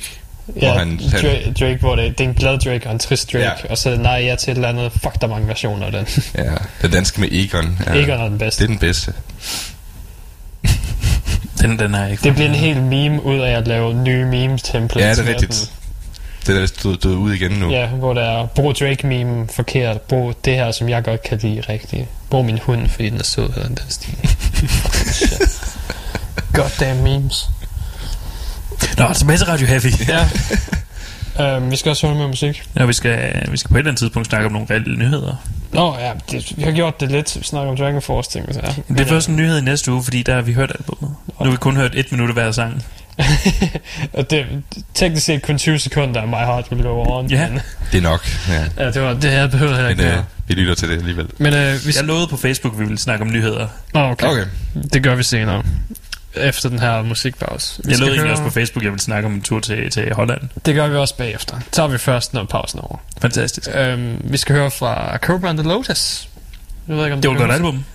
[0.55, 3.31] Ja, Hvor han- Drake, Drake, hvor det, det er en glad Drake og en trist
[3.33, 3.51] Drake, Ja.
[3.69, 4.91] og så nej, jeg til et eller andet.
[4.91, 6.07] Fuck, der er mange versioner af den.
[6.37, 6.51] Ja.
[6.81, 7.77] Den danske med Egon.
[7.87, 7.93] Ja.
[7.93, 8.59] Egon er den bedste.
[8.63, 9.13] Det er den bedste.
[11.61, 15.01] den, den er ikke Det bliver en hel meme ud af at lave nye meme-templates.
[15.17, 15.71] Ja, det er rigtigt.
[16.47, 17.71] Det er der stået, død ud igen nu.
[17.71, 21.61] Ja, hvor der er, brug Drake-meme forkert, brug det her, som jeg godt kan lide
[21.69, 22.05] rigtigt.
[22.29, 24.13] Brug min hund, fordi den er sød, eller den stil.
[26.53, 27.49] Goddamn memes.
[28.97, 29.91] Nå, tilbage til Radio Heavy.
[31.37, 31.57] Ja.
[31.57, 32.63] um, vi skal også høre med musik.
[32.79, 35.35] Ja, vi skal, vi skal på et eller andet tidspunkt snakke om nogle reelle nyheder.
[35.73, 37.37] Nå ja, det, vi har gjort det lidt.
[37.39, 38.53] Vi snakker om Dragon Force ting.
[38.53, 38.93] Så, ja.
[38.93, 41.15] Det er først en nyhed i næste uge, fordi der har vi hørt albumet.
[41.39, 42.83] Nu har vi kun hørt et minut af hver sang.
[44.13, 44.45] og det,
[44.93, 47.27] teknisk set kun 20 sekunder af My Heart Will Go On.
[47.27, 47.49] Ja.
[47.49, 47.59] Men,
[47.91, 48.27] Det er nok.
[48.49, 48.83] Ja.
[48.85, 51.27] ja, det var det, jeg behøvede heller Men øh, vi lytter til det alligevel.
[51.37, 53.67] Men øh, vi, Jeg lovede på Facebook, at vi ville snakke om nyheder.
[53.93, 54.27] oh, okay.
[54.27, 54.45] Okay.
[54.93, 55.63] det gør vi senere.
[56.37, 57.81] Efter den her musikpause.
[57.83, 59.41] Vi Jeg skal lovede egentlig høre- også på Facebook, at jeg ville snakke om en
[59.41, 60.41] tur til, til Holland.
[60.65, 61.59] Det gør vi også bagefter.
[61.59, 62.97] Så tager vi først, når pausen er over.
[63.21, 63.69] Fantastisk.
[63.75, 66.29] Øhm, vi skal høre fra Cobra and the Lotus.
[66.87, 67.85] Jeg ved ikke, om Det var et godt album.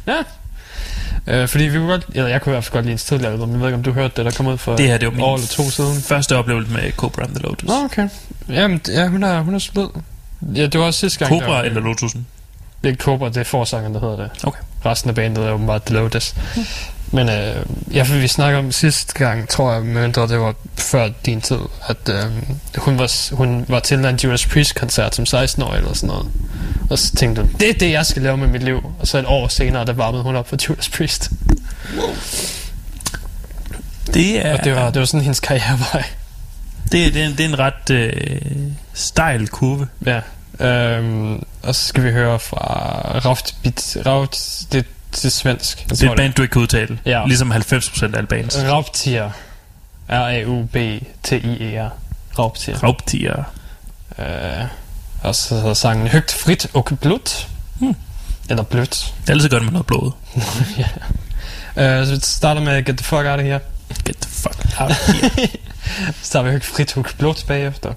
[1.26, 3.32] Øh, fordi vi kunne godt, eller jeg kunne i hvert fald godt lide en tidligere
[3.32, 3.50] album.
[3.50, 5.12] Jeg ved ikke, om du hørte det, der kom ud for Det her, det var
[5.12, 6.02] min år eller to siden.
[6.02, 7.68] første oplevelse med Cobra and the Lotus.
[7.68, 8.08] Nå, okay.
[8.48, 9.88] Jamen, ja, hun er, hun er solid.
[10.54, 11.28] Ja, det var også sidste gang.
[11.40, 12.26] Cobra der, eller Lotusen?
[12.84, 14.30] Det er Cobra, det er forsangeren, der hedder det.
[14.44, 14.60] Okay.
[14.86, 16.34] Resten af bandet er åbenbart The Lotus.
[17.12, 21.08] Men øh, ja, for vi snakker om sidste gang, tror jeg, mindre det var før
[21.26, 22.24] din tid, at øh,
[22.76, 26.26] hun, var, hun var til en Judas Priest-koncert som 16-årig eller sådan noget.
[26.90, 28.92] Og så tænkte hun, det er det, jeg skal lave med mit liv.
[29.00, 31.30] Og så et år senere, der varmede hun op for Judas Priest.
[34.14, 36.04] Det er, Og det var, det var sådan hendes karrierevej.
[36.92, 38.40] det, det, er, det er en ret øh,
[38.94, 39.88] stejl kurve.
[40.06, 40.20] Ja.
[40.60, 42.64] Øhm, og så skal vi høre fra
[43.24, 43.54] Raft,
[44.06, 45.86] Raft det, det er svensk.
[45.90, 46.98] Det er et band, du ikke kan udtale.
[47.06, 47.26] Ja.
[47.26, 48.56] Ligesom 90% af alle bands.
[48.68, 49.30] Rauptier.
[50.08, 51.90] R-A-U-B-T-I-E-R.
[52.38, 52.78] Rauptier.
[52.82, 53.44] Rauptier.
[54.18, 54.64] Øh,
[55.22, 57.48] Og så hedder sangen Høgt frit og blødt.
[57.78, 57.96] Hmm.
[58.50, 59.14] Eller blødt.
[59.22, 60.10] Det er altid godt med noget blod.
[61.76, 63.60] Uh, så vi starter med Get the fuck out of here.
[64.04, 65.48] Get the fuck out of here.
[66.22, 67.92] Så starter vi Høgt frit og blødt bagefter.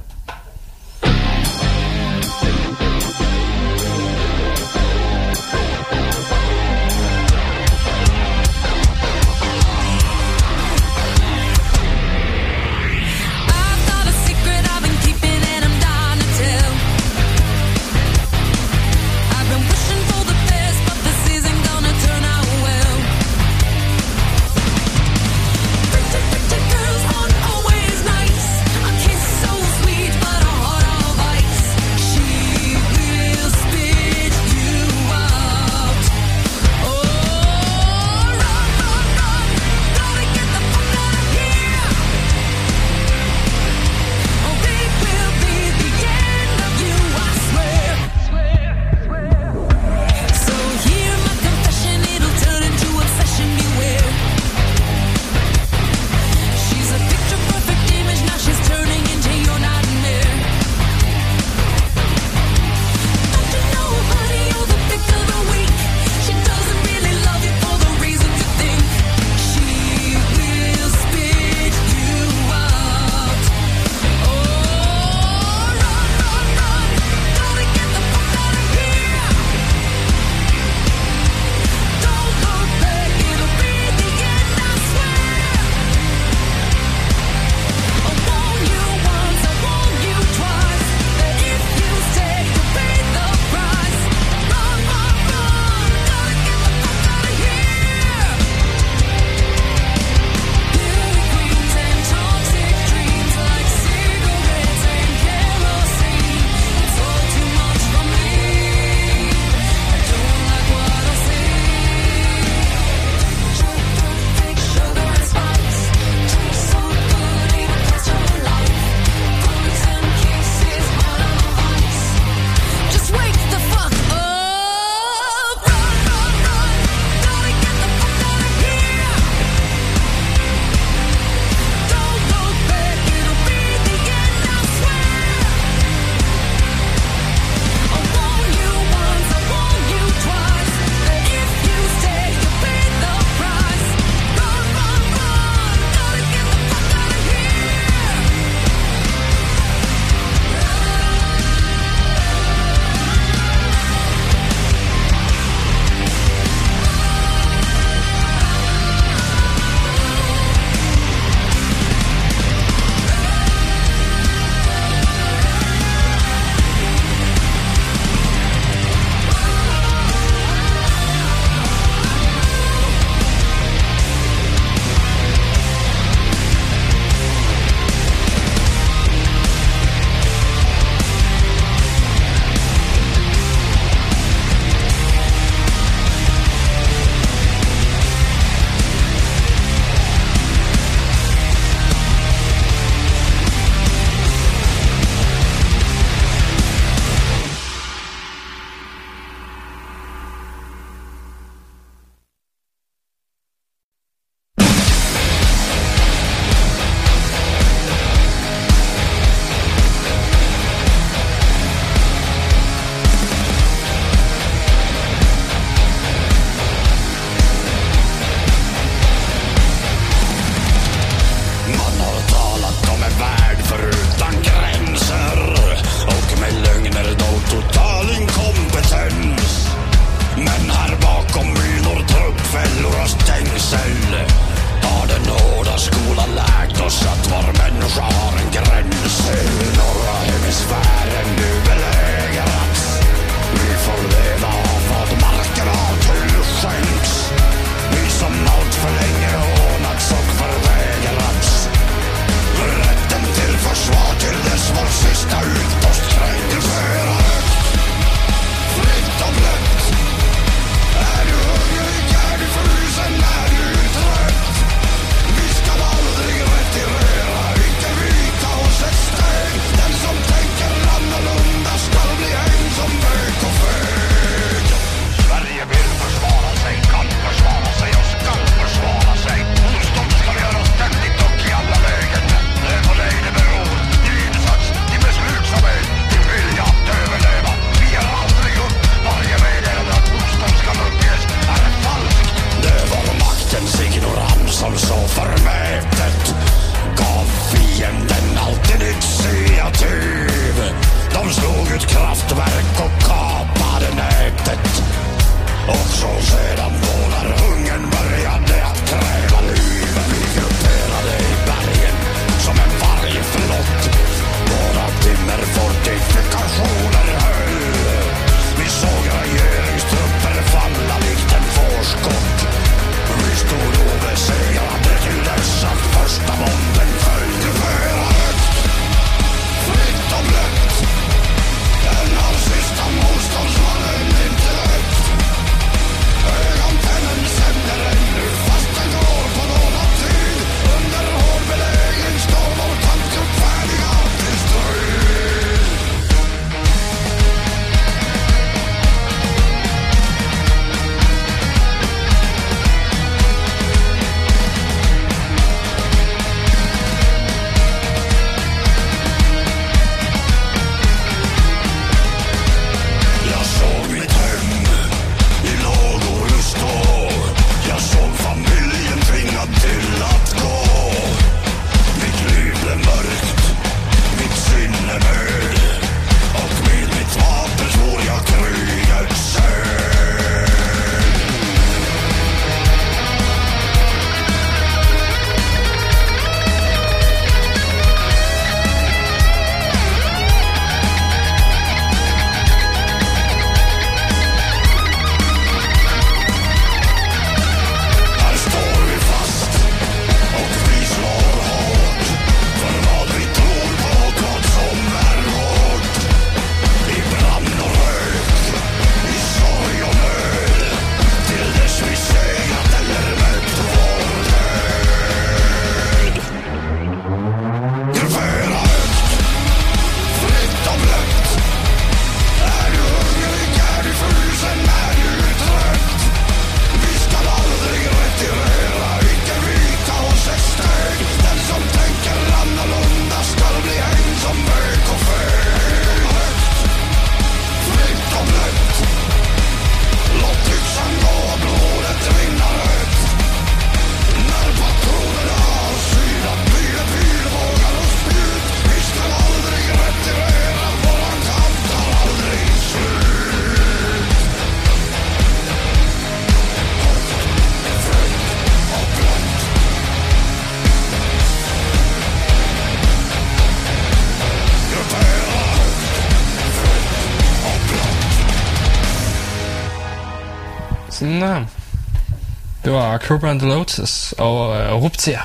[472.94, 475.20] Var Cobra and the Lotus og uh, Ruptia.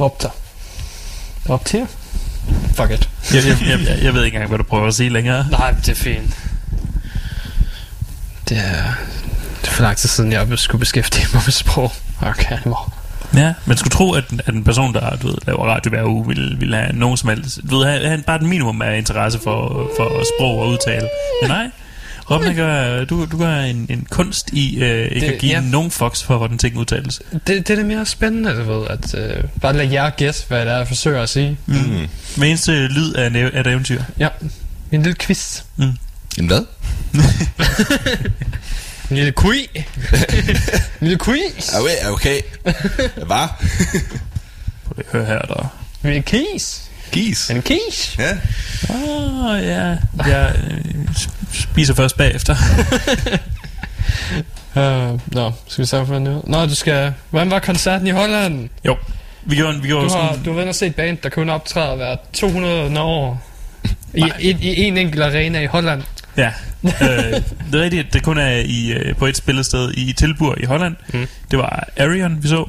[0.00, 0.28] Rupta.
[1.48, 1.86] Ruptia?
[2.74, 3.08] Fuck it.
[3.34, 5.46] Jeg, jeg, jeg, jeg, jeg ved ikke engang, hvad du prøver at sige længere.
[5.50, 6.38] Nej, det er fint.
[8.48, 8.82] Det er,
[9.60, 11.92] det er for lang tid siden, jeg skulle beskæftige mig med sprog.
[12.20, 12.92] Okay, hvor.
[13.34, 16.26] Ja, man skulle tro, at, at en person, der du ved, laver radio hver uge,
[16.26, 17.60] ville, ville have nogen som helst...
[17.70, 21.08] Du ved, have, have bare et minimum af interesse for, for sprog og udtale.
[21.42, 21.70] Men nej,
[22.30, 25.60] Robin, gør, du, du gør en, en kunst i øh, ikke Det- at give ja.
[25.60, 27.22] nogen fox for, hvordan ting udtales.
[27.32, 30.60] Det, det er det mere spændende, du ved, at øh, bare lade jer gætte, hvad
[30.66, 31.58] det er, jeg forsøger at sige.
[31.66, 31.74] Mm.
[32.36, 34.02] Med eneste lyd af, af et eventyr.
[34.18, 34.28] Ja,
[34.92, 35.62] en lille quiz.
[36.38, 36.64] En hvad?
[39.10, 39.66] En lille quiz.
[41.00, 41.74] en lille quiz.
[41.74, 42.40] Okay, okay.
[43.14, 43.48] Hvad?
[44.84, 45.74] Prøv lige at høre her, der...
[46.04, 46.78] En lille quiz.
[47.12, 47.50] Gis.
[47.50, 48.18] En quiz.
[48.18, 48.32] Ja.
[48.90, 49.96] Åh, oh, ja.
[50.26, 50.84] Jeg øh,
[51.52, 52.56] spiser først bagefter.
[54.76, 56.40] Uh, nå, skal vi hvordan det er?
[56.44, 57.12] Nå, du skal...
[57.30, 58.68] Hvordan var koncerten i Holland?
[58.86, 58.96] jo,
[59.44, 60.44] vi gjorde, vi gjorde Du har, sådan...
[60.44, 63.42] du har været og set band, der kun optræder hver 200 år.
[64.14, 66.02] I, i, I en enkelt arena i Holland.
[66.36, 66.52] Ja,
[66.84, 66.90] øh,
[67.72, 70.96] det er rigtigt, det kun er i, øh, på et spillested i Tilburg i Holland.
[71.12, 71.26] Mm.
[71.50, 72.68] Det var Arion, vi så.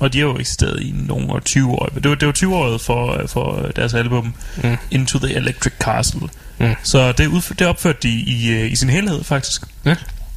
[0.00, 1.86] Og de har jo eksisteret i nogle år 20 år.
[2.02, 4.76] Det var, det var 20-året for, for deres album Mm.
[4.90, 6.28] Into the Electric Castle.
[6.58, 6.74] Mm.
[6.82, 9.62] Så det, udf- det opførte de i, øh, i sin helhed, faktisk.
[9.84, 9.94] Ja.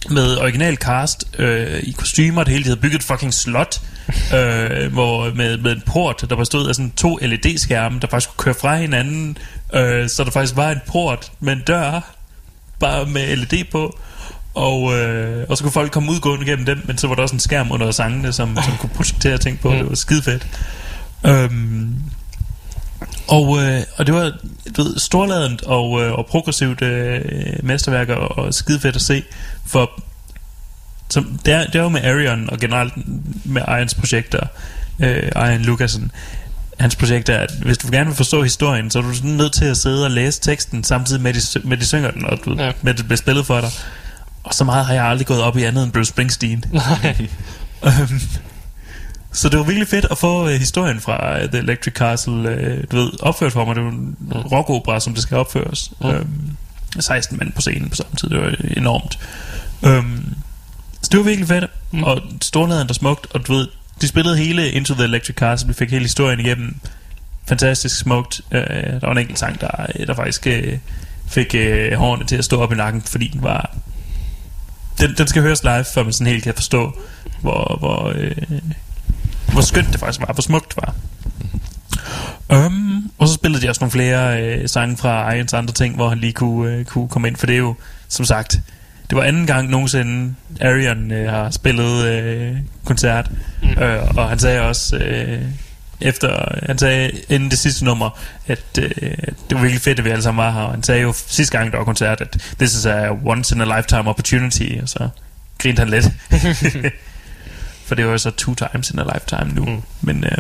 [0.10, 2.64] Med original cast øh, i kostymer, det hele.
[2.64, 3.82] De havde bygget et fucking slot,
[4.38, 8.44] øh, hvor, med, med en port, der bestod af sådan to LED-skærme, der faktisk kunne
[8.44, 9.38] køre fra hinanden.
[9.74, 12.16] Øh, så der faktisk var en port med en dør,
[12.80, 14.00] bare med LED på.
[14.54, 17.36] Og, øh, og så kunne folk komme udgående gennem dem, men så var der også
[17.36, 19.70] en skærm under sangene, som, som kunne projektere ting på.
[19.72, 19.78] Mm.
[19.78, 20.48] Det var skide fedt.
[21.28, 21.96] Øhm,
[23.28, 24.32] og, øh, og det var
[24.78, 27.22] du ved, storladent og, øh, og progressivt øh,
[27.64, 29.24] mesterværk og, og skide fedt at se.
[29.66, 29.92] For
[31.10, 32.94] som, det, er, det er jo med Arion og generelt
[33.46, 34.48] med Irons projekter,
[35.00, 36.12] øh, Iron Lucasen,
[36.80, 39.66] hans projekt er, at hvis du gerne vil forstå historien, så er du nødt til
[39.66, 42.56] at sidde og læse teksten, samtidig med, at de, med, de synger den, og du,
[42.60, 42.72] Ja.
[42.82, 43.70] med det bliver spillet for dig.
[44.44, 46.64] Og så meget har jeg aldrig gået op i andet end Bruce Springsteen.
[46.72, 47.28] Nej.
[47.86, 48.22] Øhm,
[49.32, 52.84] så det var virkelig fedt at få øh, historien fra øh, The Electric Castle øh,
[52.92, 53.76] du ved, opført for mig.
[53.76, 54.18] Det var en
[54.52, 55.92] rockopera, som det skal opføres.
[56.02, 56.10] Mm.
[56.10, 56.58] Øhm,
[57.00, 58.30] 16 mand på scenen på samme tid.
[58.30, 59.20] Det var enormt.
[59.86, 60.36] Øhm,
[61.02, 61.64] så det var virkelig fedt.
[61.92, 61.98] Mm.
[61.98, 62.04] Mm.
[62.04, 63.28] Og storladen der smukt.
[63.34, 63.68] Og du ved,
[64.02, 65.68] de spillede hele Into the Electric Castle.
[65.68, 66.76] Vi fik hele historien igennem.
[67.48, 68.42] Fantastisk smukt.
[68.52, 70.78] Øh, der var en enkelt sang, der, der faktisk øh,
[71.28, 73.76] fik øh, hårene til at stå op i nakken, fordi den var...
[75.04, 77.00] Den, den skal høres live, før man sådan helt kan forstå,
[77.42, 78.32] hvor, hvor, øh,
[79.52, 80.96] hvor skønt det faktisk var, hvor smukt det var.
[82.66, 86.10] Um, og så spillede de også nogle flere øh, sange fra Irons andre ting, hvor
[86.10, 87.76] han lige kunne, øh, kunne komme ind, for det er jo,
[88.08, 88.60] som sagt,
[89.10, 93.32] det var anden gang nogensinde, Arion øh, har spillet øh, koncert,
[93.64, 93.84] mm.
[93.84, 95.42] øh, og han sagde også, øh,
[96.04, 98.88] efter, han sagde inden det sidste nummer, at øh,
[99.50, 101.58] det var virkelig fedt, at vi alle sammen var her, og han sagde jo sidste
[101.58, 105.10] gang, der var koncert, at this is a once in a lifetime opportunity, og så
[105.58, 106.06] grinte han lidt.
[107.86, 109.66] For det var jo så two times in a lifetime nu.
[109.66, 109.82] Mm.
[110.02, 110.38] Men, øh,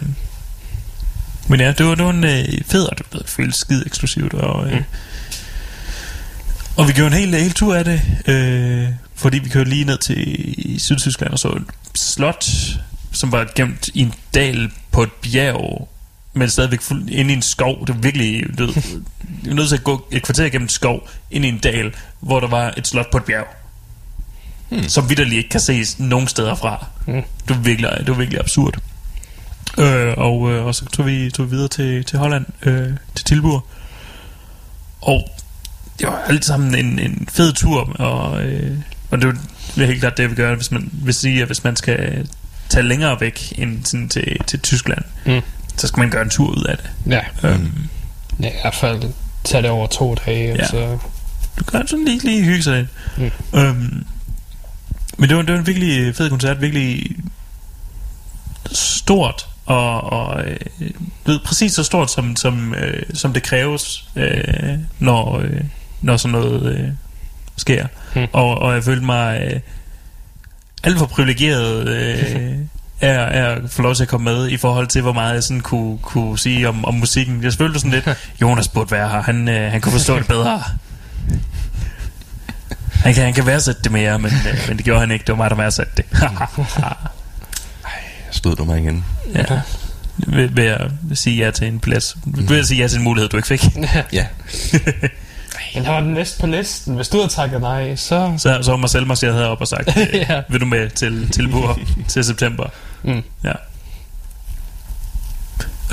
[1.48, 4.34] men ja, det var, det var en øh, fed, og det føltes skide eksklusivt.
[4.34, 4.84] Og, øh, mm.
[6.77, 9.98] og vi gjorde en hel, hel tur af det, øh, fordi vi kørte lige ned
[9.98, 11.64] til Sydtyskland og så et
[11.95, 12.45] slot,
[13.14, 15.90] som var gemt i en dal på et bjerg,
[16.34, 17.88] men stadigvæk fuld, inde i en skov.
[17.88, 18.65] Det var virkelig, du
[19.44, 21.94] vi var nødt til at gå et kvarter gennem en skov, ind i en dal,
[22.19, 23.48] hvor der var et slot på et bjerg.
[24.69, 24.84] Hmm.
[24.90, 26.85] Som vidderligt ikke kan ses nogen steder fra.
[27.07, 27.14] Mm.
[27.14, 28.80] Det var virkelig, det var virkelig absurd.
[29.80, 33.26] Øh, og, øh, og så tog vi, tog vi videre til, til Holland, øh, til
[33.26, 33.68] Tilburg.
[35.02, 35.30] Og
[35.99, 38.77] det var alt sammen en, en fed tur, og, øh,
[39.11, 41.76] og det var helt klart det, vi gør, hvis man vil sige, at hvis man
[41.76, 42.27] skal
[42.73, 45.41] tage længere væk end sådan til, til Tyskland, Mm.
[45.77, 46.89] så skal man gøre en tur ud af det.
[47.09, 47.87] Ja, Øhm,
[48.39, 49.03] ja, i hvert fald
[49.43, 50.55] tage det over to dage, Ja.
[50.55, 50.67] ja.
[50.67, 50.97] så...
[51.59, 53.31] du kan sådan lige, lige hygge sig lidt.
[53.53, 53.59] Mm.
[53.59, 54.05] Øhm,
[55.17, 57.15] men det var, det var en virkelig fed koncert, virkelig
[58.71, 60.57] stort, og, og øh,
[61.25, 64.43] ved, præcis så stort, som, som, øh, som det kræves, øh,
[64.99, 65.61] når, øh,
[66.01, 66.87] når sådan noget øh,
[67.57, 67.87] sker.
[68.15, 68.27] Mm.
[68.33, 69.59] Og, og jeg følte mig øh,
[70.84, 72.57] alt for privilegeret øh,
[73.01, 75.43] af, af at få lov til at komme med i forhold til, hvor meget jeg
[75.43, 77.43] sådan kunne, kunne sige om, om musikken.
[77.43, 78.10] Jeg følte sådan lidt,
[78.41, 80.64] Jonas burde være her, han, øh, han kunne forstå det bedre.
[82.93, 85.23] Han kan, han kan værdsætte det mere, men, øh, men det gjorde han ikke.
[85.23, 86.05] Det var mig, der værdsatte det.
[88.31, 89.05] Stod du mig igen?
[89.35, 89.61] ja.
[90.18, 92.18] Ved, ved at sige ja til en plads.
[92.26, 93.65] Ved at sige ja til en mulighed, du ikke fik.
[94.14, 94.26] Ja.
[95.76, 96.95] Jeg var den næste på listen.
[96.95, 98.34] Hvis du havde takket nej, så...
[98.38, 100.41] Så, så var Marcel marcheret herop og sagt, øh, Ja.
[100.49, 101.80] vil du med til Tilburg
[102.10, 102.65] til september?
[103.03, 103.23] Mm.
[103.44, 103.52] Ja.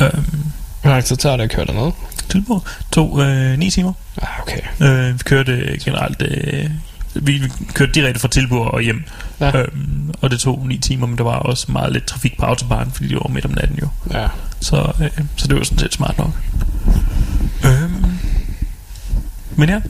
[0.00, 0.44] Øhm,
[0.82, 1.92] Hvor lang tid tager det at køre derned?
[2.28, 3.92] Tilburg tog øh, 9 timer.
[4.22, 4.60] Ah, okay.
[4.82, 6.22] Øh, vi kørte generelt...
[6.22, 6.70] Øh,
[7.14, 9.04] vi vi kørte direkte fra Tilburg og hjem.
[9.40, 9.58] Ja.
[9.60, 12.92] Øhm, og det tog 9 timer, men der var også meget lidt trafik på autobahn,
[12.92, 13.88] fordi det var midt om natten jo.
[14.12, 14.28] Ja.
[14.60, 16.30] Så, øh, så det var sådan set smart nok.
[17.64, 18.04] Øhm,
[19.60, 19.80] men ja.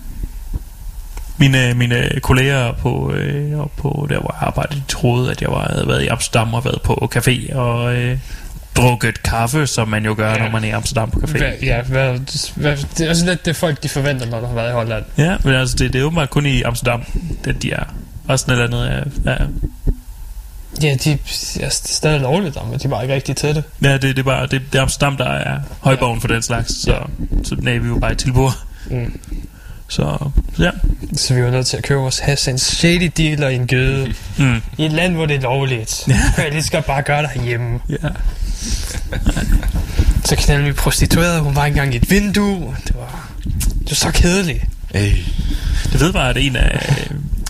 [1.38, 5.50] Mine, mine kolleger på, øh, og på der, hvor jeg arbejdede, de troede, at jeg
[5.50, 8.18] var, havde været i Amsterdam og været på café og øh,
[8.76, 10.36] drukket kaffe, som man jo gør, ja.
[10.36, 10.42] Ja.
[10.42, 11.64] når man er i Amsterdam på café.
[11.64, 12.18] Ja, hvad,
[12.54, 15.04] hvad, det er også lidt det folk, de forventer, når du har været i Holland.
[15.18, 17.02] Ja, men altså, det, det er åbenbart kun i Amsterdam,
[17.44, 17.84] at de er.
[18.28, 19.46] Resten eller andet er, er
[20.82, 21.16] Ja, de ja,
[21.56, 23.64] det er stadig lovligt, men de er bare ikke rigtig til det.
[23.82, 26.82] Ja, det, det, er bare, det, det er Amsterdam, der er højborgen for den slags,
[26.82, 26.96] så,
[27.44, 28.50] så den er vi jo bare i Tilburg.
[28.90, 29.20] Mm.
[29.90, 30.70] Så, ja.
[31.16, 34.12] Så vi var nødt til at købe vores hash en shady dealer i en gøde.
[34.38, 34.62] Mm.
[34.78, 36.04] I et land, hvor det er lovligt.
[36.08, 36.20] Ja.
[36.42, 37.80] Jeg lige skal bare gøre det herhjemme.
[37.88, 37.96] Ja.
[40.24, 41.40] Så knaldede vi prostitueret.
[41.40, 42.76] Hun var ikke engang i et vindue.
[42.86, 43.30] Det var,
[43.64, 44.64] det var så kedeligt.
[44.94, 45.12] Hey.
[45.92, 47.06] Det ved bare, at en af,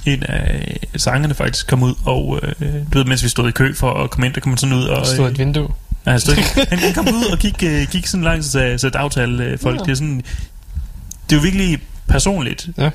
[0.07, 3.75] en af sangerne faktisk kom ud, og øh, du ved, mens vi stod i kø
[3.75, 4.97] for at komme ind, der kom sådan ud og...
[4.97, 5.69] Der stod et vindue.
[6.07, 8.79] Ja, han, stod, han, han kom ud og gik, øh, gik sådan langt, så sagde,
[8.79, 9.79] så et aftale øh, folk.
[9.79, 9.85] Ja.
[9.85, 10.23] Det er sådan...
[11.31, 11.79] Det er jo virkelig
[12.11, 12.69] personligt.
[12.79, 12.91] Ja.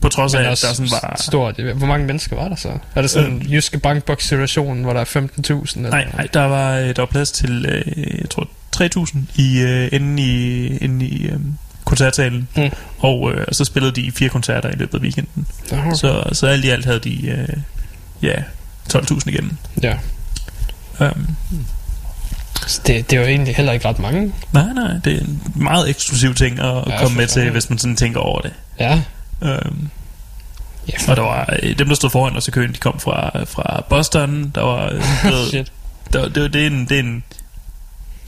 [0.00, 1.16] På trods af, at der sådan var...
[1.24, 1.56] stort.
[1.60, 2.78] Hvor mange mennesker var der så?
[2.94, 5.76] Er det sådan en Jyske Bankbox situation, hvor der er 15.000?
[5.78, 9.60] eller- Nej, nej, der var, øh, der var plads til, øh, jeg tror, 3.000 i,
[9.60, 11.38] øh, inde i, inde i øh,
[11.84, 12.48] koncertsalen.
[12.56, 12.70] Mm.
[12.98, 15.46] Og øh, så spillede de fire koncerter i løbet af weekenden.
[15.72, 15.92] Okay.
[15.94, 17.48] Så, så alt i alt havde de, øh,
[18.22, 18.34] ja,
[18.94, 19.58] 12.000 igen.
[19.82, 19.98] Ja.
[21.00, 21.26] Um,
[22.66, 24.32] Så det, det er jo egentlig heller ikke ret mange.
[24.52, 27.78] nej, nej, det er en meget eksklusiv ting at Ja, komme med til, hvis man
[27.78, 28.52] sådan tænker over det.
[28.80, 29.02] Ja.
[29.40, 29.90] Um,
[30.88, 33.44] Ja, og der var øh, dem, der stod foran os i køen, de kom fra,
[33.44, 34.52] fra Boston.
[34.54, 34.94] Der var, øh,
[35.32, 35.72] ved, Shit.
[36.12, 37.22] der, det, det, er en, det er en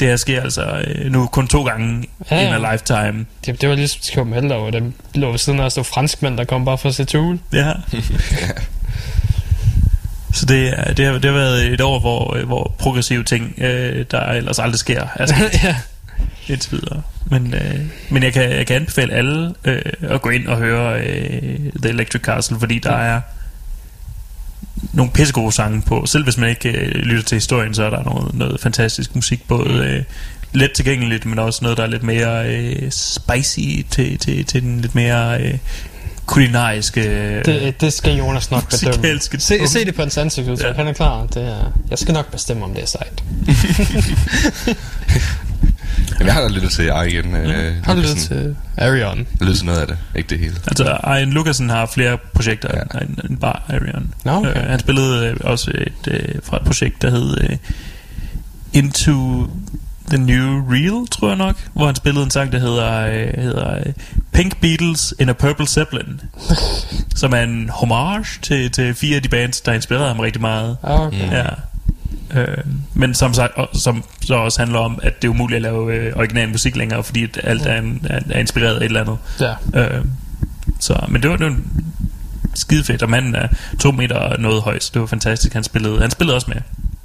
[0.00, 2.56] det her sker altså øh, nu kun to gange Ja, ja, ja.
[2.58, 3.26] in a lifetime.
[3.46, 5.84] Det, det var ligesom til Copenhagen, hvor dem lå ved siden af os, der var
[5.84, 7.38] franskmænd, der kom bare for at se Tool.
[7.52, 7.72] Ja.
[10.32, 14.04] Så det, det, har, det har været et år, hvor, øh, hvor progressive ting, øh,
[14.10, 15.76] der ellers aldrig sker, er sket ja.
[16.48, 17.02] indtil videre.
[17.30, 17.80] Men, øh,
[18.10, 21.88] men jeg, kan, jeg kan anbefale alle øh, at gå ind og høre øh, The
[21.88, 23.20] Electric Castle, fordi der er
[24.92, 26.06] nogle pissegode sange på.
[26.06, 29.48] Selv hvis man ikke øh, lytter til historien, så er der noget, noget fantastisk musik,
[29.48, 30.02] både øh,
[30.52, 34.80] let tilgængeligt, men også noget, der er lidt mere øh, spicy til, til, til den
[34.80, 35.58] lidt mere øh,
[36.30, 37.00] kulinariske...
[37.08, 39.20] Øh, Det, det skal Jonas nok bedømme.
[39.38, 40.66] Se, se det på hans ansigtsudtryk.
[40.66, 40.72] Ja.
[40.74, 41.26] Han er klar.
[41.26, 43.22] Det er, jeg skal nok bestemme, om det er sejt.
[46.18, 47.34] Jamen, jeg har da lyttet til Arjen.
[47.34, 49.18] Øh, Har du lyttet til Arion?
[49.18, 49.96] Jeg lyttet til noget af det.
[50.16, 50.54] Ikke det hele.
[50.66, 52.98] Altså, Ian Lucasen har flere projekter Ja.
[53.04, 54.14] end, end bare Arion.
[54.24, 54.48] Nå, okay.
[54.62, 57.56] Øh, han spillede øh, også et, øh, fra et projekt, der hed øh,
[58.72, 59.46] Into
[60.10, 63.76] the New Real, tror jeg nok, hvor han spillede en sang, der hedder, øh, hedder
[63.76, 63.92] øh,
[64.32, 66.20] Pink Beatles in a Purple Zeppelin,
[67.20, 70.76] som er en homage til, til fire af de bands, der inspirerede ham rigtig meget.
[70.82, 71.30] Okay.
[71.32, 71.46] Ja.
[72.34, 72.58] Øh,
[72.94, 75.94] men som, sagt, og, som så også handler om, at det er umuligt at lave
[75.94, 79.00] øh, original musik længere, fordi at alt er, en, er, er inspireret af et eller
[79.00, 79.18] andet.
[79.40, 79.54] Ja.
[79.80, 80.04] Øh,
[80.80, 81.56] så, men det var, det var
[82.54, 83.48] skide fedt, og manden er
[83.80, 85.52] to meter og noget høj, så det var fantastisk.
[85.52, 86.56] Han spillede, han spillede også med.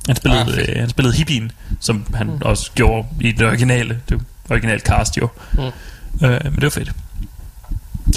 [0.07, 0.69] Han spillede, Ah, fedt.
[0.69, 2.37] øh, han spillede hippien, som han mm.
[2.41, 5.29] også gjorde i det originale, det originale cast jo.
[5.53, 5.59] Mm.
[6.27, 6.91] Øh, men det var fedt.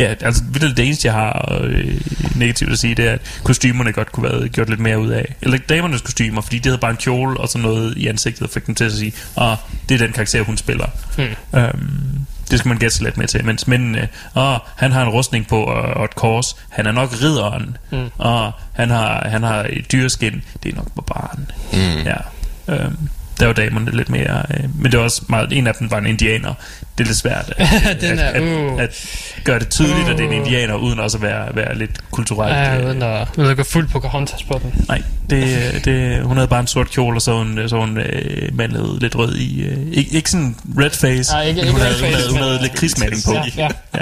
[0.01, 2.01] Ja, altså vildt det eneste, jeg har øh,
[2.35, 5.35] negativt at sige, det er, at kostymerne godt kunne være gjort lidt mere ud af.
[5.43, 8.51] Eller damernes kostymer, fordi de havde bare en kjole og sådan noget i ansigtet, og
[8.51, 9.57] fik dem til at sige, ah,
[9.89, 10.87] det er den karakter, hun spiller.
[11.17, 11.61] Hmm.
[11.61, 13.45] Øhm, det skal man gætte lidt med til.
[13.45, 16.57] Mens mændene, ah, han har en rustning på og, og et kors.
[16.69, 17.77] Han er nok ridderen.
[17.91, 18.11] Mm.
[18.21, 20.43] Ah, han har, han har et dyreskin.
[20.63, 21.51] Det er nok barbaren.
[21.73, 22.07] Mm.
[22.07, 22.17] Ja.
[22.69, 23.09] Øhm,
[23.41, 24.43] der var damerne lidt mere...
[24.51, 25.53] Øh, men det var også meget...
[25.53, 26.55] En af dem var en indianer.
[26.99, 28.81] Det er lidt svært at, Den at, er, at, uh.
[28.83, 29.07] at
[29.45, 30.11] gøre det tydeligt, uh.
[30.11, 30.47] at det er en Uh.
[30.47, 32.55] indianer, uden også at være, være lidt kulturelt.
[32.57, 34.85] Ja, øh, uden at, uden at gå fuld Pocahontas på den.
[34.89, 38.57] Nej, det, det, hun havde bare en sort kjole, og så hun, så hun øh,
[38.57, 39.63] malet lidt rød i...
[39.63, 42.17] Øh, ikke, ikke sådan red face, Nej, ikke- men ikke hun, red havde, hun, face,
[42.17, 43.33] havde, hun havde lidt krigsmaling på.
[43.33, 43.69] Ja, ja.
[43.95, 44.01] ja.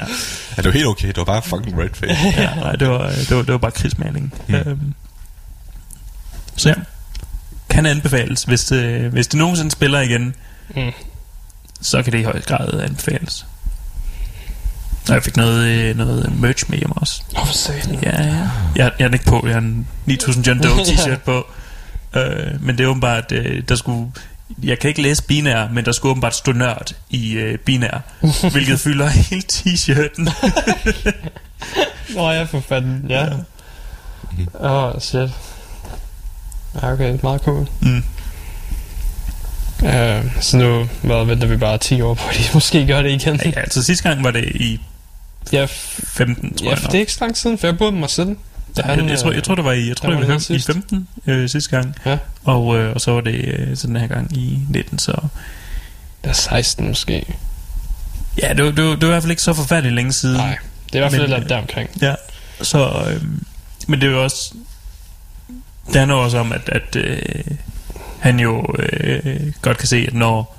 [0.57, 1.09] Ja, det var helt okay.
[1.09, 2.17] Det var bare fucking red face.
[2.43, 4.35] ja nej, det var, det var, det var bare krigsmaling.
[4.49, 4.55] Mm.
[4.55, 4.95] Øhm,
[6.57, 6.75] så ja,
[7.71, 8.43] kan anbefales.
[8.43, 10.35] Hvis det, hvis det nogensinde spiller igen,
[10.77, 10.83] Mm.
[11.83, 13.47] Så kan det i høj grad anbefales.
[15.09, 17.23] Og jeg fik noget, øh, noget merch med hjem også.
[17.39, 17.99] Åh, for satan.
[18.03, 18.49] Ja, ja.
[18.77, 19.43] Jeg, jeg den ikke på.
[19.47, 21.17] Jeg har en 9000 John Doe t-shirt Ja.
[21.17, 21.47] på.
[22.17, 24.13] Øh, men det er åbenbart, at øh, der skulle
[24.63, 28.01] jeg kan ikke læse binær, men der skulle åbenbart stå nørd i øh, binær,
[28.53, 30.33] hvilket fylder hele t-shirten.
[32.17, 33.27] Nå ja, for fanden, ja.
[34.61, 35.31] Åh, oh, shit.
[36.83, 37.69] Ja, okay, meget cool.
[37.81, 38.03] Mm.
[39.83, 43.11] Uh, så nu hvad, venter vi bare 10 år på, at de måske gør det
[43.11, 43.41] igen.
[43.45, 44.81] Ja, altså sidste gang var det i
[45.53, 46.93] Ja, f- 15, tror ja jeg nok.
[46.93, 48.37] det er ikke så lang siden, for jeg boede med mig selv.
[48.77, 50.41] Da jeg, jeg, tror, jeg tror, det var i, jeg tror, det var var det
[50.43, 50.67] i sidst.
[50.67, 51.95] 15 øh, sidste gang.
[52.07, 52.19] Ja.
[52.45, 55.13] Og, øh, og så var det øh, så den her gang i 19, så...
[56.25, 57.35] Det er 16 måske.
[58.43, 60.37] Ja, det var, det var, det var i hvert fald ikke så forfærdeligt længe siden.
[60.37, 61.91] Nej, det er i hvert fald lidt øh, deromkring.
[62.03, 62.15] Ja,
[62.63, 63.07] så...
[63.11, 63.23] Øh,
[63.87, 64.55] men det er jo også...
[65.87, 67.45] Det handler også om, at, at øh,
[68.27, 70.57] han jo øh, godt kan se, at når...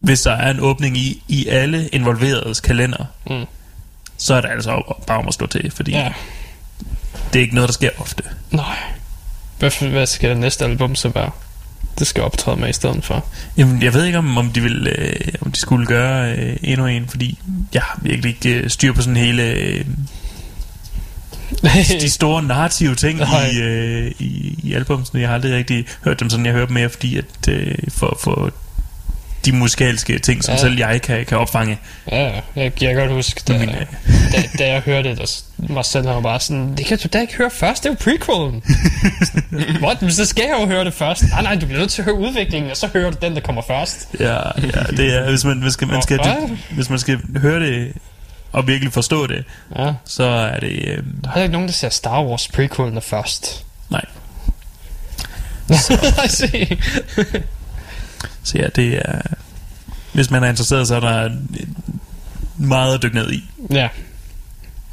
[0.00, 3.44] Hvis der er en åbning i, i alle involveredes kalender, Mm.
[4.16, 6.12] så er det altså bare om at stå til, fordi Ja,
[7.32, 8.22] det er ikke noget, der sker ofte.
[8.50, 8.76] nej.
[9.58, 11.30] Hvad, hvad skal det næste album så være?
[11.98, 13.24] Det skal optræde med i stedet for.
[13.56, 16.86] Jamen, jeg ved ikke, om, om, de, vil, øh, om de skulle gøre øh, endnu
[16.86, 17.38] en, fordi
[17.74, 19.42] jeg har virkelig ikke øh, styr på sådan hele...
[19.42, 19.84] Øh,
[22.00, 23.20] de store narrative ting
[23.52, 25.20] i, øh, i, i albumsene.
[25.20, 26.46] Jeg har aldrig rigtig hørt dem sådan.
[26.46, 28.50] Jeg hører dem mere, fordi at, øh, for, for
[29.44, 30.58] de musikalske ting, som Ja.
[30.60, 31.78] selv jeg kan, kan opfange.
[32.12, 33.76] Ja, jeg, jeg kan godt huske, da, Men, øh,
[34.32, 35.42] da, da jeg hørte det, der
[35.72, 38.10] mig selv var bare sådan, det kan du da ikke høre først, det er jo
[38.10, 38.62] prequelen.
[39.84, 40.02] What?
[40.02, 41.24] Men så skal jeg jo høre det først.
[41.30, 43.40] Nej, nej, du bliver nødt til at høre udviklingen, og så hører du den, der
[43.40, 44.08] kommer først.
[44.20, 46.20] Ja, ja det er, hvis man, man skal, man skal,
[46.70, 47.92] hvis man skal høre det
[48.52, 49.44] og virkelig forstå det,
[49.76, 49.92] Ja.
[50.04, 50.82] så er det...
[50.88, 53.64] Øh, Der er ikke nogen, der ser Star Wars prequelen er først.
[53.90, 54.04] nej.
[56.28, 56.78] See.
[58.44, 59.20] Så ja, det er...
[60.12, 61.30] Hvis man er interesseret, så er der
[62.56, 63.44] meget at dykke ned i.
[63.70, 63.88] ja.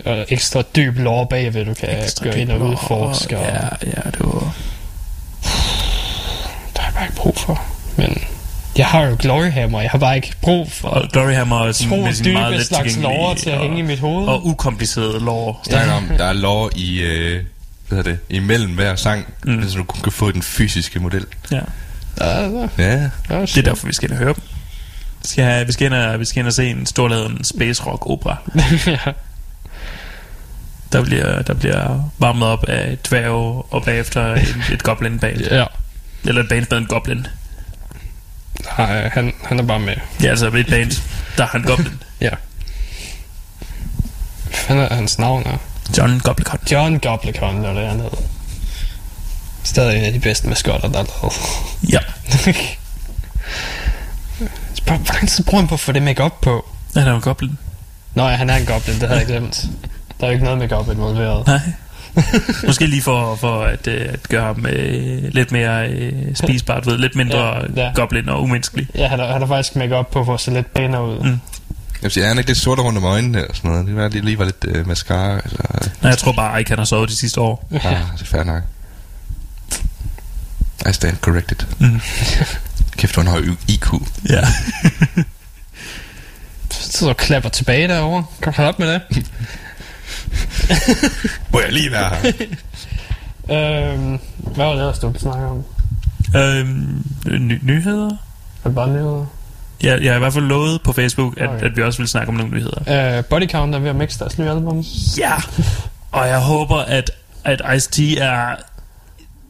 [0.06, 3.38] Og ekstra dyb lore bagved, du kan Ekstra gå ind og udforske.
[3.38, 4.56] Og Ja, ja, det var...
[6.76, 7.62] Der jeg bare ikke brug for.
[7.98, 8.24] Men
[8.80, 12.04] jeg har jo Gloryhammer, jeg har bare ikke brug for Og Gloryhammer er to sådan
[12.04, 14.28] med sin meget let slags lore til at og, hænge i mit hoved.
[14.28, 15.56] og ukompliceret lore.
[15.64, 17.44] Snakker om, der er lov i, øh,
[17.88, 19.70] hvad hedder det, imellem hver sang, mm.
[19.70, 21.26] så du kun kan få den fysiske model.
[21.52, 21.60] Ja.
[22.22, 22.42] Ja,
[22.78, 24.44] Ja, Det er derfor, vi skal høre dem.
[25.22, 27.84] Vi skal, have, vi skal, ind, og, vi skal ind og se en storladen space
[27.84, 28.38] rock opera.
[28.88, 29.12] ja.
[30.92, 35.42] Der bliver, der bliver varmet op af et dværg, og bagefter et, et goblin band.
[35.42, 35.66] ja.
[36.26, 37.28] Eller et band med en goblin.
[38.78, 39.96] Nej, han, han er bare med.
[40.24, 40.92] Ja, altså et band,
[41.38, 42.04] der har en goblin.
[42.22, 42.30] Ja.
[44.68, 45.58] Hvad er hans navn er?
[45.98, 46.60] John Goblicon.
[46.72, 48.10] John Goblicon, var det, han hed.
[49.64, 51.34] Stadig en af de bedste maskotter, der er lavet.
[51.90, 52.00] Ja.
[54.86, 56.66] Hvor lang tid bruger han på at få det make på?
[56.96, 57.58] Han er jo en goblin.
[58.14, 59.66] Nå ja, han er en goblin, det havde jeg glemt.
[60.20, 61.48] Der er jo ikke noget make-up involveret.
[61.48, 61.60] Nej.
[62.68, 66.98] Måske lige for, for at, øh, at gøre ham øh, lidt mere øh, spisbart, ved,
[66.98, 67.82] lidt mindre Ja, ja, ja.
[67.86, 67.92] ja.
[67.96, 68.88] goblin og umenneskelig.
[68.96, 71.20] Ja, han har, han har faktisk make på for at se lidt pænere ud.
[71.20, 71.30] Mm.
[71.30, 71.40] jeg
[72.02, 73.88] vil sige, er han ikke lidt sort rundt om øjnene og sådan noget?
[73.88, 75.90] Det var lige, lige var lidt øh, mascara, eller...
[76.02, 77.68] Nej, jeg tror bare ikke, han har sovet de sidste år.
[77.72, 78.64] Ah, det er fair nok.
[80.90, 81.58] I stand corrected.
[81.80, 82.02] Mm.
[82.98, 83.94] Kæft, han har IQ.
[84.30, 84.42] Ja.
[86.72, 88.26] Så så klapper tilbage derovre.
[88.42, 89.02] Kom hold op med det.
[91.54, 93.94] Må jeg lige være her?
[93.94, 95.64] øhm, hvad var det ellers, du ville snakke om?
[96.36, 98.10] øhm, ny- nyheder?
[98.64, 99.26] Er det bare nyheder?
[99.84, 101.66] Ja, jeg har i hvert fald lovet på Facebook, at, Okay.
[101.66, 103.18] at vi også vil snakke om nogle nyheder.
[103.18, 104.84] Øh, Body Count er ved at mixe deres nye album.
[105.18, 105.34] Ja,
[106.12, 107.12] og jeg håber, at,
[107.44, 108.56] at Ice-T er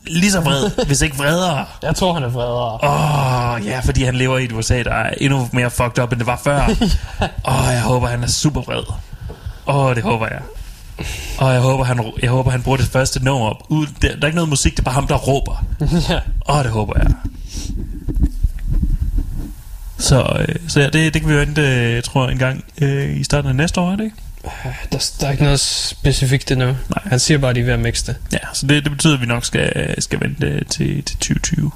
[0.08, 1.66] lige så vred, hvis ikke vredere.
[1.84, 2.80] Jeg tror, han er vredere.
[2.84, 6.12] Åh, oh, ja, fordi han lever i et USA, der er endnu mere fucked up,
[6.12, 6.60] end det var før.
[7.48, 8.84] Åh, oh, jeg håber, han er super vred.
[9.70, 10.42] Åh, oh, det håber jeg.
[11.38, 13.64] Og jeg håber, han, jeg håber, han bruger det første nummer op.
[13.70, 15.66] Ud, der, der er ikke noget musik, det er bare ham, der råber.
[16.10, 16.20] ja.
[16.50, 17.12] Åh, oh, det håber jeg.
[19.98, 22.64] Så, øh, så ja, det, det kan vi jo vente, øh, jeg tror, en gang
[22.82, 24.16] øh, i starten af næste år, er det ikke?
[24.92, 26.66] Der, der er ikke noget specifikt endnu.
[26.66, 26.76] Nej.
[27.06, 28.16] Han siger bare, at de er ved at mixe det.
[28.34, 31.72] Ja, så det, det betyder, at vi nok skal, skal vente til, til 2020.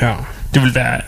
[0.00, 0.14] Ja.
[0.54, 1.00] Det vil være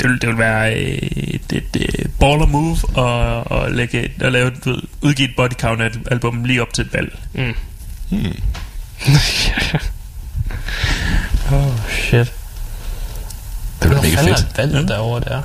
[0.00, 4.32] det vil, det vil være øh, et, et, et baller move at, at, lægge, at
[4.32, 7.18] lave, du ved, udgive et body count al- album lige op til et valg.
[7.34, 7.54] Mm.
[8.10, 8.32] Hmm.
[11.52, 12.32] oh, shit.
[13.82, 14.38] Det bliver mega fedt.
[14.38, 15.42] er valget derovre der?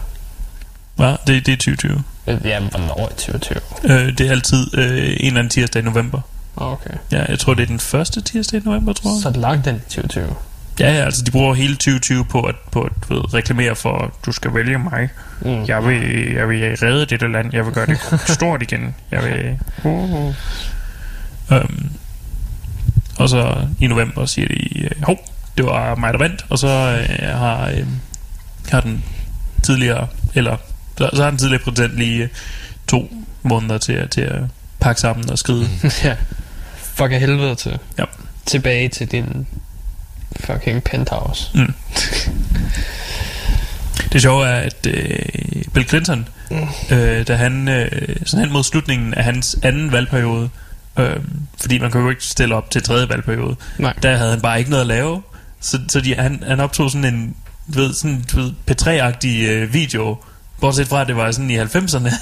[1.00, 2.04] Ja, det, det er 2020.
[2.28, 3.60] Ja, hvornår i 2020?
[3.84, 4.88] Øh, det er altid øh, en
[5.28, 6.22] eller anden tirsdag i november.
[6.56, 6.90] Okay.
[7.12, 9.22] Ja, jeg tror, det er den første tirsdag i november, tror jeg.
[9.22, 10.36] Så er det langt i 2020.
[10.80, 14.54] Ja, altså de bruger hele 2020 på at, på at ved, reklamere for, du skal
[14.54, 15.10] vælge mig.
[15.42, 15.64] Mm.
[15.66, 17.54] Jeg vil, jeg vil redde dette land.
[17.54, 18.00] Jeg vil gøre det
[18.38, 18.96] stort igen.
[19.12, 19.60] Jeg vil...
[19.84, 20.34] Uh.
[21.52, 21.90] Øhm,
[23.18, 25.18] og så i november siger de, øh, hov,
[25.58, 26.46] det var mig, der vandt.
[26.50, 27.86] Og så øh, har øh,
[28.72, 29.04] har den
[29.64, 30.58] tidligere, eller
[30.98, 32.30] så, så har den tidligere præsident lige øh,
[32.88, 34.42] to måneder til, at- til at
[34.80, 35.68] pakke sammen og skride.
[36.04, 36.16] ja.
[36.78, 37.78] Fuck af helvede til.
[37.98, 38.04] Ja.
[38.46, 39.48] Tilbage til din
[40.40, 41.52] fucking penthouse.
[41.56, 41.74] Mm.
[44.14, 46.28] Det sjove er, at øh, Bill Clinton,
[46.92, 50.50] øh, da han, øh, sådan hen mod slutningen af hans anden valgperiode,
[51.00, 51.16] øh,
[51.62, 53.94] fordi man kan jo ikke stille op til tredje valgperiode, Nej.
[54.04, 55.22] der havde han bare ikke noget at lave.
[55.60, 57.36] Så, så de, han, han optog sådan en
[57.68, 60.18] ved, sådan, du ved, P3-agtig øh, video,
[60.62, 62.14] bortset fra, at det var sådan i 90'erne,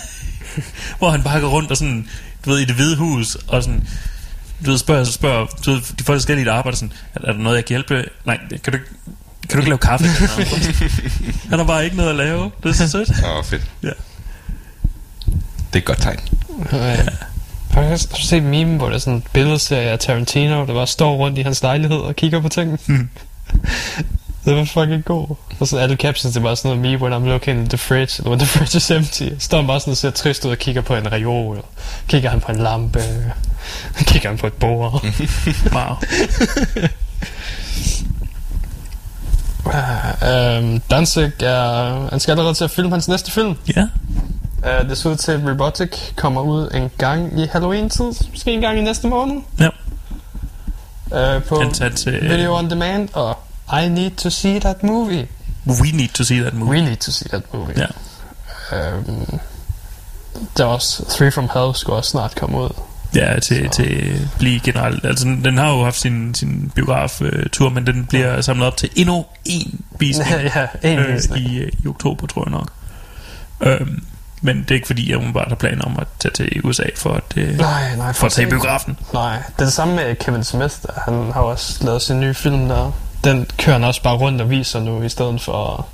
[0.99, 2.07] hvor han bare går rundt og sådan,
[2.45, 3.87] du ved, i det hvide hus, og sådan,
[4.65, 7.55] du ved, spørger, spørger du ved, de forskellige, der arbejder sådan, er, er der noget,
[7.55, 8.09] jeg kan hjælpe?
[8.25, 8.89] Nej, kan du, ikke-
[9.49, 10.05] kan du ikke lave kaffe?
[11.49, 12.51] han har bare ikke noget at lave.
[12.63, 13.09] Det er så sødt.
[13.09, 13.61] Åh, fedt.
[13.83, 13.87] Ja.
[13.87, 16.19] Det er et godt tegn.
[16.71, 16.77] Ja.
[17.71, 20.73] Har du har du set meme, hvor der er sådan en billedserie af Tarantino, der
[20.73, 22.79] bare står rundt i hans lejlighed og kigger på ting?
[22.87, 23.09] Mm.
[24.47, 25.35] det var fucking god.
[25.59, 28.15] Og så alle captions, det var sådan noget me when I'm looking in the fridge,
[28.17, 29.29] eller when the fridge is empty.
[29.39, 31.63] Står han bare sådan og ser trist ud og kigger på en reol.
[32.07, 32.99] Kigger han på en lampe.
[34.09, 35.05] Kigger han på et bord.
[35.73, 35.95] Wow.
[39.71, 42.09] um, Danzig er...
[42.09, 43.55] Han skal allerede til at filme hans næste film.
[43.75, 43.87] Ja.
[44.57, 48.13] Uh, det ser ud til, at Robotic kommer ud en gang i Halloween-tid.
[48.31, 49.41] Måske en gang i næste måned.
[49.59, 49.67] Ja.
[51.35, 53.37] Uh, på Han tager til, øh, Video on Demand og
[53.73, 55.27] I need to see that movie.
[55.65, 56.79] We need to see that movie.
[56.79, 57.73] We need to see that movie.
[57.77, 57.87] Ja.
[58.97, 59.39] Um,
[60.57, 62.69] der er også Three from Hell skulle også snart komme ud.
[63.15, 65.05] Ja, til, til blive generelt.
[65.05, 69.25] Altså, den- har jo haft sin, sin biograf-tur, men den bliver samlet op til endnu
[69.45, 70.29] en visning.
[70.55, 71.45] ja, en øh, visning.
[71.45, 72.69] i, øh, i oktober, tror jeg nok.
[73.61, 74.03] Øhm,
[74.41, 77.13] men det er ikke fordi, hun bare har planer om at tage til USA for
[77.13, 78.97] at, øh, Nej, nej, for at tage i biografen.
[79.13, 80.75] Nej, det er det samme med Kevin Smith.
[80.83, 80.93] Der.
[81.05, 82.91] Han har også lavet sin nye film der.
[83.23, 85.87] Den kører han også bare rundt og viser nu, i stedet for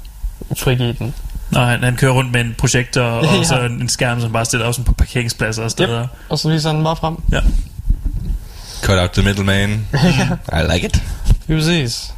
[0.51, 1.13] at frigive den.
[1.51, 3.43] Nej, han, han kører rundt med en projektor og Ja.
[3.43, 6.01] så en, en skærm, som bare stiller op sådan på parkeringspladser og steder.
[6.03, 6.09] Yep.
[6.29, 7.17] Og så viser han den bare frem.
[7.31, 7.39] Ja.
[8.83, 9.87] Cut out the middleman.
[10.59, 11.03] I like it.
[11.47, 12.13] Det er præcis.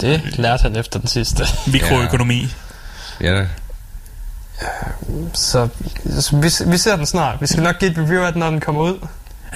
[0.00, 1.44] Det lærte han efter den sidste.
[1.72, 2.48] Mikroøkonomi.
[3.20, 3.46] Ja, da.
[5.34, 5.68] Så,
[6.20, 7.40] så vi, vi ser den snart.
[7.40, 9.06] Vi skal nok give et review af den, når den kommer ud.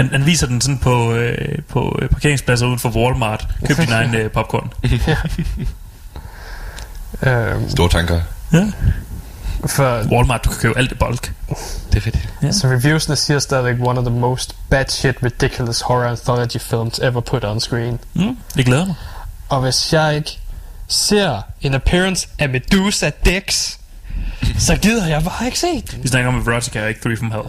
[0.01, 3.49] Han, han viser den sådan på, øh, på øh, parkeringspladser uden for Walmart.
[3.67, 4.73] Køb din egen øh, popcorn.
[7.23, 8.21] Øhm, Store tanker.
[8.53, 8.67] Ja.
[9.67, 11.33] For, Walmart, du kan købe alt i bulk.
[11.93, 12.29] Det er fedt.
[12.43, 12.53] ja.
[12.53, 17.45] Så reviewsene siger stadigvæk one of the most batshit ridiculous horror anthology films ever put
[17.45, 17.99] on screen.
[18.15, 18.95] Mm, det glæder mig.
[19.49, 20.39] Og hvis jeg ikke
[20.89, 23.77] ser en appearance af Medusa Dex,
[24.59, 26.03] så gider jeg bare ikke se den.
[26.03, 27.45] Vi snakker om Erotica, ikke Three from Hell.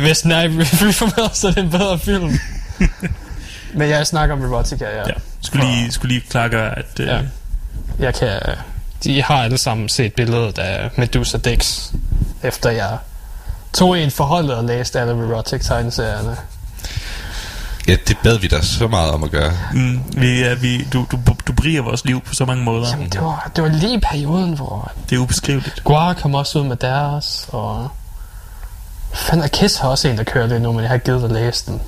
[0.00, 0.92] Hvis den er i Hell,
[1.32, 2.38] så er det en bedre film.
[3.74, 4.98] Men jeg snakker om Erotica, ja.
[4.98, 5.12] Ja.
[5.40, 7.00] Skulle lige, skulle lige klargøre, at...
[7.00, 7.20] Øh, Ja.
[7.98, 8.40] Jeg kan...
[9.04, 11.90] De har alle sammen set billedet af Medusa Dex,
[12.42, 12.98] efter jeg
[13.72, 16.36] tog en forholdet og læste alle Erotic-tegneserierne.
[17.88, 19.52] Ja, det bad vi dig så meget om at gøre.
[19.72, 22.88] Mm, vi, er, vi, du, du, du briger vores liv på så mange måder.
[22.90, 25.84] Jamen, det var, det var lige perioden, hvor Det er ubeskriveligt.
[25.84, 27.90] Guar kom også ud med deres, og...
[29.14, 31.66] Fanden, Kiss har også en, der kører lidt nu, men jeg har givet at læse
[31.66, 31.80] den.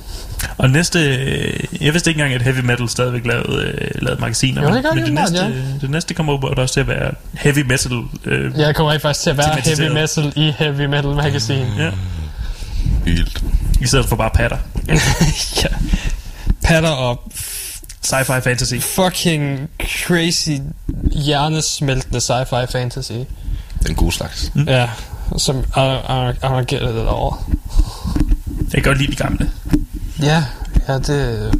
[0.58, 0.98] Og næste...
[1.16, 4.62] øh, Jeg vidste ikke engang, at Heavy Metal stadigvæk lavede, øh, lavede magasiner.
[4.62, 6.88] Jo, det gør men de det, åbenbart, næste, det næste kommer åbenbart også til at
[6.88, 7.92] være Heavy Metal.
[8.24, 11.66] Øh, Jeg kommer ikke faktisk til at være heavy metal i Heavy Metal Magazine.
[11.78, 11.90] ja.
[13.04, 13.42] Vildt.
[13.80, 14.58] I stedet for bare patter.
[15.62, 15.68] ja.
[16.64, 17.22] Patter og
[18.04, 18.74] Sci-fi fantasy.
[18.80, 20.50] fucking crazy
[21.12, 23.12] hjernesmeltende sci-fi fantasy.
[23.86, 24.52] Den gode slags.
[24.54, 24.64] Mm.
[24.68, 24.88] Ja,
[25.36, 27.32] som I, I, I don't get it at all.
[28.72, 29.50] Jeg kan godt lide de gamle.
[30.22, 30.44] Ja,
[30.88, 31.50] ja, det...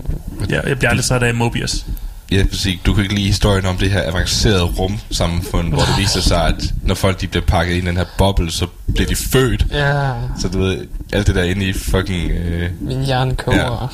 [0.49, 1.87] Jeg, jeg bliver aldrig så af Mobius.
[2.33, 2.81] Ja, præcis.
[2.87, 6.75] Du kan ikke lide historien om det her avancerede rumsamfund, hvor det viser sig, at
[6.83, 9.67] når folk de bliver pakket ind i den her boble, så bliver de født.
[9.73, 12.31] Ja, Så du ved, alt det der inde i fucking...
[12.31, 13.93] Øh, min hjerne koger.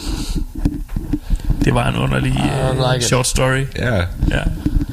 [1.64, 3.64] Det var en underlig uh, like short story.
[3.78, 3.96] ja,
[4.30, 4.42] Ja.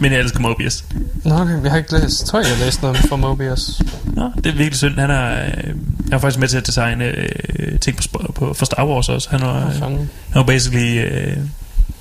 [0.02, 0.84] Men jeg elsker Mobius.
[1.24, 2.22] Nå, okay, jeg har ikke læst...
[2.22, 3.82] Jeg tror ikke, jeg har læst noget fra Mobius.
[4.04, 4.96] Nå, det er virkelig synd.
[5.00, 5.76] Han er, øh,
[6.10, 9.30] jeg er faktisk med til at designe øh, ting på, på, for Star Wars også.
[9.32, 11.38] Han var, Hvad øh, han var basically øh,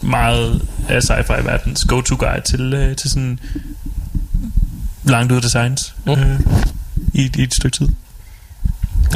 [0.00, 3.38] meget af sci-fi verdens go-to guide til, øh, til sådan
[5.04, 6.12] langt ud designs Mm.
[6.12, 6.40] øh,
[7.14, 7.88] i, i et stykke tid.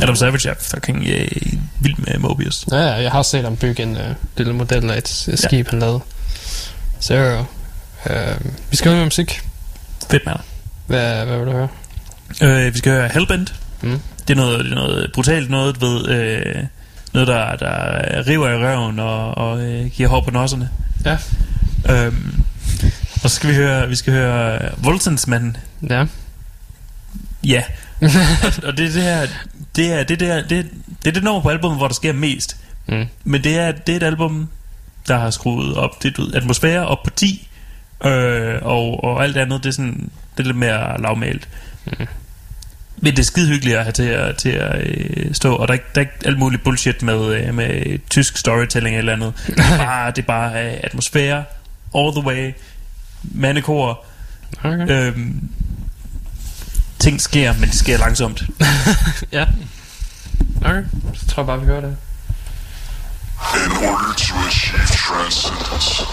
[0.02, 2.64] Adam Savage er fucking øh, vild med Mobius.
[2.70, 4.02] Ja, ja, jeg har set ham bygge en uh,
[4.36, 6.00] lille model af et, et skib, han lavede.
[7.00, 7.44] Så,
[8.10, 8.14] uh,
[8.70, 9.40] vi skal høre musik.
[10.10, 10.34] Fedt med
[10.86, 11.68] Hvad, hvad vil du høre?
[12.42, 13.54] Øh, vi skal høre Hellbent.
[13.82, 14.00] Mm.
[14.28, 16.64] Det er noget, det er noget brutalt noget, ved, øh,
[17.12, 20.70] noget der, der river i røven og, og øh, giver hår på nosserne.
[21.04, 21.18] Ja.
[21.90, 22.34] Øhm,
[23.24, 25.56] Og så skal vi høre, vi skal høre Voltensmanden.
[25.90, 26.06] Ja.
[27.44, 27.62] Ja.
[28.00, 28.08] og,
[28.66, 29.26] og det er det her,
[29.76, 30.70] det er det der, det,
[31.04, 32.56] det er det nummer på albumet, hvor der sker mest.
[32.88, 33.04] Mm.
[33.24, 34.48] Men det er, det er et album,
[35.08, 37.48] der har skruet op, det, du atmosfære op på 10,
[38.04, 41.48] øh, og, og alt andet, det er sådan, det er lidt mere lavmælt.
[41.86, 42.06] Mm.
[43.04, 45.74] Men det er skide hyggeligt at have til at, til at øh, stå, og der
[45.74, 49.32] er, der er ikke alt muligt bullshit med, øh, med tysk storytelling eller andet.
[49.46, 51.44] Det er bare, det er bare øh, atmosfære,
[51.94, 52.52] all the way,
[53.22, 54.04] mandekor,
[54.64, 54.90] Okay.
[54.90, 55.48] øhm,
[56.98, 58.42] ting sker, men det sker langsomt.
[59.32, 59.44] Ja.
[60.64, 60.82] Okay,
[61.14, 61.96] så tror jeg bare, vi hører det.
[63.54, 66.04] In order to achieve transcendence,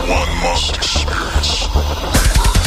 [0.00, 2.61] one must experience Now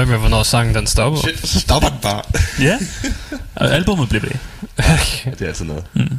[0.00, 1.20] øje med, hvornår sangen den stopper.
[1.20, 2.22] Shit, så stopper den bare.
[2.60, 2.78] Ja.
[3.54, 4.30] Og albumet blev ved.
[5.24, 5.84] det er altså noget.
[5.94, 6.18] Mm.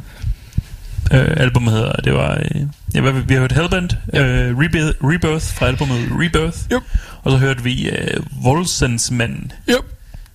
[1.12, 2.60] Øh, albumet hedder, det var, øh,
[2.94, 6.58] ja, hvad, vi har hørt Hellbent, øh, Rebirth, Rebirth fra albumet Rebirth.
[6.72, 6.82] Yep.
[7.22, 9.84] Og så hørte vi øh, Volsensmand Yep.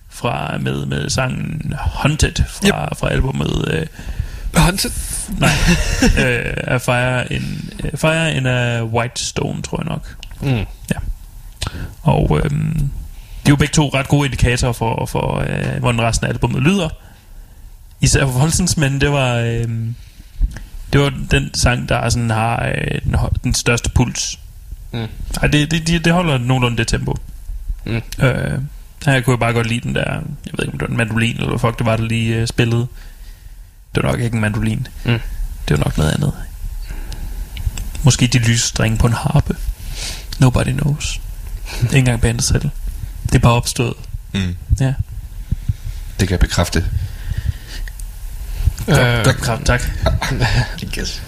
[0.08, 2.98] fra, med, med sangen Hunted fra, yep.
[2.98, 3.86] fra albumet øh,
[4.64, 4.90] Hunted?
[5.38, 5.50] Nej,
[6.26, 10.16] øh, af Fire in, uh, Fire in a White Stone, tror jeg nok.
[10.40, 10.66] Mm.
[10.90, 10.98] Ja.
[12.02, 12.87] Og øhm,
[13.48, 16.88] er jo begge to ret gode indikatorer for, for øh, hvordan resten af albumet lyder.
[18.00, 19.94] Især for Volsens, men det var, øhm,
[20.92, 24.38] det var den sang, der sådan har øh, den, den største puls.
[24.92, 25.06] Mm.
[25.42, 27.16] Ej, det, det, det, det holder nogenlunde det tempo.
[27.84, 28.02] Mm.
[28.22, 28.60] Øh,
[29.06, 30.96] her kunne jeg bare godt lide den der, jeg ved ikke om det var en
[30.96, 32.86] mandolin, eller hvad fuck det var, der lige øh, spillede.
[33.94, 34.86] Det var nok ikke en mandolin.
[35.04, 35.20] Mm.
[35.68, 36.32] Det var nok noget andet.
[38.02, 39.56] Måske de lyse strenge på en harpe.
[40.40, 41.20] Nobody knows.
[41.82, 42.70] Ikke engang bandet selv.
[43.28, 43.94] Det er bare opstået.
[44.32, 44.56] Mm.
[44.80, 44.86] Ja.
[46.20, 46.84] Det kan jeg bekræfte.
[48.88, 49.24] Øh,
[49.64, 49.82] tak.
[50.98, 51.22] Yes.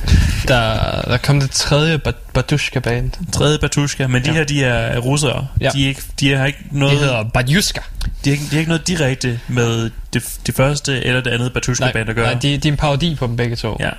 [0.48, 3.10] der, der kom det tredje Ba- Badushka-band.
[3.32, 4.34] Tredje Batushka, men de Ja.
[4.34, 5.46] her, de er russere.
[5.60, 5.70] Ja.
[5.74, 6.92] De, er ikke, de har ikke noget...
[6.92, 7.80] Det hedder Badushka.
[8.24, 11.52] de, har ikke, de har ikke noget direkte med det, det første eller det andet
[11.52, 12.32] Batushka-band at gøre.
[12.32, 13.76] nej de, de er en parodi på dem begge to.
[13.80, 13.90] Ja.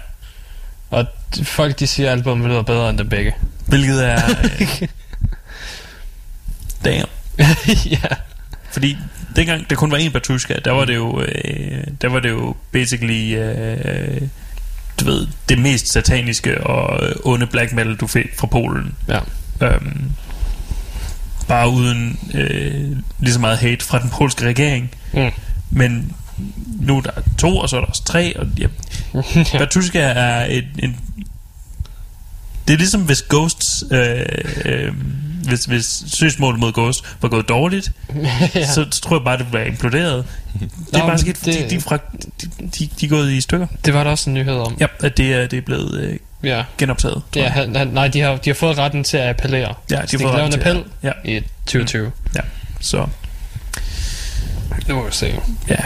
[0.90, 1.06] Og
[1.36, 3.36] de, folk de siger, at albumet lyder bedre end dem begge.
[3.68, 4.22] Hvilket er...
[4.44, 4.82] Øh,
[6.86, 7.08] damn.
[7.96, 8.16] ja.
[8.72, 8.98] Fordi
[9.36, 12.56] dengang der kun var én Batushka, der var det jo, øh, der var det jo
[12.72, 14.22] basically, øh,
[15.00, 18.96] du ved, det mest sataniske og onde black metal, du fik fra Polen.
[19.08, 19.20] Ja.
[19.62, 20.12] Øhm,
[21.48, 24.92] bare uden øh, lige så meget hate fra den polske regering.
[25.14, 25.32] Mm.
[25.70, 26.16] Men
[26.80, 28.68] nu er der to, og så er der også tre, og ja,
[29.54, 29.58] ja.
[29.58, 30.98] Batushka er et, en...
[32.68, 33.84] Det er ligesom hvis Ghosts...
[33.92, 34.26] Øh,
[34.66, 34.94] øh,
[35.52, 37.92] hvis, hvis søgsmålet mod Ghost var gået dårligt,
[38.56, 38.66] ja.
[38.68, 40.26] så, så tror jeg bare, det ville være imploderet.
[40.60, 41.98] Det er Nå, bare sket, det- de, er fra,
[42.42, 42.50] de,
[42.80, 43.68] de, de er gået i stykker.
[43.86, 44.78] Det var der også en nyhed om.
[44.80, 46.64] Ja, at det er, det er blevet øh, Ja.
[46.78, 47.22] genoptaget.
[47.36, 49.74] Ja, han, han, nej, de har, de har fået retten til at appellere.
[49.92, 50.84] Ja, de har Så fået kan lave retten en til appel
[51.26, 51.38] ja.
[51.38, 52.12] i 2020.
[52.36, 52.40] Ja,
[52.80, 53.08] så
[54.88, 55.36] Nu må vi se.
[55.70, 55.78] ja,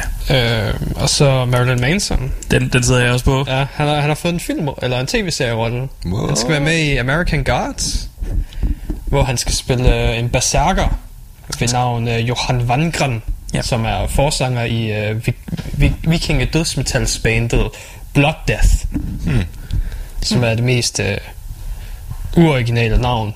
[0.67, 2.31] Øh, og så Marilyn Manson.
[2.51, 3.45] den, den sidder jeg også på.
[3.47, 5.87] Ja, han har, han har fået en film, eller en tv-serie-rolle.
[6.05, 6.27] Wow.
[6.27, 8.09] Han skal være med i American Gods,
[9.15, 10.97] hvor han skal spille øh, en berserker
[11.59, 13.23] ved navn øh, Johan Vangren,
[13.53, 13.61] Ja.
[13.61, 14.91] som er forsanger i
[15.77, 17.69] vi, vikinge dødsmetalsbandet
[18.13, 18.69] Blood Death,
[19.25, 19.43] Hmm.
[20.21, 21.17] som er det mest øh,
[22.37, 23.33] uoriginale navn.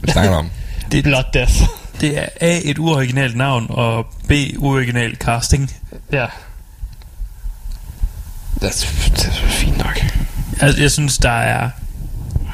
[0.00, 0.50] Hvad snakker du om?
[0.92, 1.52] Det, Blood Death.
[2.00, 5.70] det er A, et uoriginalt navn, og B, uoriginal casting.
[6.12, 6.26] ja.
[8.60, 10.02] Det er, er fint nok.
[10.60, 11.70] Altså, jeg synes, der er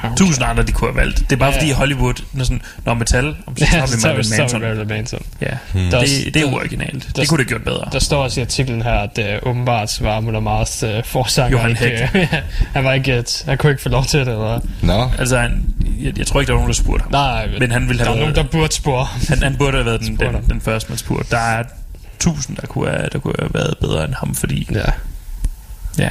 [0.03, 0.15] Okay.
[0.15, 1.19] tusind andre, de kunne have valgt.
[1.19, 1.57] Det er bare Ja.
[1.57, 4.61] fordi Hollywood, når, sådan, når metal, om så Ja, tager vi så, Marilyn Manson.
[4.61, 5.21] Marilyn Manson.
[5.41, 7.03] Ja, Der også- det, det er der- uoriginalt.
[7.05, 7.89] der- Det kunne det gjort bedre.
[7.91, 11.57] Der står også i artiklen her, at uh, åbenbart var Muller Mars uh, forsanger.
[11.57, 12.19] Johan ikke, uh,
[12.75, 14.59] han var ikke et, han kunne ikke få lov til det, eller?
[14.81, 15.65] Nå, Altså, han,
[16.01, 17.11] jeg, jeg tror ikke, der var nogen, der spurgte ham.
[17.11, 19.05] Nej, Men han ville der have er nogen, været, der burde spore.
[19.29, 20.43] han, han burde have været den, den, ham.
[20.43, 21.31] den første, man spurgte.
[21.31, 21.63] Der er
[22.19, 24.67] tusind, der kunne, have, der kunne have været bedre end ham, fordi...
[24.71, 24.81] Ja.
[25.97, 26.09] Ja.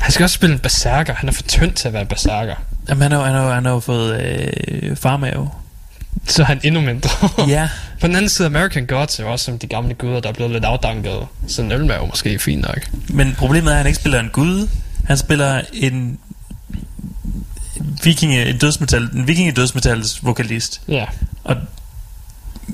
[0.00, 1.14] Han skal også spille en berserker.
[1.14, 2.54] Han er for tynd til at være en berserker.
[2.88, 5.50] Jamen, han har, han har, han har jo fået øh, farmave.
[6.26, 7.10] Så er han endnu mindre.
[7.48, 7.68] ja.
[8.00, 10.32] På den anden side, American Gods er jo også som de gamle guder, der er
[10.32, 11.26] blevet lidt afdanket.
[11.46, 12.90] Så en ølmave måske er fint nok.
[13.08, 14.68] Men problemet er, at han ikke spiller en gud.
[15.04, 16.18] Han spiller en
[18.04, 20.80] vikinge, en dødsmetal, en vikinge dødsmetals vokalist.
[20.88, 21.06] Ja.
[21.44, 21.56] Og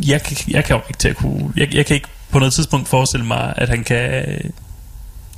[0.07, 1.53] jeg, jeg kan jo ikke til at kunne...
[1.57, 3.97] Jeg, jeg kan ikke på noget tidspunkt forestille mig, at han kan...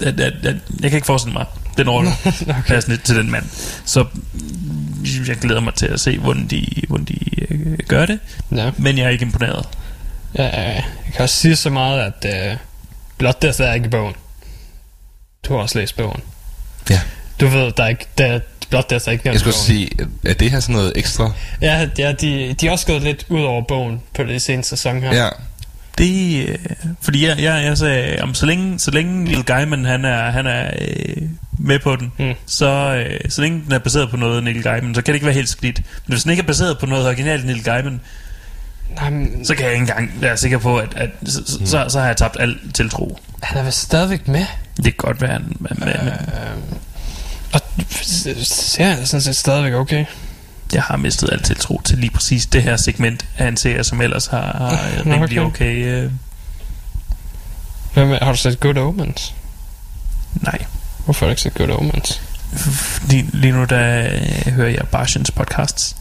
[0.01, 1.47] At, at, at, jeg kan ikke forestille mig
[1.77, 2.63] den rolle okay.
[2.67, 3.45] passende til den mand.
[3.85, 4.05] Så
[5.29, 7.19] jeg glæder mig til at se, hvordan de, hvordan de
[7.51, 8.19] øh, gør det.
[8.57, 8.71] Ja.
[8.79, 9.67] Men jeg er ikke imponeret.
[10.39, 10.45] ja.
[10.73, 10.85] Jeg
[11.15, 12.59] kan også sige så meget, at uh,
[13.19, 14.15] Blood Death er ikke i bogen.
[15.49, 16.21] Du har også læst bogen.
[16.91, 17.01] Ja.
[17.41, 18.07] Du ved, der er ikke...
[18.19, 19.67] Der, Blood Death er ikke jeg skulle bogen.
[19.67, 19.91] sige,
[20.25, 21.33] er det her sådan noget ekstra?
[21.63, 25.03] Ja, ja de, de er også gået lidt ud over bogen på det seneste sæson
[25.03, 25.15] her.
[25.15, 25.29] Ja.
[25.99, 26.59] Det, øh,
[27.03, 30.47] fordi jeg, jeg, jeg sagde, om så længe, så længe Neil Gaiman han er, han
[30.47, 31.23] er øh,
[31.59, 32.35] med på den, Mm.
[32.47, 35.27] så, øh, så længe den er baseret på noget Neil Gaiman, så kan det ikke
[35.27, 35.77] være helt skidt.
[36.07, 38.01] Men hvis den ikke er baseret på noget originalt Neil Gaiman,
[38.97, 41.85] Nej, men, så kan jeg ikke engang være sikker på, at, at så, så, så,
[41.89, 43.19] så har jeg tabt al tiltro.
[43.43, 44.47] han er vel stadigvæk med.
[44.77, 46.13] Det kan godt være, han, men, men Øh,
[47.53, 47.61] og
[48.43, 50.05] serien er sådan set stadigvæk okay.
[50.73, 54.01] Jeg har mistet al tiltro til lige præcis det her segment af en serie, som
[54.01, 55.47] ellers har, har Nå, rimelig okay.
[55.47, 56.05] okay.
[56.05, 56.13] Øh,
[57.95, 59.35] Hvem er, har du set Good Omens?
[60.35, 60.65] nej,
[61.05, 62.21] Hvorfor har du ikke set Good Omens?
[63.09, 64.09] lige, lige nu der
[64.47, 65.97] øh, hører jeg Barsens podcasts.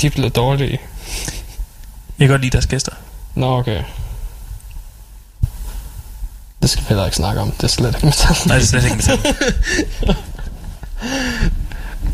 [0.00, 0.78] De er blevet dårlige.
[2.18, 2.92] Jeg kan godt lide deres gæster.
[3.34, 3.82] Nå, okay.
[6.62, 7.50] Det skal vi heller ikke snakke om.
[7.50, 8.36] Det er slet ikke metal.
[8.46, 9.18] Nej, det er slet ikke metal.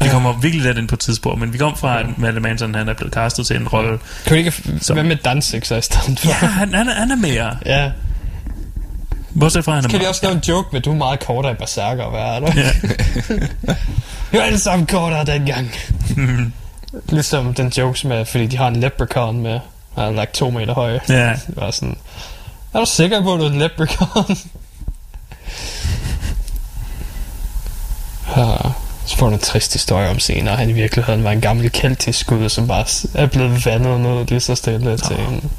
[0.04, 2.88] Vi kommer virkelig lidt ind på tidspunkt, men vi kom fra, at Matt Manson han
[2.88, 3.98] er blevet castet til en rolle.
[4.26, 4.52] Kan vi ikke...
[4.92, 6.28] Hvad med Danzig så i stedet for?
[6.28, 7.56] Ja, han, han, er, han er mere.
[7.66, 7.90] ja.
[9.40, 11.20] Bortset fra, han er Kan vi også lave en joke med, at du er meget
[11.20, 12.46] kortere i Berserker, hvad er du?
[12.56, 13.74] Ja.
[14.30, 15.70] Vi var alle sammen kortere dengang.
[17.08, 19.60] ligesom den jokes med, fordi de har en leprechaun med,
[19.98, 20.98] han er like to meter høj.
[21.08, 21.30] Ja.
[21.46, 21.96] Det var sådan,
[22.74, 24.36] er du sikker på, at du er en leprechaun?
[28.36, 28.56] ja,
[29.06, 30.52] så får du en trist historie om senere.
[30.52, 34.26] at Han i virkeligheden var en gammel keltisk gud, som bare er blevet vandet ned
[34.26, 35.50] lige så stille til en...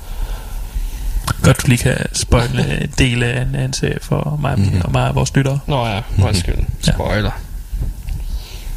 [1.43, 4.81] Godt, du lige kan spoile dele af en, af en serie for mig mm-hmm.
[4.81, 5.59] og mig og vores lyttere.
[5.67, 6.57] Nå ja, undskyld.
[6.81, 7.31] Spoiler.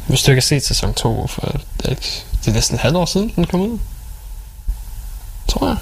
[0.07, 1.41] Hvis du ikke har set sæson 2, for
[1.81, 1.95] det er,
[2.39, 3.79] det er næsten et halvt år siden, den kom ud.
[5.47, 5.77] Tror jeg.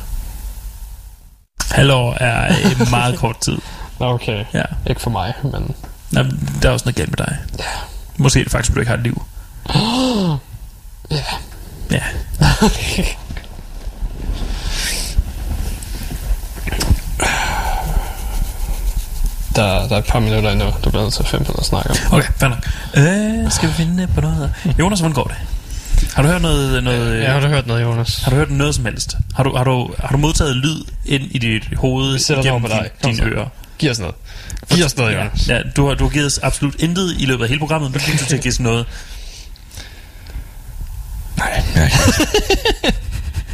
[1.72, 3.58] Halvår er en meget kort tid.
[4.00, 4.46] Nå, okay.
[4.54, 4.64] Ja.
[4.90, 5.76] Ikke for mig, men...
[6.12, 6.24] Nå,
[6.62, 7.38] der er også noget galt med dig.
[7.60, 7.97] Ja.
[8.18, 9.24] Måske er det faktisk, at du ikke har et liv.
[11.12, 11.24] Ja.
[11.92, 12.02] Ja.
[19.56, 21.90] Der, der er et par minutter endnu, du bliver nødt til på noget at snakke
[21.90, 21.96] om.
[22.12, 22.68] Okay, fair nok.
[22.98, 24.54] Øh, skal vi finde på noget?
[24.80, 25.36] Jonas, hvordan går det?
[26.16, 26.84] Har du hørt noget...
[26.84, 28.22] noget Ja, har du hørt noget, Jonas?
[28.24, 29.18] Har du hørt noget som helst?
[29.36, 32.52] Har du, har du, har du modtaget lyd ind i dit hoved Vi sætter den
[32.52, 32.90] over gennem på dig.
[33.04, 33.36] din, Kom dine så.
[33.36, 33.48] ører?
[33.78, 34.16] Giv os noget.
[34.86, 35.48] Os noget, Jonas.
[35.50, 38.02] Ja, du har, du har givet os absolut intet i løbet af hele programmet, men
[38.20, 38.86] du til at give os noget.
[41.38, 41.92] Nej, nej.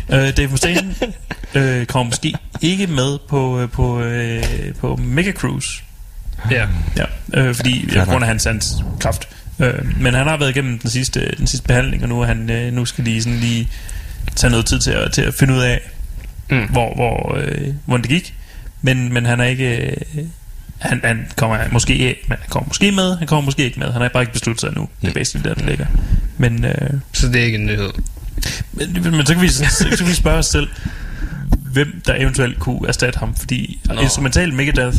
[0.09, 0.95] Øh, Dave Mustaine
[1.53, 4.43] øh, kommer måske ikke med på, øh, på, øh,
[4.79, 5.69] på Mega Cruise.
[6.51, 6.67] Ja.
[6.97, 9.27] Ja, øh, fordi Fair på grund af hans hans kraft.
[9.59, 12.49] Øh, men han har været igennem den sidste, den sidste behandling, og nu, er han,
[12.49, 13.69] øh, nu skal de sådan lige
[14.35, 15.81] tage noget tid til at, til at finde ud af,
[16.49, 16.65] Mm.
[16.69, 18.35] hvor, hvor, øh, hvordan det gik.
[18.81, 19.77] Men, men han er ikke...
[20.15, 20.23] Øh,
[20.79, 23.91] han, han kommer måske, men han kommer måske med, han kommer måske ikke med.
[23.91, 24.89] Han har bare ikke besluttet sig endnu.
[25.01, 25.85] Det er basically der, det ligger.
[26.37, 27.89] Men, øh, Så det er ikke en nyhed.
[28.73, 30.67] men, men så, kan vi, så, så kan vi spørge os selv,
[31.73, 33.35] hvem der eventuelt kunne erstatte ham.
[33.35, 34.01] Fordi Nå.
[34.01, 34.97] instrumental Megadeth,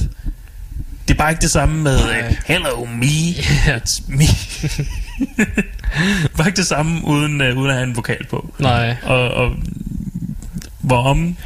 [1.09, 2.29] det er bare ikke det samme med Nej.
[2.29, 3.31] uh, Hello me,
[3.77, 4.25] it's me.
[6.37, 8.55] bare ikke det samme uden, uh, uden at have en vokal på.
[8.59, 8.97] Nej.
[9.03, 9.53] Og, og
[10.81, 11.37] hvorom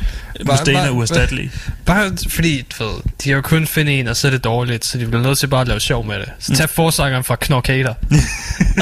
[0.46, 1.50] Mustaine er bare- uerstattelig.
[1.86, 4.84] Bare fordi, du ved, de kan jo kun finde en, og så er det dårligt,
[4.84, 6.28] så de bliver nødt til bare at lave sjov med det.
[6.38, 7.94] Så tag forsangeren fra Knorkater.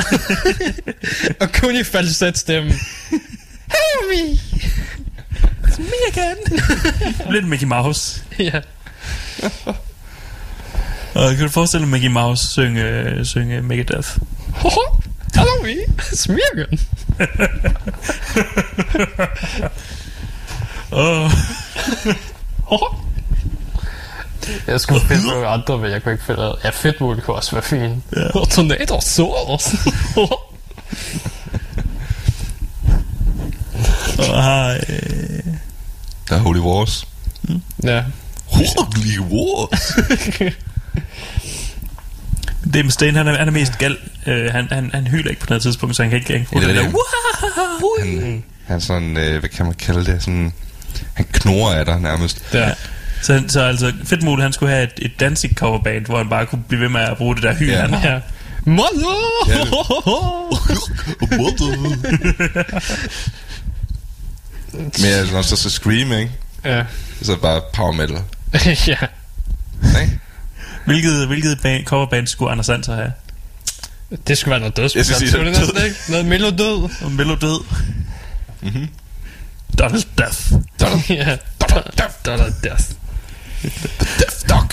[1.41, 2.71] og kun i falset stemme.
[2.71, 2.83] Help
[4.11, 4.39] me!
[5.65, 6.37] It's me again.
[7.33, 8.23] Lidt Mickey Mouse.
[8.39, 8.61] ja.
[11.15, 14.09] Og kan du forestille dig Mickey Mouse synge, synge Megadeth?
[15.35, 15.75] Hello me!
[15.99, 16.79] It's me again!
[20.93, 21.31] Åh.
[24.67, 26.57] Jeg skulle finde nogle andre, men jeg kunne ikke finde noget.
[26.65, 28.03] Ja, Fedtmul kunne også være fin.
[28.17, 28.29] Ja.
[28.41, 29.77] Og Tornado Source.
[34.19, 34.71] Og har...
[34.89, 35.45] Øh,
[36.29, 37.07] Der er Holy Wars.
[37.85, 38.05] ja.
[38.47, 39.93] Holy Wars!
[42.75, 43.97] Dave Mustaine, han er, han er mest gal.
[44.27, 46.55] Uh, han, han, han hyler ikke på noget tidspunkt, så han kan ikke engang få
[46.55, 46.91] Ja, det det er der.
[48.05, 48.05] det.
[48.23, 50.23] Han, han er sådan, øh, hvad kan man kalde det?
[50.23, 50.53] Sådan,
[51.15, 52.43] han knurrer af dig nærmest.
[52.55, 52.73] ja.
[53.23, 56.63] Så, så altså, Fedtmul, han skulle have et, et dancing coverband, hvor han bare kunne
[56.69, 57.69] blive ved med at bruge det der hyl.
[57.69, 57.87] Ja.
[57.87, 58.21] han ja.
[58.65, 59.17] Mother!
[64.75, 66.31] Ja, Men altså, når så så Scream, ikke?
[66.65, 66.85] ja.
[67.23, 68.17] Så er det bare power metal.
[68.87, 68.97] ja.
[70.01, 70.19] Ikke?
[70.87, 73.13] Hvilket, hvilket band, coverband skulle Anders Sand så have?
[74.27, 74.99] Det skulle være noget dødsmetal.
[74.99, 75.97] Jeg skal sige, det?
[76.09, 76.89] Noget mellow død.
[77.05, 77.65] Og Mello død.
[78.63, 78.89] Mhm.
[79.79, 80.41] Donald Death.
[81.11, 81.37] ja.
[82.27, 82.85] Donald Death.
[84.19, 84.69] Death Dog.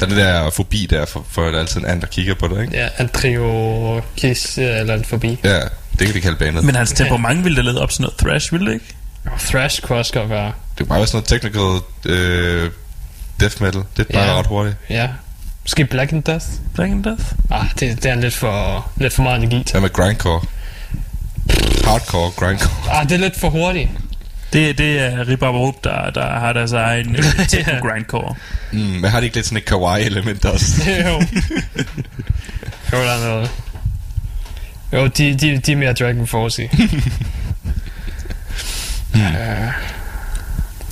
[0.00, 2.34] Der er det der fobi der, for, for der er altid en anden, der kigger
[2.34, 2.76] på dig, ikke?
[2.76, 5.38] Ja, Andrio Kiss eller en forbi.
[5.44, 5.60] Ja,
[5.98, 6.64] det kan vi kalde bandet.
[6.64, 8.86] Men hans temperament ville da lede op til noget thrash, ville det ikke?
[9.24, 10.46] Og Thrash kunne også godt være.
[10.46, 12.70] Det kan bare være sådan noget technical øh,
[13.40, 13.82] death metal.
[13.96, 14.38] Det er bare Ja.
[14.38, 14.76] ret hurtigt.
[14.90, 15.08] Ja.
[15.62, 16.46] Måske Black and Death?
[16.74, 17.22] Black and Death?
[17.50, 19.72] Ah, det, det er lidt for, lidt for meget energi til.
[19.72, 20.40] Hvad med grindcore?
[21.84, 22.92] Hardcore grindcore.
[23.00, 23.88] Ah, det er lidt for hurtigt.
[24.54, 27.78] Det, det er Rip Rup, der, der har deres egen øh, Ja.
[27.78, 28.34] grindcore.
[28.72, 30.82] Mm, men har de ikke lidt sådan et kawaii-element også?
[31.06, 31.22] jo.
[32.92, 33.50] jo, der er noget.
[34.92, 36.68] Jo, de, de, de er mere Dragon Force i.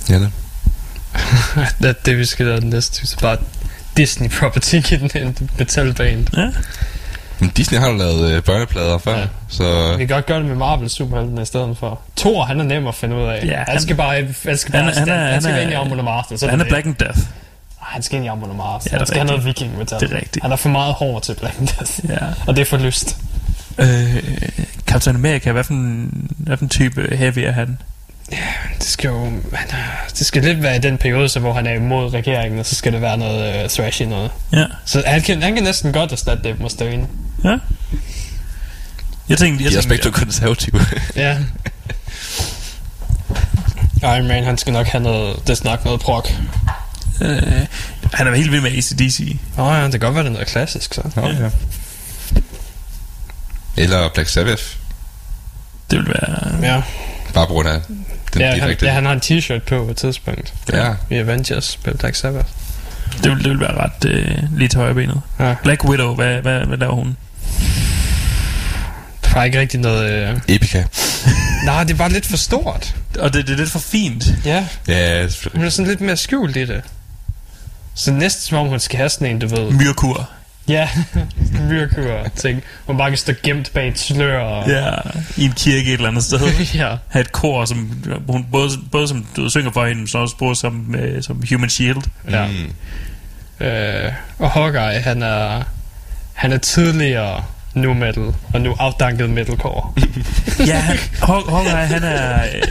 [0.09, 0.31] ja, det.
[1.79, 3.07] det er det, vi skal lave den næste.
[3.07, 3.37] Så bare
[3.97, 6.27] Disney property i den en metalband.
[6.37, 6.49] Ja.
[7.39, 9.25] Men Disney har jo lavet øh, børneplader før, Ja.
[9.47, 9.91] så...
[9.97, 11.99] Vi kan godt gøre det med Marvel superhelten i stedet for.
[12.17, 13.43] Thor, han er nem at finde ud af.
[13.45, 14.15] Ja, han, han- skal bare,
[14.45, 16.27] han skal bare Han er- han er- han, han skal er- ind i Amon Amarth.
[16.35, 16.65] Så Han er.
[16.65, 17.19] Black and Death.
[17.79, 18.85] Han skal ind i Amon Amarth.
[18.85, 19.65] Ja, det han skal have noget rigtigt.
[19.67, 19.99] viking metal.
[19.99, 20.43] Det er rigtigt.
[20.43, 21.91] Han er for meget hår til Black Death.
[22.09, 22.17] Ja.
[22.47, 23.17] Og det er for lyst.
[23.77, 24.23] Øh,
[24.87, 27.77] Captain America, hvad for en, hvad for en type heavy er han?
[28.79, 29.23] Det skal jo...
[29.53, 29.83] Han er,
[30.17, 32.75] det skal lidt være i den periode, så hvor han er imod regeringen, og så
[32.75, 34.31] skal det være noget uh, thrashy noget.
[34.53, 34.65] Ja.
[34.85, 37.07] Så han kan, han kan næsten godt erstatte Dave Mustaine.
[37.43, 37.57] Ja.
[39.29, 40.79] Jeg tænkte, jeg De er to konservative.
[41.15, 41.37] Ja.
[44.03, 45.47] Iron Man, han skal nok have noget...
[45.47, 46.25] Det er nok noget prog.
[47.21, 47.41] øh,
[48.13, 49.37] han er helt vild med ACDC.
[49.57, 51.01] Nå ja, det kan godt være, det er noget klassisk, så.
[51.15, 51.49] Nå, ja.
[53.77, 54.63] Eller Black Sabbath.
[55.91, 56.59] Det vil være...
[56.73, 56.81] Ja.
[57.33, 57.81] Bare på grund af
[58.33, 58.85] den ja, han, direkte...
[58.85, 60.53] ja, han har en t-shirt på på et tidspunkt.
[60.73, 60.93] Ja.
[61.09, 62.47] I Avengers på Black Sabbath.
[63.23, 65.21] Det vil, det vil være ret øh, lige til højre benet.
[65.39, 65.55] Ja.
[65.63, 67.17] Black Widow, hvad, hvad, hvad laver hun?
[69.33, 70.11] Der er ikke rigtig noget...
[70.11, 70.37] Øh...
[70.47, 70.85] Epica.
[71.65, 72.95] Nej, det er bare lidt for stort.
[73.19, 74.25] Og det, det er lidt for fint.
[74.45, 75.59] Ja, Ja, selvfølgelig.
[75.59, 76.81] hun er sådan lidt mere skjult i det.
[77.95, 79.71] Så næsten som om hun skal have sådan en, du ved...
[79.71, 80.29] Myrkur.
[80.67, 80.89] Ja,
[81.69, 82.61] myrkur ting.
[82.85, 84.69] Hun bare kan stå gemt bag et slør og...
[84.69, 84.89] Ja,
[85.37, 86.39] i en kirke et eller andet sted.
[86.75, 86.95] ja.
[87.09, 90.37] Have et kor, som hun både, både som du synger for hende, men så også
[90.37, 91.97] bruger som, øh, som human shield.
[92.31, 92.47] Ja.
[92.47, 93.65] Mm.
[93.65, 95.63] Øh, og Hawkeye, han er...
[96.33, 99.93] Han er tidligere nu metal, og nu afdanket metalcore.
[100.67, 102.43] ja, han, Haw- Hawkeye, han er...
[102.43, 102.61] Øh,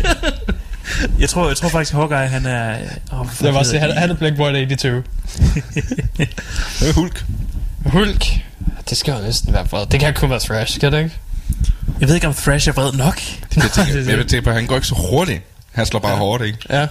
[1.20, 2.76] jeg tror, jeg tror faktisk, Hawkeye, han er...
[3.12, 5.04] Oh, Jeg var sige, han, han er Black Boy 82.
[6.18, 6.26] Hvad
[6.86, 7.24] med Hulk?
[7.86, 8.24] Hulk.
[8.90, 9.86] Det skal jo næsten være vred.
[9.86, 11.16] Det kan kun være Thrash, kan det ikke?
[12.00, 13.20] Jeg ved ikke, om Thrash er vred nok.
[13.56, 15.42] Jeg tænker, men jeg vil tænke på, at han går ikke så hurtigt.
[15.72, 16.58] Han slår bare hårdt, ikke?
[16.70, 16.86] Ja.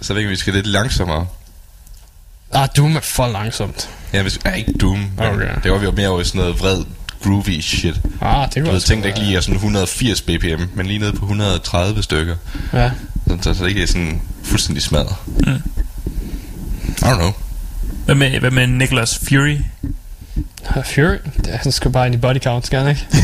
[0.00, 1.26] Så jeg ved ikke, vi skal lidt langsommere.
[2.54, 3.90] Ah, Doom er for langsomt.
[4.12, 5.10] Ja, hvis, ja, ikke Doom.
[5.18, 5.48] Okay.
[5.62, 6.84] Det var vi jo mere over i sådan noget vred,
[7.22, 8.00] groovy shit.
[8.20, 10.62] Ah, det Du kunne ved, også tænk dig være- ikke lige er sådan 180 bpm,
[10.74, 12.36] men lige nede på 130 stykker.
[12.72, 12.90] Ja.
[13.28, 15.16] Så, så, så det ikke er sådan fuldstændig smadret.
[15.26, 15.52] Mm.
[16.98, 17.32] I don't know.
[18.04, 19.56] Hvad med, hvad med Nicholas Fury?
[20.94, 23.06] Fury, det, han skal bare ind i body count, skal han ikke?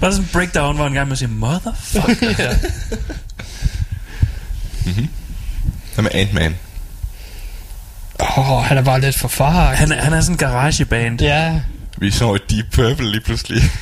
[0.00, 2.34] Bare sådan en breakdown, hvor han gang med siger, motherfucker.
[2.44, 2.56] ja.
[5.94, 6.56] Hvad med Ant-Man?
[8.20, 9.74] Åh, oh, han er bare lidt for far.
[9.74, 11.20] Han, er- han er sådan en garageband.
[11.20, 11.60] Ja,
[11.98, 13.62] Vi så et Deep Purple lige pludselig.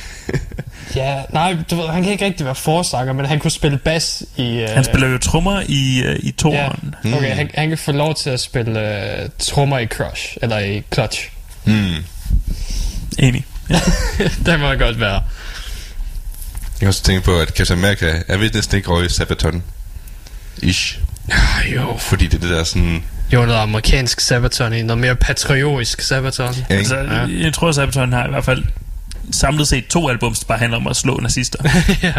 [0.95, 1.21] ja.
[1.29, 4.63] Nej, du ved, han kan ikke rigtig være forsanger, men han kunne spille bas i...
[4.63, 6.95] Uh, Han spiller jo trommer i, uh, i Ja, toren.
[7.13, 8.71] okay, han, han kan få lov til at spille
[9.23, 11.29] uh, trommer i Crush, eller i Clutch.
[11.63, 11.95] Hmm.
[13.19, 13.45] Enig.
[14.45, 15.13] det må godt være.
[15.13, 19.63] Jeg kan også tænke på, at Captain America er vist næsten ikke røget i Sabaton.
[20.61, 20.99] Ish.
[21.31, 21.97] Ah, jo.
[21.99, 23.03] Fordi det er det der sådan...
[23.33, 26.53] Jo, noget amerikansk Sabaton i, noget mere patriotisk Sabaton.
[26.69, 26.75] Ja?
[26.75, 27.25] Altså, Ja.
[27.43, 28.63] jeg tror, at Sabaton har i hvert fald
[29.33, 31.59] samlet set to albums, der bare handler om at slå nazister.
[32.03, 32.13] ja.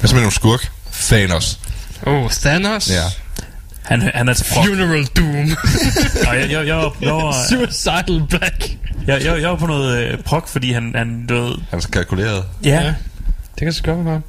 [0.00, 0.70] Hvad så med nogle skurk?
[0.92, 1.58] Thanos.
[2.06, 2.90] Oh, Thanos?
[2.90, 3.02] Ja.
[3.82, 4.66] Han, han er til prok.
[4.66, 5.56] Funeral Doom.
[6.28, 8.70] Og jeg, jeg, jeg, var- jeg, var, Suicidal Black.
[9.06, 11.62] jeg, jeg, jeg var på noget øh, prok, fordi han, han døde.
[11.70, 12.44] Han er så kalkuleret.
[12.64, 12.94] Ja,
[13.54, 14.20] Det kan så godt være.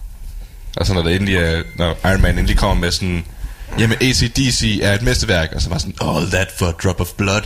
[0.77, 3.23] Og så når, det endelig er, når Iron Man endelig kommer med sådan...
[3.79, 5.51] Jamen ACDC er et mesterværk.
[5.55, 5.95] Og så var sådan...
[6.01, 7.41] All that for a drop of blood.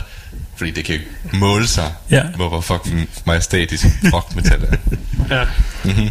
[0.56, 0.98] Fordi det kan
[1.32, 1.92] måle sig.
[2.10, 2.22] Ja.
[2.36, 4.76] Hvor, hvor fucking majestætisk rock metal er.
[5.36, 5.44] Ja.
[5.84, 6.10] Mm-hmm.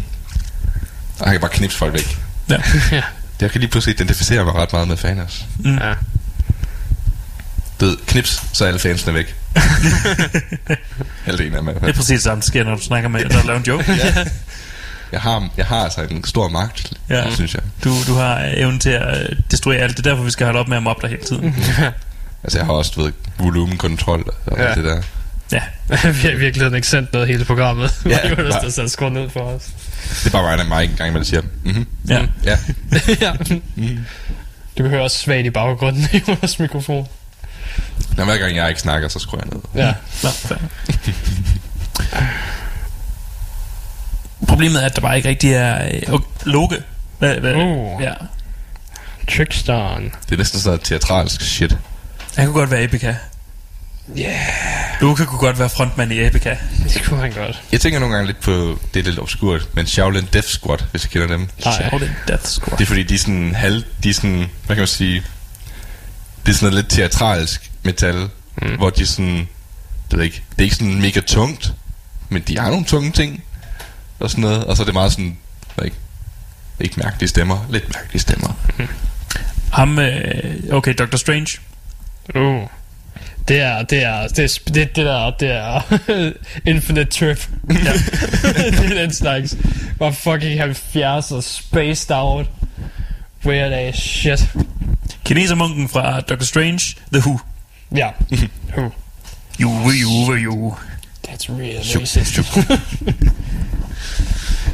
[1.18, 2.18] Og han kan bare knipse folk væk.
[2.50, 2.56] ja.
[2.92, 3.02] ja.
[3.40, 5.44] Jeg kan lige pludselig identificere mig ret meget med Thanos.
[5.64, 5.94] ja.
[7.80, 9.34] Du ved, knips, så er alle fansene væk.
[11.24, 13.58] Halvdelen af hvert Det er præcis samme, der sker, når du snakker med, der laver
[13.58, 13.92] en joke.
[13.92, 14.24] Ja.
[15.12, 17.16] Jeg har, jeg har altså en stor magt, Ja.
[17.16, 17.34] ja.
[17.34, 17.62] synes jeg.
[17.84, 19.96] Du, du har evnen til at øh, destruere alt.
[19.96, 21.54] Det er derfor, vi skal holde op med at mobbe dig hele tiden.
[22.44, 24.74] Altså, jeg har også, du ved, volumenkontrol og Ja.
[24.74, 25.02] det der.
[25.52, 25.62] Ja.
[26.10, 27.90] vi har i virkeligheden ikke sendt noget hele programmet.
[28.04, 29.62] Ja, Ja, Jonas, bare- der så skruet ned for os.
[30.24, 32.26] Det er bare Ryan og mig en gang, man siger, mhm, Ja.
[32.44, 32.58] ja.
[33.20, 33.32] ja.
[34.78, 37.06] Du kan høre også svagt i baggrunden i Jonas mikrofon.
[38.16, 39.84] Når hver gang jeg ikke snakker, så skruer jeg ned.
[39.84, 39.94] Ja.
[40.22, 40.28] Nå.
[44.48, 45.86] Problemet er, at der bare ikke rigtig er...
[45.86, 46.82] Øh, okay, Loke.
[47.18, 48.02] Hvad, hvad, Uh.
[48.02, 48.12] ja.
[49.36, 50.04] Trickstaren.
[50.26, 51.76] Det er næsten sådan teatralsk shit.
[52.36, 53.16] Han kunne godt være Epica.
[54.18, 54.36] Yeah.
[55.00, 56.56] Loke kunne godt være frontmand i Epica.
[56.94, 57.62] Det kunne han godt.
[57.72, 61.04] Jeg tænker nogle gange lidt på, det er lidt obskurt, men Shaolin Death Squad, hvis
[61.04, 61.48] jeg kender dem.
[61.64, 61.74] Nej.
[61.74, 62.78] Shaolin Death Squad.
[62.78, 65.22] Det er fordi, de er sådan halv, de er sådan, hvad kan man sige,
[66.46, 68.28] det er sådan noget lidt teatralsk metal,
[68.62, 68.76] mm.
[68.76, 69.48] hvor de er sådan,
[70.10, 71.72] det ved ikke, det er ikke sådan mega tungt,
[72.28, 73.44] men de har nogle tunge ting,
[74.18, 75.38] og sådan noget, og så er det meget sådan,
[75.84, 75.96] ikke,
[76.80, 78.52] ikke mærkelige stemmer, lidt mærkelige stemmer.
[79.72, 81.58] Ham, øh, okay, Doctor Strange.
[82.34, 82.66] Uh.
[83.48, 85.80] Det er, det er, det er, det, det der, det er
[86.70, 87.48] Infinite Trip.
[87.70, 87.74] Ja.
[88.70, 89.56] det er den slags.
[89.98, 92.46] Var fucking 70 og spaced out.
[93.44, 94.48] Weird ass shit.
[95.24, 96.80] Kinesermunken fra Doctor Strange,
[97.12, 97.38] The Who.
[97.96, 98.08] Ja.
[98.76, 98.90] Who?
[99.60, 100.74] Juve, juve, juve.
[101.28, 102.36] That's real racist.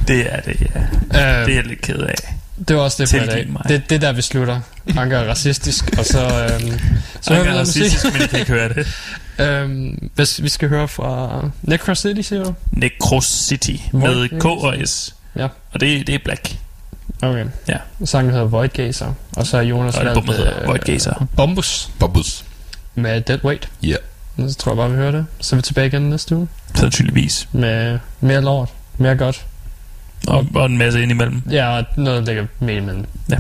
[0.09, 0.81] Det er det, ja.
[0.81, 2.35] Øh, Det er jeg lidt ked af.
[2.68, 3.48] Det var også det for i dag.
[3.48, 3.62] mig.
[3.68, 4.60] Det, det er der, vi slutter.
[4.97, 6.18] Anker er racistisk, og så...
[6.20, 6.80] Øhm,
[7.20, 8.86] så vi er racistisk, men jeg kan ikke høre det.
[9.39, 12.55] Øhm, hvis vi skal høre fra Necro City, siger du?
[12.72, 15.14] Necros City med K og S.
[15.36, 15.48] Ja.
[15.72, 16.56] Og det, det er Black.
[17.22, 17.44] Okay.
[17.68, 17.76] Ja.
[18.05, 21.26] Sangen hedder Void Gazer, og så er Jonas Og valgt, hedder øh, Void Gazer.
[21.36, 22.44] Bombus Bobbus.
[22.94, 23.68] med Dead Weight.
[23.82, 23.97] Ja.
[24.48, 25.26] Så tror jeg bare, vi hører det.
[25.40, 27.48] Så er vi tilbage igen næste uge Sandsynligvis.
[27.52, 28.68] med mere lort,
[28.98, 29.47] mere godt.
[30.27, 31.43] Og, og en masse indimellem.
[31.51, 33.05] Ja, og noget, der ligger midt imellem.
[33.31, 33.36] Ja.